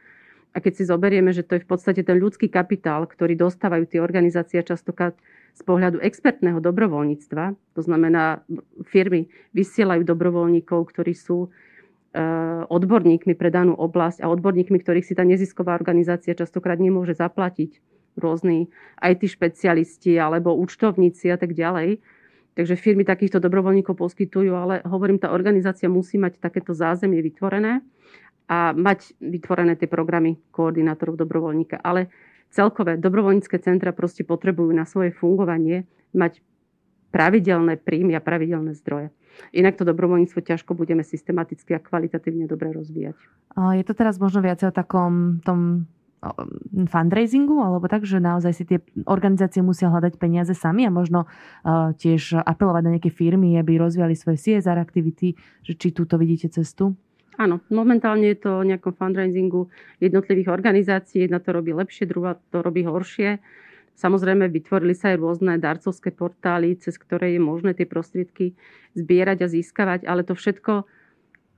A 0.53 0.61
keď 0.61 0.73
si 0.77 0.85
zoberieme, 0.85 1.33
že 1.33 1.41
to 1.41 1.57
je 1.57 1.65
v 1.65 1.69
podstate 1.69 2.05
ten 2.05 2.21
ľudský 2.21 2.53
kapitál, 2.53 3.09
ktorý 3.09 3.41
dostávajú 3.41 3.89
tie 3.89 4.05
organizácie 4.05 4.61
častokrát 4.61 5.17
z 5.57 5.63
pohľadu 5.65 6.01
expertného 6.05 6.61
dobrovoľníctva, 6.61 7.77
to 7.77 7.81
znamená 7.81 8.45
firmy 8.85 9.33
vysielajú 9.57 10.05
dobrovoľníkov, 10.05 10.93
ktorí 10.93 11.17
sú 11.17 11.49
eh, 11.49 12.21
odborníkmi 12.69 13.33
pre 13.33 13.49
danú 13.49 13.73
oblasť 13.77 14.21
a 14.21 14.29
odborníkmi, 14.29 14.77
ktorých 14.81 15.09
si 15.09 15.17
tá 15.17 15.25
nezisková 15.25 15.73
organizácia 15.73 16.37
častokrát 16.37 16.77
nemôže 16.77 17.17
zaplatiť, 17.17 17.81
rôzni 18.21 18.69
IT 19.01 19.25
špecialisti 19.25 20.21
alebo 20.21 20.53
účtovníci 20.53 21.33
a 21.33 21.41
tak 21.41 21.57
ďalej, 21.57 21.97
Takže 22.53 22.77
firmy 22.77 23.01
takýchto 23.01 23.41
dobrovoľníkov 23.41 23.97
poskytujú, 23.97 24.53
ale 24.53 24.85
hovorím, 24.85 25.17
tá 25.17 25.33
organizácia 25.33 25.89
musí 25.89 26.21
mať 26.21 26.37
takéto 26.37 26.77
zázemie 26.77 27.25
vytvorené 27.25 27.81
a 28.49 28.75
mať 28.75 29.17
vytvorené 29.23 29.79
tie 29.79 29.87
programy 29.87 30.39
koordinátorov 30.51 31.19
dobrovoľníka. 31.19 31.81
Ale 31.81 32.11
celkové 32.53 33.01
dobrovoľnícke 33.01 33.57
centra 33.63 33.95
proste 33.97 34.23
potrebujú 34.23 34.71
na 34.75 34.85
svoje 34.85 35.15
fungovanie 35.15 35.89
mať 36.13 36.45
pravidelné 37.13 37.81
príjmy 37.81 38.17
a 38.17 38.25
pravidelné 38.25 38.73
zdroje. 38.77 39.13
Inak 39.57 39.81
to 39.81 39.89
dobrovoľníctvo 39.89 40.45
ťažko 40.45 40.77
budeme 40.77 41.01
systematicky 41.01 41.73
a 41.73 41.81
kvalitatívne 41.81 42.45
dobre 42.45 42.73
rozvíjať. 42.73 43.17
Je 43.77 43.85
to 43.85 43.97
teraz 43.97 44.21
možno 44.21 44.45
viacej 44.45 44.73
o 44.73 44.77
takom 44.77 45.41
tom 45.45 45.89
fundraisingu, 46.87 47.59
alebo 47.59 47.91
tak, 47.91 48.07
že 48.07 48.23
naozaj 48.23 48.53
si 48.55 48.63
tie 48.63 48.79
organizácie 49.11 49.59
musia 49.59 49.91
hľadať 49.91 50.23
peniaze 50.23 50.55
sami 50.55 50.87
a 50.87 50.95
možno 50.95 51.27
uh, 51.27 51.91
tiež 51.99 52.39
apelovať 52.39 52.83
na 52.87 52.91
nejaké 52.95 53.11
firmy, 53.11 53.59
aby 53.59 53.83
rozvíjali 53.83 54.15
svoje 54.15 54.39
CSR 54.39 54.79
aktivity, 54.79 55.35
či 55.67 55.89
túto 55.91 56.15
vidíte 56.23 56.47
cestu? 56.47 56.95
Áno, 57.41 57.65
momentálne 57.73 58.29
je 58.37 58.45
to 58.45 58.61
o 58.61 58.67
nejakom 58.67 58.93
fundraisingu 58.93 59.73
jednotlivých 60.05 60.53
organizácií. 60.53 61.25
Jedna 61.25 61.41
to 61.41 61.57
robí 61.57 61.73
lepšie, 61.73 62.05
druhá 62.05 62.37
to 62.53 62.61
robí 62.61 62.85
horšie. 62.85 63.41
Samozrejme, 63.97 64.49
vytvorili 64.53 64.93
sa 64.93 65.13
aj 65.13 65.21
rôzne 65.21 65.57
darcovské 65.57 66.13
portály, 66.13 66.77
cez 66.77 66.97
ktoré 67.01 67.37
je 67.37 67.41
možné 67.41 67.73
tie 67.73 67.89
prostriedky 67.89 68.53
zbierať 68.93 69.45
a 69.45 69.53
získavať, 69.53 70.05
ale 70.05 70.25
to 70.25 70.37
všetko 70.37 70.85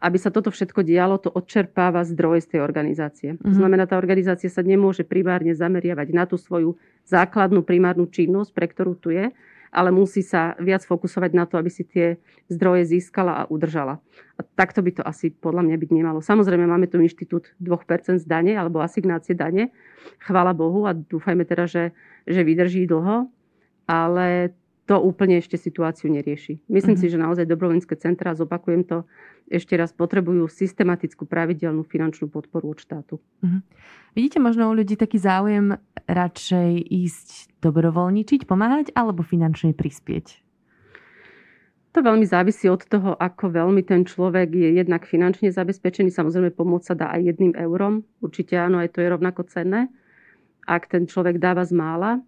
aby 0.05 0.21
sa 0.21 0.29
toto 0.29 0.53
všetko 0.53 0.85
dialo, 0.85 1.17
to 1.17 1.33
odčerpáva 1.33 2.05
zdroje 2.05 2.45
z 2.45 2.49
tej 2.57 2.61
organizácie. 2.61 3.29
Mm-hmm. 3.35 3.49
To 3.49 3.53
mhm. 3.57 3.59
znamená, 3.65 3.85
tá 3.89 3.97
organizácia 3.97 4.53
sa 4.53 4.61
nemôže 4.61 5.01
primárne 5.01 5.57
zameriavať 5.57 6.09
na 6.13 6.29
tú 6.29 6.37
svoju 6.37 6.77
základnú 7.09 7.65
primárnu 7.65 8.05
činnosť, 8.05 8.53
pre 8.53 8.69
ktorú 8.69 9.01
tu 9.01 9.17
je, 9.17 9.33
ale 9.75 9.91
musí 9.91 10.23
sa 10.23 10.55
viac 10.63 10.87
fokusovať 10.87 11.35
na 11.35 11.51
to, 11.51 11.59
aby 11.59 11.67
si 11.67 11.83
tie 11.83 12.23
zdroje 12.47 12.95
získala 12.95 13.43
a 13.43 13.47
udržala. 13.51 13.99
A 14.39 14.47
takto 14.55 14.81
by 14.81 14.91
to 14.95 15.03
asi 15.03 15.35
podľa 15.35 15.67
mňa 15.67 15.77
byť 15.77 15.91
nemalo. 15.91 16.23
Samozrejme, 16.23 16.63
máme 16.65 16.87
tu 16.87 17.03
inštitút 17.03 17.51
2% 17.59 18.23
z 18.23 18.25
dane 18.25 18.55
alebo 18.55 18.79
asignácie 18.79 19.35
dane. 19.35 19.75
Chvála 20.23 20.55
Bohu 20.55 20.87
a 20.87 20.95
dúfajme 20.95 21.43
teda, 21.43 21.67
že, 21.67 21.91
že 22.25 22.47
vydrží 22.47 22.87
dlho, 22.87 23.27
ale 23.91 24.55
to 24.85 25.01
úplne 25.01 25.41
ešte 25.41 25.57
situáciu 25.57 26.13
nerieši. 26.13 26.61
Myslím 26.69 26.97
mm-hmm. 26.97 27.09
si, 27.09 27.13
že 27.13 27.17
naozaj 27.17 27.49
dobrovoľnícke 27.49 27.97
centra, 27.97 28.37
zopakujem 28.37 28.85
to, 28.85 29.09
ešte 29.49 29.77
raz 29.77 29.97
potrebujú 29.97 30.45
systematickú 30.49 31.25
pravidelnú 31.25 31.85
finančnú 31.89 32.29
podporu 32.29 32.77
od 32.77 32.79
štátu. 32.81 33.17
Mm-hmm. 33.41 33.61
Vidíte 34.13 34.39
možno 34.45 34.69
u 34.69 34.77
ľudí 34.77 35.01
taký 35.01 35.17
záujem 35.17 35.81
radšej 36.05 36.71
ísť 36.85 37.29
dobrovoľničiť, 37.65 38.45
pomáhať 38.45 38.93
alebo 38.93 39.25
finančne 39.25 39.73
prispieť? 39.73 40.45
To 41.95 42.03
veľmi 42.03 42.27
závisí 42.27 42.67
od 42.67 42.83
toho, 42.85 43.15
ako 43.15 43.55
veľmi 43.55 43.87
ten 43.87 44.03
človek 44.03 44.51
je 44.51 44.83
jednak 44.83 45.07
finančne 45.07 45.55
zabezpečený. 45.55 46.11
Samozrejme, 46.11 46.51
pomôcť 46.51 46.87
sa 46.91 46.95
dá 46.99 47.07
aj 47.15 47.23
jedným 47.23 47.55
eurom. 47.55 48.03
Určite 48.19 48.59
áno, 48.59 48.83
aj 48.83 48.99
to 48.99 49.01
je 49.01 49.09
rovnako 49.15 49.47
cenné. 49.47 49.87
Ak 50.67 50.91
ten 50.91 51.07
človek 51.07 51.39
dáva 51.39 51.63
z 51.63 51.71
mála. 51.71 52.19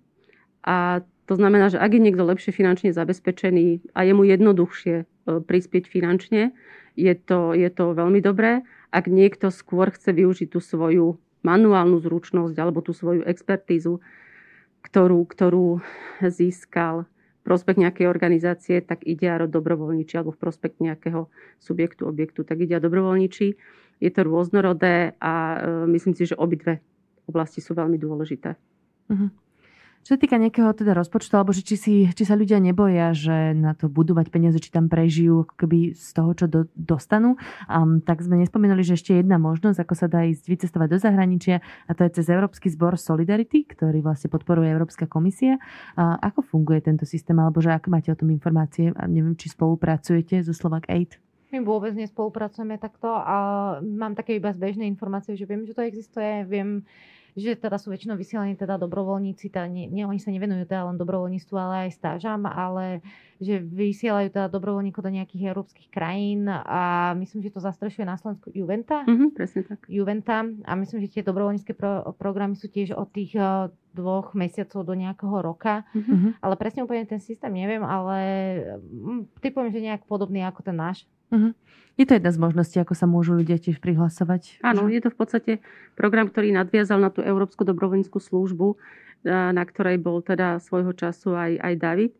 A 0.62 1.02
to 1.26 1.34
znamená, 1.34 1.68
že 1.68 1.82
ak 1.82 1.90
je 1.90 2.00
niekto 2.02 2.22
lepšie 2.22 2.54
finančne 2.54 2.94
zabezpečený 2.94 3.92
a 3.94 4.06
je 4.06 4.12
mu 4.14 4.22
jednoduchšie 4.22 4.96
e, 5.02 5.04
prispieť 5.42 5.90
finančne, 5.90 6.54
je 6.94 7.14
to, 7.18 7.52
je 7.52 7.68
to 7.68 7.92
veľmi 7.92 8.22
dobré. 8.22 8.62
Ak 8.94 9.10
niekto 9.10 9.50
skôr 9.50 9.92
chce 9.92 10.14
využiť 10.14 10.48
tú 10.54 10.62
svoju 10.62 11.18
manuálnu 11.44 12.00
zručnosť 12.00 12.56
alebo 12.56 12.80
tú 12.80 12.96
svoju 12.96 13.26
expertízu, 13.26 14.00
ktorú, 14.86 15.26
ktorú 15.26 15.82
získal 16.38 17.10
prospekt 17.46 17.78
nejakej 17.78 18.10
organizácie, 18.10 18.82
tak 18.82 19.06
ide 19.06 19.30
a 19.30 19.42
dobrovoľníči 19.46 20.18
alebo 20.18 20.34
v 20.34 20.42
prospekt 20.42 20.82
nejakého 20.82 21.30
subjektu, 21.62 22.06
objektu, 22.10 22.42
tak 22.42 22.58
ide 22.58 22.74
a 22.78 22.82
dobrovoľníči. 22.82 23.46
Je 24.02 24.10
to 24.10 24.26
rôznorodé 24.26 25.14
a 25.22 25.34
e, 25.34 25.56
myslím 25.94 26.14
si, 26.14 26.26
že 26.26 26.38
obidve 26.38 26.82
oblasti 27.26 27.58
sú 27.58 27.74
veľmi 27.74 27.98
dôležité. 27.98 28.54
Uh-huh. 29.10 29.30
Čo 30.06 30.14
sa 30.14 30.22
týka 30.22 30.38
nejakého 30.38 30.70
teda 30.70 30.94
rozpočtu, 30.94 31.34
alebo 31.34 31.50
že 31.50 31.66
či, 31.66 31.74
si, 31.74 31.94
či 32.06 32.22
sa 32.22 32.38
ľudia 32.38 32.62
neboja, 32.62 33.10
že 33.10 33.58
na 33.58 33.74
to 33.74 33.90
budú 33.90 34.14
mať 34.14 34.30
peniaze, 34.30 34.54
či 34.62 34.70
tam 34.70 34.86
prežijú 34.86 35.50
keby 35.58 35.98
z 35.98 36.08
toho, 36.14 36.30
čo 36.30 36.46
do, 36.46 36.70
dostanú, 36.78 37.34
um, 37.66 37.98
tak 37.98 38.22
sme 38.22 38.38
nespomínali, 38.38 38.86
že 38.86 38.94
ešte 38.94 39.18
jedna 39.18 39.34
možnosť, 39.42 39.82
ako 39.82 39.94
sa 39.98 40.06
dá 40.06 40.22
ísť 40.22 40.46
vycestovať 40.46 40.88
do 40.94 40.98
zahraničia, 41.02 41.58
a 41.58 41.92
to 41.98 42.06
je 42.06 42.22
cez 42.22 42.30
Európsky 42.30 42.70
zbor 42.70 42.94
Solidarity, 42.94 43.66
ktorý 43.66 43.98
vlastne 43.98 44.30
podporuje 44.30 44.70
Európska 44.70 45.10
komisia. 45.10 45.58
A 45.98 46.22
ako 46.22 46.54
funguje 46.54 46.86
tento 46.86 47.02
systém, 47.02 47.34
alebo 47.42 47.58
že 47.58 47.74
ak 47.74 47.90
máte 47.90 48.14
o 48.14 48.18
tom 48.18 48.30
informácie, 48.30 48.94
a 48.94 49.10
neviem, 49.10 49.34
či 49.34 49.50
spolupracujete 49.50 50.38
so 50.46 50.54
Slovak 50.54 50.86
Aid? 50.86 51.18
My 51.50 51.58
vôbec 51.66 51.98
nespolupracujeme 51.98 52.78
takto 52.78 53.10
a 53.10 53.36
mám 53.82 54.14
také 54.14 54.38
iba 54.38 54.54
zbežné 54.54 54.86
informácie, 54.86 55.34
že 55.34 55.50
viem, 55.50 55.66
že 55.66 55.74
to 55.74 55.82
existuje, 55.82 56.46
viem, 56.46 56.86
že 57.36 57.52
teda 57.52 57.76
sú 57.76 57.92
väčšinou 57.92 58.16
vysielaní 58.16 58.56
teda 58.56 58.80
dobrovoľníci, 58.80 59.52
teda 59.52 59.68
nie, 59.68 59.84
nie, 59.92 60.08
oni 60.08 60.16
sa 60.16 60.32
nevenujú 60.32 60.64
teda 60.64 60.88
len 60.88 60.96
dobrovoľníctvu, 60.96 61.54
ale 61.54 61.74
aj 61.86 62.00
stážam, 62.00 62.48
ale 62.48 63.04
že 63.36 63.60
vysielajú 63.60 64.32
teda 64.32 64.48
dobrovoľníkov 64.48 65.04
do 65.04 65.12
nejakých 65.12 65.52
európskych 65.52 65.92
krajín 65.92 66.48
a 66.48 67.12
myslím, 67.20 67.44
že 67.44 67.52
to 67.52 67.60
zastrešuje 67.60 68.08
na 68.08 68.16
Slovensku 68.16 68.48
Juventa. 68.56 69.04
Mm-hmm, 69.04 69.28
presne 69.36 69.68
tak. 69.68 69.84
Juventa 69.84 70.48
a 70.48 70.72
myslím, 70.80 71.04
že 71.04 71.20
tie 71.20 71.22
dobrovoľnícke 71.28 71.76
pro, 71.76 72.16
programy 72.16 72.56
sú 72.56 72.72
tiež 72.72 72.96
od 72.96 73.12
tých 73.12 73.36
dvoch 73.96 74.36
mesiacov 74.36 74.84
do 74.84 74.92
nejakého 74.92 75.40
roka, 75.40 75.88
mm-hmm. 75.96 76.44
ale 76.44 76.54
presne 76.60 76.84
úplne 76.84 77.08
ten 77.08 77.18
systém 77.18 77.48
neviem, 77.48 77.80
ale 77.80 78.16
mm, 78.84 79.40
typujem, 79.40 79.72
že 79.72 79.80
nejak 79.80 80.04
podobný 80.04 80.44
ako 80.44 80.60
ten 80.60 80.76
náš. 80.76 81.08
Mm-hmm. 81.32 81.52
Je 81.96 82.04
to 82.04 82.12
jedna 82.20 82.28
z 82.28 82.38
možností, 82.38 82.76
ako 82.76 82.92
sa 82.92 83.08
môžu 83.08 83.32
ľudia 83.32 83.56
tiež 83.56 83.80
prihlasovať? 83.80 84.60
Áno, 84.60 84.84
je 84.92 85.00
to 85.00 85.08
v 85.08 85.16
podstate 85.16 85.52
program, 85.96 86.28
ktorý 86.28 86.52
nadviazal 86.52 87.00
na 87.00 87.08
tú 87.08 87.24
Európsku 87.24 87.64
dobrovoľníckú 87.64 88.20
službu, 88.20 88.76
na 89.24 89.64
ktorej 89.64 89.96
bol 89.96 90.20
teda 90.20 90.60
svojho 90.60 90.92
času 90.92 91.32
aj, 91.32 91.52
aj 91.56 91.74
David. 91.80 92.12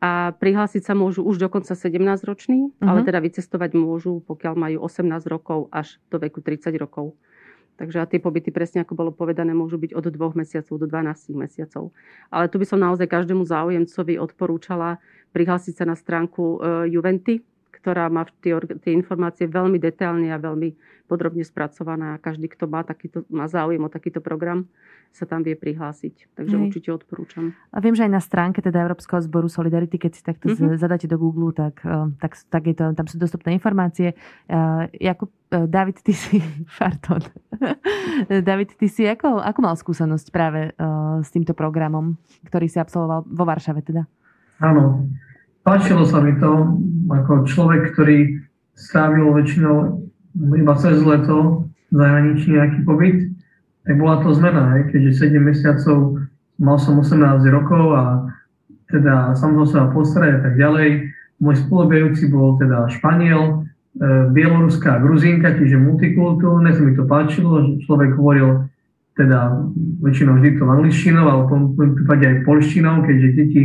A 0.00 0.32
prihlásiť 0.32 0.86
sa 0.86 0.94
môžu 0.96 1.26
už 1.26 1.36
dokonca 1.36 1.76
17-roční, 1.76 2.72
uh-huh. 2.72 2.88
ale 2.88 3.04
mhm. 3.04 3.06
teda 3.12 3.18
vycestovať 3.20 3.70
môžu, 3.76 4.24
pokiaľ 4.24 4.54
majú 4.56 4.78
18 4.86 5.10
rokov 5.28 5.68
až 5.74 6.00
do 6.08 6.16
veku 6.16 6.40
30 6.40 6.72
rokov. 6.80 7.18
Takže 7.80 7.96
a 7.96 8.04
tie 8.04 8.20
pobyty, 8.20 8.52
presne 8.52 8.84
ako 8.84 8.92
bolo 8.92 9.08
povedané, 9.08 9.56
môžu 9.56 9.80
byť 9.80 9.96
od 9.96 10.12
2 10.12 10.36
mesiacov 10.36 10.76
do 10.76 10.84
12 10.84 11.32
mesiacov. 11.32 11.96
Ale 12.28 12.52
tu 12.52 12.60
by 12.60 12.68
som 12.68 12.76
naozaj 12.76 13.08
každému 13.08 13.48
záujemcovi 13.48 14.20
odporúčala 14.20 15.00
prihlásiť 15.32 15.80
sa 15.80 15.84
na 15.88 15.96
stránku 15.96 16.60
uh, 16.60 16.84
Juventy, 16.84 17.40
ktorá 17.80 18.12
má 18.12 18.28
tie, 18.44 18.52
tie 18.84 18.92
informácie 18.92 19.48
veľmi 19.48 19.80
detailne 19.80 20.28
a 20.28 20.38
veľmi 20.38 20.76
podrobne 21.10 21.42
spracované 21.42 22.14
a 22.14 22.22
každý, 22.22 22.46
kto 22.46 22.70
má, 22.70 22.86
takýto, 22.86 23.26
má 23.26 23.50
záujem 23.50 23.82
o 23.82 23.90
takýto 23.90 24.22
program, 24.22 24.70
sa 25.10 25.26
tam 25.26 25.42
vie 25.42 25.58
prihlásiť. 25.58 26.38
Takže 26.38 26.54
Hej. 26.54 26.62
určite 26.62 26.88
odporúčam. 26.94 27.50
A 27.74 27.82
viem, 27.82 27.98
že 27.98 28.06
aj 28.06 28.12
na 28.14 28.22
stránke 28.22 28.62
teda 28.62 28.78
Európskeho 28.86 29.18
zboru 29.26 29.50
Solidarity, 29.50 29.98
keď 29.98 30.12
si 30.14 30.22
takto 30.22 30.54
mm-hmm. 30.54 30.78
zadáte 30.78 31.10
do 31.10 31.18
Google, 31.18 31.50
tak, 31.50 31.82
eh, 31.82 32.14
tak, 32.22 32.38
tak 32.46 32.62
je 32.70 32.74
to, 32.78 32.94
tam 32.94 33.06
sú 33.10 33.18
dostupné 33.18 33.58
informácie. 33.58 34.14
Uh, 34.46 34.86
Jakub, 34.94 35.34
uh, 35.50 35.66
David, 35.66 35.98
ty 36.06 36.14
si, 36.14 36.38
pardon. 36.78 37.26
David, 38.48 38.78
ty 38.78 38.86
si 38.86 39.02
ako, 39.02 39.42
ako 39.42 39.58
mal 39.66 39.74
skúsenosť 39.74 40.30
práve 40.30 40.70
uh, 40.78 41.18
s 41.26 41.34
týmto 41.34 41.58
programom, 41.58 42.14
ktorý 42.46 42.70
si 42.70 42.78
absolvoval 42.78 43.26
vo 43.26 43.44
Varšave 43.48 43.82
teda? 43.82 44.06
Áno, 44.62 45.10
páčilo 45.62 46.04
sa 46.08 46.20
mi 46.20 46.36
to, 46.38 46.78
ako 47.10 47.44
človek, 47.46 47.92
ktorý 47.92 48.40
strávil 48.74 49.32
väčšinou 49.34 49.76
iba 50.56 50.74
cez 50.78 51.02
leto 51.02 51.66
v 51.90 51.94
zahraničí 51.94 52.54
nejaký 52.54 52.80
pobyt, 52.86 53.18
tak 53.82 53.98
bola 53.98 54.22
to 54.22 54.30
zmena, 54.36 54.78
hej, 54.78 54.94
keďže 54.94 55.26
7 55.26 55.42
mesiacov 55.42 56.22
mal 56.60 56.78
som 56.78 57.00
18 57.00 57.42
rokov 57.50 57.84
a 57.96 58.04
teda 58.90 59.34
som 59.38 59.54
do 59.54 59.64
seba 59.64 59.90
a 59.90 60.40
tak 60.42 60.54
ďalej. 60.58 61.10
Môj 61.40 61.56
spolubejúci 61.64 62.28
bol 62.28 62.60
teda 62.60 62.90
Španiel, 62.92 63.64
e, 63.96 64.28
Bieloruská 64.34 65.00
Gruzínka, 65.00 65.56
čiže 65.56 65.80
multikultúrne, 65.80 66.74
sa 66.74 66.82
mi 66.84 66.92
to 66.92 67.08
páčilo, 67.08 67.64
že 67.64 67.86
človek 67.88 68.18
hovoril 68.18 68.68
teda 69.16 69.56
väčšinou 70.04 70.36
vždy 70.38 70.60
to 70.60 70.64
angličtinou, 70.68 71.24
ale 71.24 71.40
v 71.46 71.50
tom 71.50 71.62
prípade 71.96 72.24
aj 72.28 72.36
polštinou, 72.44 73.02
keďže 73.08 73.28
deti 73.36 73.62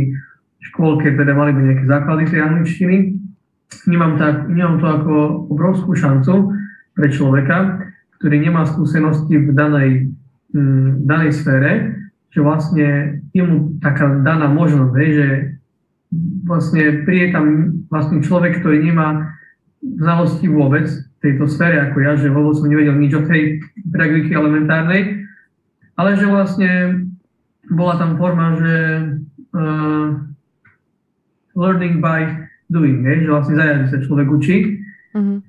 škôlke 0.60 1.12
teda 1.14 1.32
mali 1.32 1.52
by 1.52 1.60
nejaké 1.62 1.84
základy 1.86 2.22
tej 2.30 2.40
angličtiny. 2.42 2.96
Vnímam, 3.86 4.14
tak, 4.18 4.46
vnímam 4.46 4.78
to 4.78 4.86
ako 4.86 5.14
obrovskú 5.50 5.92
šancu 5.94 6.54
pre 6.94 7.08
človeka, 7.10 7.86
ktorý 8.18 8.40
nemá 8.40 8.64
skúsenosti 8.64 9.36
v 9.36 9.50
danej, 9.52 9.90
m, 10.54 11.02
danej 11.04 11.36
sfére, 11.36 11.98
že 12.30 12.40
vlastne 12.40 13.20
je 13.34 13.42
mu 13.42 13.76
taká 13.82 14.22
daná 14.22 14.48
možnosť, 14.48 14.94
že 14.96 15.28
vlastne 16.46 17.02
príde 17.04 17.34
tam 17.34 17.46
vlastne 17.90 18.22
človek, 18.22 18.62
ktorý 18.62 18.86
nemá 18.86 19.34
znalosti 19.82 20.46
vôbec 20.46 20.86
v 20.86 21.16
tejto 21.20 21.50
sfére 21.50 21.90
ako 21.90 21.96
ja, 22.00 22.12
že 22.14 22.32
vôbec 22.32 22.54
som 22.58 22.70
nevedel 22.70 22.96
nič 22.96 23.12
o 23.18 23.26
tej 23.26 23.60
pedagogiky 23.90 24.32
elementárnej, 24.34 25.26
ale 25.96 26.10
že 26.14 26.26
vlastne 26.28 26.70
bola 27.66 27.98
tam 27.98 28.14
forma, 28.20 28.46
že 28.60 28.74
uh, 29.56 30.08
learning 31.56 32.04
by 32.04 32.46
doing, 32.68 33.02
hej, 33.02 33.26
že 33.26 33.32
vlastne 33.32 33.56
zajazdy 33.56 33.86
sa 33.88 33.98
človek 34.04 34.28
učí. 34.28 34.56
Uh-huh. 35.16 35.40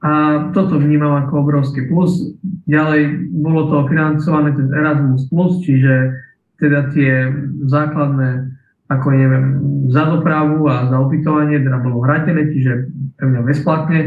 A 0.00 0.10
toto 0.56 0.80
vnímam 0.80 1.20
ako 1.20 1.44
obrovský 1.44 1.84
plus. 1.92 2.32
Ďalej 2.64 3.30
bolo 3.36 3.68
to 3.68 3.76
financované 3.92 4.56
cez 4.56 4.72
Erasmus+, 4.72 5.28
čiže 5.60 6.16
teda 6.56 6.88
tie 6.96 7.28
základné, 7.68 8.48
ako 8.88 9.06
neviem, 9.12 9.46
za 9.92 10.08
dopravu 10.08 10.64
a 10.72 10.88
za 10.88 10.96
ubytovanie 11.04 11.60
teda 11.60 11.84
bolo 11.84 12.00
hradené, 12.00 12.48
čiže 12.48 12.88
pre 13.20 13.28
mňa 13.28 13.40
bezplatne. 13.44 14.00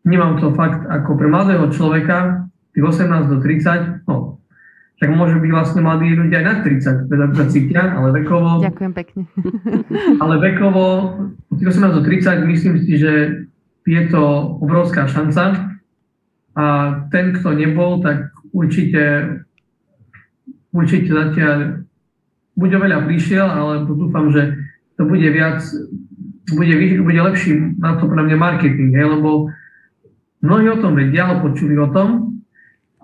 Vnímam 0.00 0.40
to 0.40 0.56
fakt 0.56 0.80
ako 0.88 1.12
pre 1.20 1.28
mladého 1.28 1.68
človeka, 1.76 2.48
tých 2.72 2.84
18 2.88 3.28
do 3.28 3.36
30, 3.44 4.08
no, 4.08 4.39
tak 5.00 5.16
môže 5.16 5.40
byť 5.40 5.50
vlastne 5.50 5.80
mladí 5.80 6.12
ľudia 6.12 6.44
aj 6.44 6.46
na 6.46 6.54
30, 6.60 7.08
teda 7.08 7.24
sa 7.32 7.44
cítia, 7.48 7.82
ale 7.96 8.20
vekovo... 8.20 8.60
Ďakujem 8.60 8.92
pekne. 8.92 9.22
ale 10.22 10.34
vekovo, 10.44 10.84
od 11.48 11.56
tých 11.56 11.72
18 11.72 11.96
do 11.96 12.02
30, 12.04 12.44
myslím 12.44 12.74
si, 12.84 13.00
že 13.00 13.12
je 13.88 14.02
to 14.12 14.22
obrovská 14.60 15.08
šanca 15.08 15.72
a 16.52 16.64
ten, 17.08 17.32
kto 17.32 17.56
nebol, 17.56 18.04
tak 18.04 18.28
určite, 18.52 19.40
určite 20.68 21.08
zatiaľ 21.08 21.88
buď 22.60 22.70
oveľa 22.76 22.98
prišiel, 23.08 23.46
ale 23.48 23.88
dúfam, 23.88 24.28
že 24.28 24.52
to 25.00 25.08
bude 25.08 25.24
viac, 25.32 25.64
bude, 26.52 26.76
bude 27.00 27.20
lepší 27.24 27.56
na 27.80 27.96
to 27.96 28.04
pre 28.04 28.20
mňa 28.20 28.36
marketing, 28.36 28.92
hej, 28.92 29.16
lebo 29.16 29.48
mnohí 30.44 30.68
o 30.68 30.76
tom 30.76 30.92
vedia, 30.92 31.40
počuli 31.40 31.72
o 31.80 31.88
tom, 31.88 32.36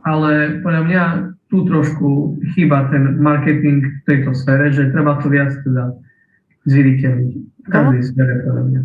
ale 0.05 0.61
podľa 0.61 0.83
mňa 0.85 1.03
tu 1.47 1.63
trošku 1.63 2.39
chýba 2.55 2.91
ten 2.91 3.23
marketing 3.23 3.87
v 3.87 4.01
tejto 4.07 4.35
sfére, 4.35 4.75
že 4.75 4.91
treba 4.91 5.19
to 5.23 5.31
viac 5.31 5.55
teda 5.63 5.95
zviditeľniť 6.67 7.33
v 7.39 7.69
každej 7.71 8.03
sfére 8.03 8.33
podľa 8.43 8.63
mňa. 8.67 8.81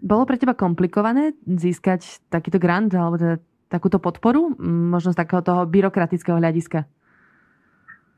Bolo 0.00 0.22
pre 0.24 0.36
teba 0.40 0.56
komplikované 0.56 1.36
získať 1.44 2.24
takýto 2.32 2.56
grant 2.56 2.92
alebo 2.96 3.20
teda 3.20 3.36
takúto 3.68 4.00
podporu, 4.00 4.54
možno 4.62 5.12
z 5.12 5.20
takého 5.20 5.42
toho 5.42 5.66
byrokratického 5.68 6.38
hľadiska? 6.38 6.86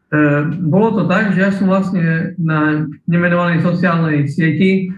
E, 0.09 0.19
bolo 0.63 0.95
to 0.95 1.03
tak, 1.09 1.35
že 1.35 1.41
ja 1.41 1.51
som 1.51 1.67
vlastne 1.67 2.37
na 2.39 2.87
nemenovanej 3.09 3.65
sociálnej 3.65 4.29
sieti, 4.29 4.93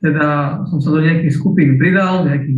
teda 0.00 0.60
som 0.70 0.78
sa 0.80 0.90
do 0.94 1.00
nejakých 1.02 1.34
skupín 1.34 1.76
pridal, 1.76 2.24
nejakých 2.24 2.56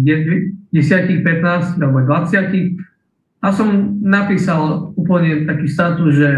10, 0.72 1.24
15 1.24 1.82
alebo 1.82 2.05
20 2.05 2.97
a 3.39 3.55
som 3.55 3.99
napísal 4.03 4.91
úplne 4.99 5.47
taký 5.47 5.70
status, 5.70 6.12
že 6.14 6.30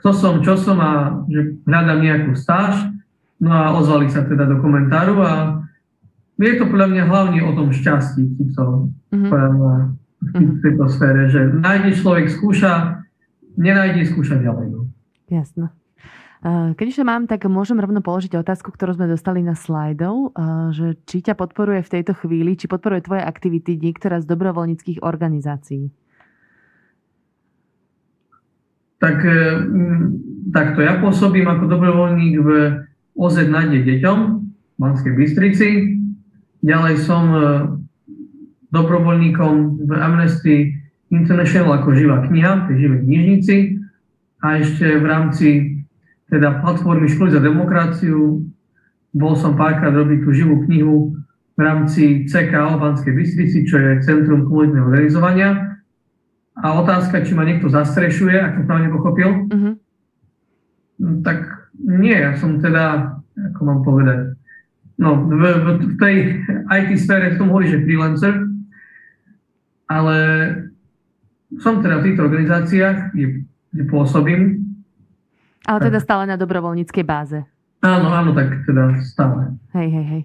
kto 0.00 0.10
som, 0.14 0.34
čo 0.44 0.54
som 0.54 0.78
a 0.78 1.24
že 1.26 1.58
hľadám 1.66 2.00
nejakú 2.00 2.32
stáž. 2.38 2.94
No 3.42 3.50
a 3.50 3.74
ozvali 3.74 4.08
sa 4.08 4.22
teda 4.22 4.46
do 4.46 4.62
komentáru 4.62 5.18
a 5.20 5.60
je 6.38 6.54
to 6.54 6.70
podľa 6.70 6.88
mňa 6.94 7.02
hlavne 7.10 7.40
o 7.42 7.52
tom 7.52 7.74
šťastí, 7.74 8.54
to 8.54 8.88
mm-hmm. 9.10 9.30
v 10.32 10.58
tejto 10.62 10.84
sfére, 10.90 11.28
že 11.28 11.52
nájde 11.52 11.98
človek 11.98 12.30
skúša, 12.30 13.02
nenájde 13.58 14.06
skúša 14.10 14.38
ďalej. 14.38 14.66
No. 14.70 14.80
Jasno. 15.28 15.74
Keď 16.44 16.86
už 16.92 16.98
mám, 17.08 17.24
tak 17.24 17.48
môžem 17.48 17.80
rovno 17.80 18.04
položiť 18.04 18.36
otázku, 18.36 18.68
ktorú 18.70 19.00
sme 19.00 19.08
dostali 19.08 19.40
na 19.40 19.56
slajdov, 19.56 20.36
že 20.76 21.00
či 21.08 21.24
ťa 21.24 21.34
podporuje 21.40 21.80
v 21.80 21.92
tejto 22.00 22.12
chvíli, 22.16 22.54
či 22.54 22.68
podporuje 22.68 23.00
tvoje 23.04 23.22
aktivity 23.24 23.80
niektorá 23.80 24.20
z 24.20 24.28
dobrovoľníckých 24.28 25.00
organizácií? 25.00 25.88
Tak 29.04 29.20
e, 29.20 29.36
takto, 30.48 30.80
ja 30.80 30.96
pôsobím 30.96 31.44
ako 31.44 31.68
dobrovoľník 31.68 32.40
v 32.40 32.48
OZ 33.12 33.44
Nadie 33.52 33.84
deťom 33.84 34.18
v 34.40 34.76
Banskej 34.80 35.12
Bystrici. 35.12 35.68
Ďalej 36.64 37.04
som 37.04 37.24
e, 37.28 37.40
dobrovoľníkom 38.72 39.84
v 39.84 39.90
Amnesty 39.92 40.56
International 41.12 41.84
ako 41.84 41.92
živá 41.92 42.24
kniha, 42.24 42.64
tej 42.64 42.80
živej 42.80 43.00
knižnici. 43.04 43.56
A 44.40 44.64
ešte 44.64 44.96
v 44.96 45.04
rámci 45.04 45.48
teda 46.32 46.64
platformy 46.64 47.04
Školy 47.04 47.28
za 47.36 47.44
demokraciu 47.44 48.40
bol 49.12 49.36
som 49.36 49.52
párkrát 49.52 49.92
robiť 49.92 50.24
tú 50.24 50.32
živú 50.32 50.64
knihu 50.64 51.12
v 51.54 51.60
rámci 51.60 52.24
CKO 52.24 52.80
Banskej 52.80 53.12
Bystrici, 53.12 53.68
čo 53.68 53.76
je 53.76 54.00
Centrum 54.00 54.48
komunitného 54.48 54.88
organizovania. 54.88 55.73
A 56.54 56.66
otázka, 56.78 57.26
či 57.26 57.34
ma 57.34 57.42
niekto 57.42 57.66
zastrešuje, 57.66 58.38
ak 58.38 58.52
to 58.58 58.62
pravne 58.68 58.88
pochopil, 58.94 59.50
uh-huh. 59.50 59.74
tak 61.26 61.70
nie, 61.82 62.14
ja 62.14 62.38
som 62.38 62.62
teda, 62.62 63.18
ako 63.54 63.60
mám 63.66 63.80
povedať, 63.82 64.38
no, 65.02 65.18
v, 65.26 65.42
v, 65.42 65.66
v 65.82 65.94
tej 65.98 66.16
IT 66.70 66.90
sfére 67.02 67.34
som 67.34 67.50
hovorí, 67.50 67.66
že 67.66 67.82
freelancer, 67.82 68.46
ale 69.90 70.16
som 71.58 71.82
teda 71.82 71.98
v 71.98 72.04
týchto 72.10 72.22
organizáciách, 72.22 73.10
kde, 73.10 73.46
kde 73.74 73.84
pôsobím. 73.90 74.62
Ale 75.66 75.90
teda 75.90 75.98
stále 75.98 76.30
na 76.30 76.38
dobrovoľníckej 76.38 77.04
báze. 77.06 77.38
Áno, 77.84 78.08
áno, 78.14 78.30
tak 78.32 78.64
teda 78.64 78.96
stále. 79.04 79.58
Hej, 79.76 79.88
hej, 79.90 80.06
hej. 80.06 80.22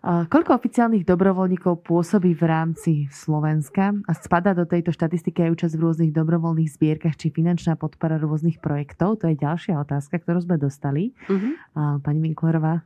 Koľko 0.00 0.56
oficiálnych 0.56 1.04
dobrovoľníkov 1.04 1.84
pôsobí 1.84 2.32
v 2.32 2.44
rámci 2.48 2.92
Slovenska 3.12 3.92
a 4.08 4.12
spada 4.16 4.56
do 4.56 4.64
tejto 4.64 4.96
štatistiky 4.96 5.44
aj 5.44 5.52
účasť 5.60 5.74
v 5.76 5.82
rôznych 5.84 6.12
dobrovoľných 6.16 6.72
zbierkach 6.72 7.20
či 7.20 7.28
finančná 7.28 7.76
podpora 7.76 8.16
rôznych 8.16 8.64
projektov? 8.64 9.20
To 9.20 9.28
je 9.28 9.36
ďalšia 9.36 9.76
otázka, 9.76 10.24
ktorú 10.24 10.40
sme 10.40 10.56
dostali. 10.56 11.12
Uh-huh. 11.28 12.00
Pani 12.00 12.20
Winklerová, 12.24 12.80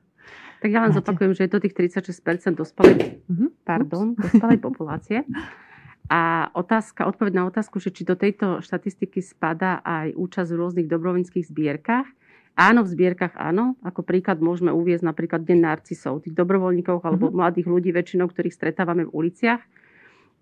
tak 0.65 0.73
ja 0.73 0.81
len 0.81 0.97
Máte. 0.97 1.05
zopakujem, 1.05 1.33
že 1.37 1.45
je 1.45 1.51
to 1.53 1.61
tých 1.61 1.77
36% 1.77 2.57
dospelej, 2.57 3.21
uh-huh. 3.29 3.53
pardon, 3.69 4.17
dospelej 4.17 4.59
populácie. 4.65 5.21
A 6.09 6.53
otázka, 6.53 7.05
odpoveď 7.09 7.33
na 7.37 7.45
otázku, 7.49 7.81
že 7.81 7.93
či 7.93 8.05
do 8.05 8.17
tejto 8.17 8.65
štatistiky 8.65 9.25
spada 9.25 9.81
aj 9.85 10.17
účasť 10.17 10.51
v 10.53 10.59
rôznych 10.61 10.89
dobrovoľníckých 10.89 11.49
zbierkach. 11.49 12.09
Áno, 12.55 12.87
v 12.87 12.93
zbierkach 12.95 13.35
áno. 13.35 13.75
Ako 13.83 14.07
príklad 14.07 14.39
môžeme 14.39 14.71
uviezť 14.71 15.03
napríklad 15.03 15.43
Deň 15.43 15.59
narcisov, 15.59 16.23
tých 16.23 16.39
dobrovoľníkov 16.39 17.03
alebo 17.03 17.27
uh-huh. 17.27 17.39
mladých 17.43 17.67
ľudí 17.67 17.91
väčšinou, 17.91 18.31
ktorých 18.31 18.55
stretávame 18.55 19.11
v 19.11 19.15
uliciach. 19.15 19.63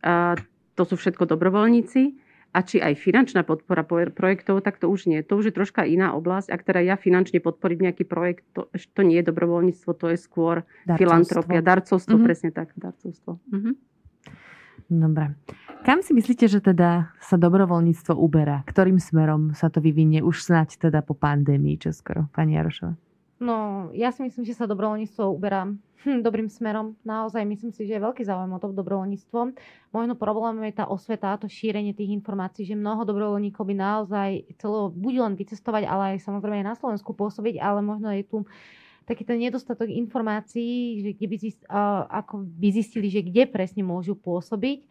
A 0.05 0.37
to 0.77 0.83
sú 0.85 1.01
všetko 1.01 1.25
dobrovoľníci 1.25 2.21
a 2.53 2.61
či 2.61 2.85
aj 2.85 3.01
finančná 3.01 3.49
podpora 3.49 3.81
projektov, 4.13 4.61
tak 4.61 4.77
to 4.77 4.93
už 4.93 5.09
nie. 5.09 5.25
To 5.25 5.41
už 5.41 5.49
je 5.49 5.57
troška 5.57 5.89
iná 5.89 6.13
oblasť. 6.13 6.53
Ak 6.53 6.69
teda 6.69 6.85
ja 6.85 7.01
finančne 7.01 7.41
podporím 7.41 7.89
nejaký 7.89 8.05
projekt, 8.05 8.45
to, 8.53 8.69
to 8.69 9.01
nie 9.01 9.17
je 9.25 9.33
dobrovoľníctvo, 9.33 9.91
to 9.97 10.13
je 10.13 10.19
skôr 10.21 10.69
darcovstvo. 10.85 11.01
filantropia, 11.01 11.61
darcovstvo, 11.65 12.15
mm-hmm. 12.21 12.29
presne 12.29 12.51
tak, 12.53 12.77
darcovstvo. 12.77 13.41
Mm-hmm. 13.49 13.75
Dobre. 14.93 15.33
Kam 15.83 16.05
si 16.05 16.13
myslíte, 16.15 16.47
že 16.47 16.61
teda 16.61 17.11
sa 17.19 17.41
dobrovoľníctvo 17.41 18.15
uberá? 18.15 18.61
Ktorým 18.69 19.01
smerom 19.01 19.57
sa 19.57 19.73
to 19.73 19.81
vyvinie 19.81 20.21
už 20.21 20.45
snať 20.45 20.79
teda 20.79 21.01
po 21.01 21.17
pandémii 21.17 21.81
čoskoro, 21.81 22.29
pani 22.31 22.55
Jarošova? 22.55 22.95
No, 23.43 23.91
ja 23.91 24.15
si 24.15 24.23
myslím, 24.23 24.47
že 24.47 24.55
sa 24.55 24.71
dobrovoľníctvo 24.71 25.27
uberá 25.27 25.67
hm, 26.07 26.23
dobrým 26.23 26.47
smerom. 26.47 26.95
Naozaj 27.03 27.43
myslím 27.43 27.75
si, 27.75 27.91
že 27.91 27.99
je 27.99 28.05
veľký 28.05 28.23
záujem 28.23 28.55
o 28.55 28.63
to 28.63 28.71
dobrovoľníctvo. 28.71 29.39
Možno 29.91 30.15
problém 30.15 30.63
je 30.71 30.79
tá 30.79 30.87
osveta, 30.87 31.35
to 31.35 31.51
šírenie 31.51 31.97
tých 31.97 32.15
informácií, 32.15 32.63
že 32.63 32.79
mnoho 32.79 33.03
dobrovoľníkov 33.03 33.67
by 33.67 33.75
naozaj 33.75 34.31
chcelo 34.55 34.95
buď 34.95 35.15
len 35.27 35.35
vycestovať, 35.35 35.83
ale 35.91 36.03
aj 36.15 36.23
samozrejme 36.23 36.63
aj 36.63 36.69
na 36.71 36.79
Slovensku 36.79 37.11
pôsobiť, 37.11 37.59
ale 37.59 37.83
možno 37.83 38.15
je 38.15 38.23
tu 38.23 38.47
taký 39.05 39.23
ten 39.27 39.39
nedostatok 39.39 39.91
informácií, 39.91 41.03
že 41.03 41.11
kde 41.19 41.27
by 41.27 41.37
zist, 41.39 41.61
uh, 41.67 42.07
ako 42.09 42.47
by 42.47 42.69
zistili, 42.71 43.09
že 43.11 43.23
kde 43.23 43.47
presne 43.51 43.83
môžu 43.83 44.15
pôsobiť. 44.19 44.87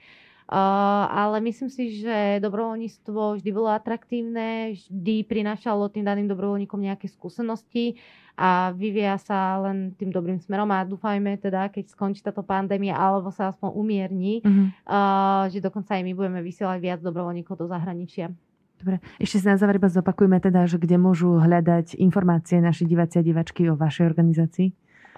Uh, 0.51 1.07
ale 1.07 1.39
myslím 1.47 1.72
si, 1.72 2.03
že 2.03 2.43
dobrovoľníctvo 2.43 3.39
vždy 3.39 3.49
bolo 3.55 3.72
atraktívne, 3.72 4.76
vždy 4.76 5.24
prinášalo 5.24 5.88
tým 5.88 6.03
daným 6.03 6.28
dobrovoľníkom 6.28 6.76
nejaké 6.76 7.07
skúsenosti 7.07 7.95
a 8.36 8.76
vyvíja 8.76 9.16
sa 9.24 9.64
len 9.64 9.95
tým 9.95 10.12
dobrým 10.12 10.43
smerom 10.43 10.68
a 10.76 10.84
dúfajme 10.84 11.39
teda, 11.39 11.72
keď 11.72 11.95
skončí 11.95 12.20
táto 12.20 12.43
pandémia 12.43 12.99
alebo 12.99 13.32
sa 13.32 13.55
aspoň 13.55 13.70
umierni, 13.80 14.43
uh-huh. 14.43 14.68
uh, 14.91 15.43
že 15.47 15.64
dokonca 15.64 15.95
aj 15.95 16.03
my 16.03 16.12
budeme 16.12 16.43
vysielať 16.43 16.80
viac 16.84 16.99
dobrovoľníkov 16.99 17.55
do 17.55 17.72
zahraničia. 17.72 18.36
Dobre, 18.82 18.97
ešte 19.21 19.38
si 19.38 19.45
na 19.45 19.61
záver 19.61 19.77
iba 19.77 19.86
zopakujme 19.86 20.41
teda, 20.41 20.65
že 20.65 20.82
kde 20.82 20.97
môžu 20.97 21.38
hľadať 21.38 22.01
informácie 22.01 22.57
naši 22.57 22.89
diváci 22.89 23.21
a 23.21 23.23
divačky 23.23 23.69
o 23.69 23.77
vašej 23.77 24.09
organizácii 24.09 24.69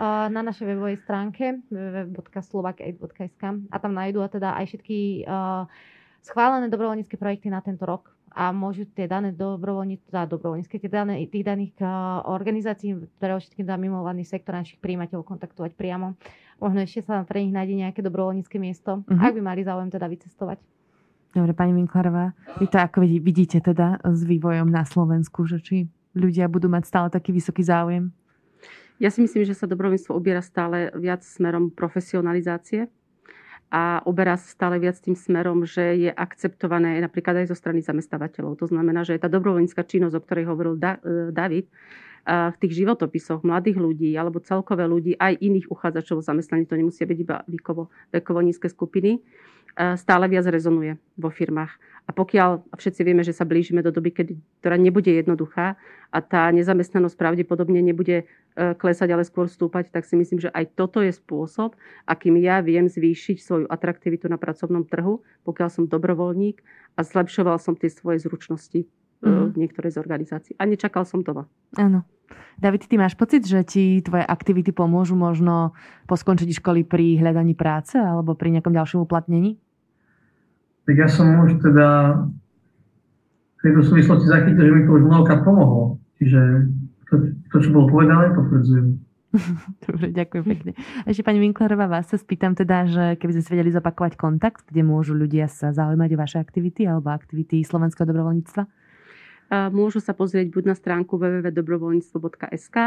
na 0.03 0.41
našej 0.41 0.73
webovej 0.73 1.05
stránke 1.05 1.61
www.slovacaid.sk 1.69 3.43
a 3.69 3.75
tam 3.77 3.91
nájdú 3.93 4.25
teda 4.25 4.57
aj 4.57 4.65
všetky 4.73 5.21
schválené 6.25 6.65
dobrovoľnícke 6.73 7.13
projekty 7.13 7.53
na 7.53 7.61
tento 7.61 7.85
rok 7.85 8.09
a 8.33 8.49
môžu 8.49 8.89
tie 8.89 9.05
dané 9.05 9.29
dobrovoľnícke, 9.29 10.09
teda 10.09 10.25
dobrovoľnícke, 10.25 10.81
tie 10.81 10.89
dané, 10.89 11.21
tých 11.29 11.45
daných 11.45 11.77
organizácií, 12.25 12.97
ktoré 13.21 13.37
všetkým 13.37 13.69
dá 13.69 13.77
mimovládny 13.77 14.25
sektor 14.25 14.57
našich 14.57 14.81
príjimateľov 14.81 15.29
kontaktovať 15.29 15.77
priamo. 15.77 16.17
Možno 16.57 16.81
ešte 16.81 17.05
sa 17.05 17.21
pre 17.21 17.45
nich 17.45 17.53
nájde 17.53 17.77
nejaké 17.85 18.01
dobrovoľnícke 18.01 18.57
miesto, 18.57 19.05
uh-huh. 19.05 19.21
ak 19.21 19.37
by 19.37 19.41
mali 19.45 19.61
záujem 19.61 19.93
teda 19.93 20.09
vycestovať. 20.09 20.57
Dobre, 21.33 21.57
pani 21.57 21.73
Winklerová, 21.73 22.37
vy 22.61 22.69
to 22.69 22.77
ako 22.77 23.01
vidíte 23.01 23.57
teda 23.57 23.97
s 24.05 24.21
vývojom 24.21 24.69
na 24.69 24.85
Slovensku, 24.85 25.49
že 25.49 25.57
či 25.65 25.89
ľudia 26.13 26.45
budú 26.45 26.69
mať 26.69 26.85
stále 26.85 27.07
taký 27.09 27.33
vysoký 27.33 27.65
záujem? 27.65 28.13
Ja 29.01 29.09
si 29.09 29.25
myslím, 29.25 29.41
že 29.41 29.57
sa 29.57 29.65
dobrovoľníctvo 29.65 30.13
obiera 30.13 30.45
stále 30.45 30.93
viac 30.93 31.25
smerom 31.25 31.73
profesionalizácie 31.73 32.85
a 33.73 34.05
oberá 34.05 34.37
sa 34.37 34.45
stále 34.45 34.77
viac 34.77 35.01
tým 35.01 35.17
smerom, 35.17 35.65
že 35.65 36.05
je 36.05 36.11
akceptované 36.13 37.01
napríklad 37.01 37.41
aj 37.41 37.49
zo 37.49 37.57
strany 37.57 37.81
zamestnávateľov. 37.81 38.61
To 38.61 38.69
znamená, 38.69 39.01
že 39.01 39.17
tá 39.17 39.25
dobrovoľnícka 39.25 39.81
činnosť, 39.81 40.13
o 40.13 40.21
ktorej 40.21 40.45
hovoril 40.45 40.77
e, 40.77 41.33
David, 41.33 41.65
v 42.23 42.55
tých 42.55 42.79
životopisoch 42.79 43.43
mladých 43.43 43.75
ľudí 43.75 44.15
alebo 44.15 44.39
celkové 44.39 44.87
ľudí, 44.87 45.19
aj 45.19 45.43
iných 45.43 45.67
uchádzačov 45.67 46.23
o 46.23 46.23
zamestnanie, 46.23 46.63
to 46.63 46.79
nemusia 46.79 47.03
byť 47.03 47.19
iba 47.19 47.43
vekovo, 47.43 47.91
vekovo 48.15 48.39
nízke 48.39 48.71
skupiny, 48.71 49.19
stále 49.73 50.25
viac 50.29 50.45
rezonuje 50.45 51.01
vo 51.17 51.33
firmách. 51.33 51.73
A 52.03 52.11
pokiaľ 52.11 52.67
všetci 52.75 53.01
vieme, 53.07 53.23
že 53.23 53.31
sa 53.31 53.47
blížime 53.47 53.79
do 53.79 53.87
doby, 53.87 54.11
kedy, 54.11 54.35
ktorá 54.59 54.75
nebude 54.75 55.07
jednoduchá 55.07 55.79
a 56.11 56.17
tá 56.19 56.51
nezamestnanosť 56.51 57.15
pravdepodobne 57.15 57.79
nebude 57.79 58.27
e, 58.27 58.75
klesať, 58.75 59.15
ale 59.15 59.23
skôr 59.23 59.47
stúpať, 59.47 59.87
tak 59.87 60.03
si 60.03 60.19
myslím, 60.19 60.43
že 60.43 60.51
aj 60.51 60.75
toto 60.75 60.99
je 60.99 61.15
spôsob, 61.15 61.79
akým 62.03 62.35
ja 62.43 62.59
viem 62.59 62.91
zvýšiť 62.91 63.37
svoju 63.39 63.65
atraktivitu 63.71 64.27
na 64.27 64.35
pracovnom 64.35 64.83
trhu, 64.83 65.23
pokiaľ 65.47 65.69
som 65.71 65.87
dobrovoľník 65.87 66.59
a 66.99 67.07
zlepšoval 67.07 67.55
som 67.63 67.79
tie 67.79 67.87
svoje 67.87 68.19
zručnosti 68.27 68.83
mm-hmm. 69.23 69.55
niektorej 69.55 69.95
z 69.95 69.97
organizácií. 70.03 70.53
A 70.59 70.67
nečakal 70.67 71.07
som 71.07 71.23
to. 71.23 71.47
Áno. 71.79 72.03
David, 72.59 72.85
ty 72.85 72.99
máš 72.99 73.15
pocit, 73.15 73.47
že 73.47 73.63
ti 73.63 74.03
tvoje 74.03 74.27
aktivity 74.27 74.75
pomôžu 74.75 75.15
možno 75.15 75.71
po 76.05 76.19
skončení 76.19 76.51
školy 76.53 76.83
pri 76.83 77.17
hľadaní 77.23 77.55
práce 77.55 77.95
alebo 77.95 78.35
pri 78.35 78.59
nejakom 78.59 78.75
ďalšom 78.75 78.99
uplatnení? 79.07 79.62
Tak 80.83 80.95
ja 80.99 81.07
som 81.07 81.47
už 81.47 81.63
teda 81.63 81.87
v 83.57 83.59
tejto 83.63 83.81
súvislosti 83.87 84.27
zachytil, 84.27 84.63
že 84.67 84.73
mi 84.75 84.83
to 84.83 84.91
už 84.99 85.03
mnohokrát 85.07 85.41
pomohlo. 85.47 85.97
Čiže 86.19 86.39
to, 87.07 87.13
to 87.51 87.55
čo 87.63 87.69
bolo 87.71 87.87
povedané, 87.87 88.35
potvrdzujem. 88.35 88.99
Dobre, 89.87 90.13
ďakujem 90.13 90.43
pekne. 90.45 90.71
Ešte 91.09 91.25
pani 91.25 91.41
Winklerová, 91.41 91.89
vás 91.89 92.05
sa 92.11 92.19
spýtam 92.19 92.53
teda, 92.53 92.85
že 92.85 93.03
keby 93.17 93.31
si 93.33 93.49
vedeli 93.49 93.73
zopakovať 93.73 94.13
kontakt, 94.13 94.67
kde 94.69 94.85
môžu 94.85 95.17
ľudia 95.17 95.49
sa 95.49 95.73
zaujímať 95.73 96.09
o 96.13 96.21
vaše 96.21 96.37
aktivity 96.37 96.85
alebo 96.85 97.09
aktivity 97.09 97.65
slovenského 97.65 98.05
dobrovoľníctva? 98.05 98.63
Môžu 99.69 100.01
sa 100.01 100.17
pozrieť 100.17 100.49
buď 100.49 100.63
na 100.71 100.75
stránku 100.75 101.19
www.dobrovoľníctvo.sk 101.19 102.77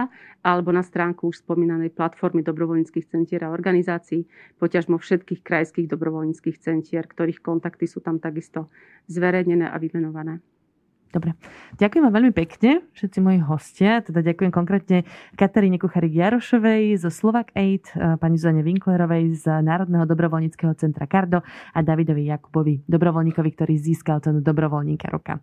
alebo 0.42 0.70
na 0.74 0.82
stránku 0.82 1.30
už 1.30 1.46
spomínanej 1.46 1.94
platformy 1.94 2.42
dobrovoľníckých 2.42 3.06
centier 3.06 3.44
a 3.46 3.52
organizácií, 3.54 4.26
poťažmo 4.58 4.98
všetkých 4.98 5.44
krajských 5.46 5.86
dobrovoľníckých 5.86 6.58
centier, 6.58 7.06
ktorých 7.06 7.44
kontakty 7.44 7.86
sú 7.86 8.02
tam 8.02 8.18
takisto 8.18 8.66
zverejnené 9.06 9.68
a 9.68 9.76
vymenované. 9.78 10.42
Dobre. 11.14 11.38
Ďakujem 11.78 12.02
vám 12.02 12.14
veľmi 12.18 12.32
pekne, 12.34 12.82
všetci 12.98 13.18
moji 13.22 13.38
hostia. 13.38 14.02
Teda 14.02 14.26
ďakujem 14.26 14.50
konkrétne 14.50 15.06
Kataríne 15.38 15.78
Kucharik 15.78 16.10
Jarošovej 16.10 16.98
zo 16.98 17.14
Slovak 17.14 17.54
Aid, 17.54 17.86
eh, 17.94 18.18
pani 18.18 18.34
Zuzane 18.34 18.66
Winklerovej 18.66 19.38
z 19.38 19.44
Národného 19.62 20.02
dobrovoľníckého 20.02 20.74
centra 20.74 21.06
Kardo 21.06 21.46
a 21.46 21.78
Davidovi 21.78 22.26
Jakubovi, 22.26 22.82
dobrovoľníkovi, 22.90 23.50
ktorý 23.54 23.74
získal 23.78 24.18
cenu 24.18 24.42
dobrovoľníka 24.42 25.06
roka. 25.06 25.38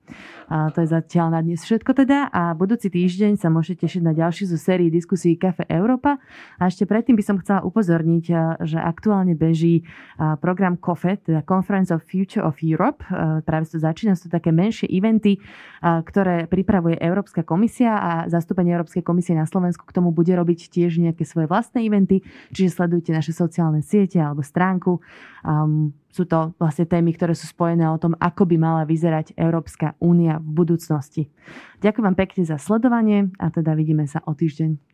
A 0.51 0.67
to 0.75 0.83
je 0.83 0.91
zatiaľ 0.91 1.31
na 1.31 1.39
dnes 1.39 1.63
všetko 1.63 1.95
teda 1.95 2.27
a 2.27 2.51
budúci 2.59 2.91
týždeň 2.91 3.39
sa 3.39 3.47
môžete 3.47 3.87
tešiť 3.87 4.01
na 4.03 4.11
ďalší 4.11 4.51
zo 4.51 4.59
sérii 4.59 4.91
diskusí 4.91 5.39
Cafe 5.39 5.63
Európa. 5.71 6.19
A 6.59 6.67
ešte 6.67 6.83
predtým 6.83 7.15
by 7.15 7.23
som 7.23 7.39
chcela 7.39 7.63
upozorniť, 7.63 8.25
eh, 8.29 8.35
že 8.67 8.83
aktuálne 8.83 9.31
beží 9.31 9.81
eh, 9.81 10.35
program 10.43 10.75
COFE, 10.75 11.23
teda 11.23 11.39
Conference 11.47 11.87
of 11.87 12.03
Future 12.03 12.43
of 12.43 12.59
Europe. 12.59 13.05
Práve 13.45 13.69
sa 13.69 13.79
začína, 13.79 14.17
sú 14.17 14.27
také 14.27 14.49
menšie 14.49 14.89
eventy, 14.89 15.37
ktoré 15.83 16.47
pripravuje 16.47 16.95
Európska 16.95 17.43
komisia 17.43 17.99
a 17.99 18.11
zastúpenie 18.31 18.71
Európskej 18.71 19.03
komisie 19.03 19.35
na 19.35 19.43
Slovensku 19.43 19.83
k 19.83 19.95
tomu 19.95 20.15
bude 20.15 20.31
robiť 20.31 20.71
tiež 20.71 21.03
nejaké 21.03 21.27
svoje 21.27 21.51
vlastné 21.51 21.83
eventy, 21.83 22.23
čiže 22.55 22.79
sledujte 22.79 23.11
naše 23.11 23.35
sociálne 23.35 23.83
siete 23.83 24.23
alebo 24.23 24.39
stránku. 24.45 25.03
Um, 25.43 25.91
sú 26.13 26.29
to 26.29 26.53
vlastne 26.61 26.85
témy, 26.85 27.11
ktoré 27.17 27.33
sú 27.33 27.49
spojené 27.49 27.89
o 27.89 27.97
tom, 27.97 28.13
ako 28.21 28.45
by 28.45 28.55
mala 28.55 28.83
vyzerať 28.85 29.33
Európska 29.33 29.97
únia 29.97 30.37
v 30.37 30.49
budúcnosti. 30.63 31.27
Ďakujem 31.81 32.05
vám 32.05 32.17
pekne 32.17 32.43
za 32.45 32.61
sledovanie 32.61 33.33
a 33.41 33.49
teda 33.49 33.73
vidíme 33.73 34.05
sa 34.05 34.21
o 34.23 34.37
týždeň. 34.37 34.92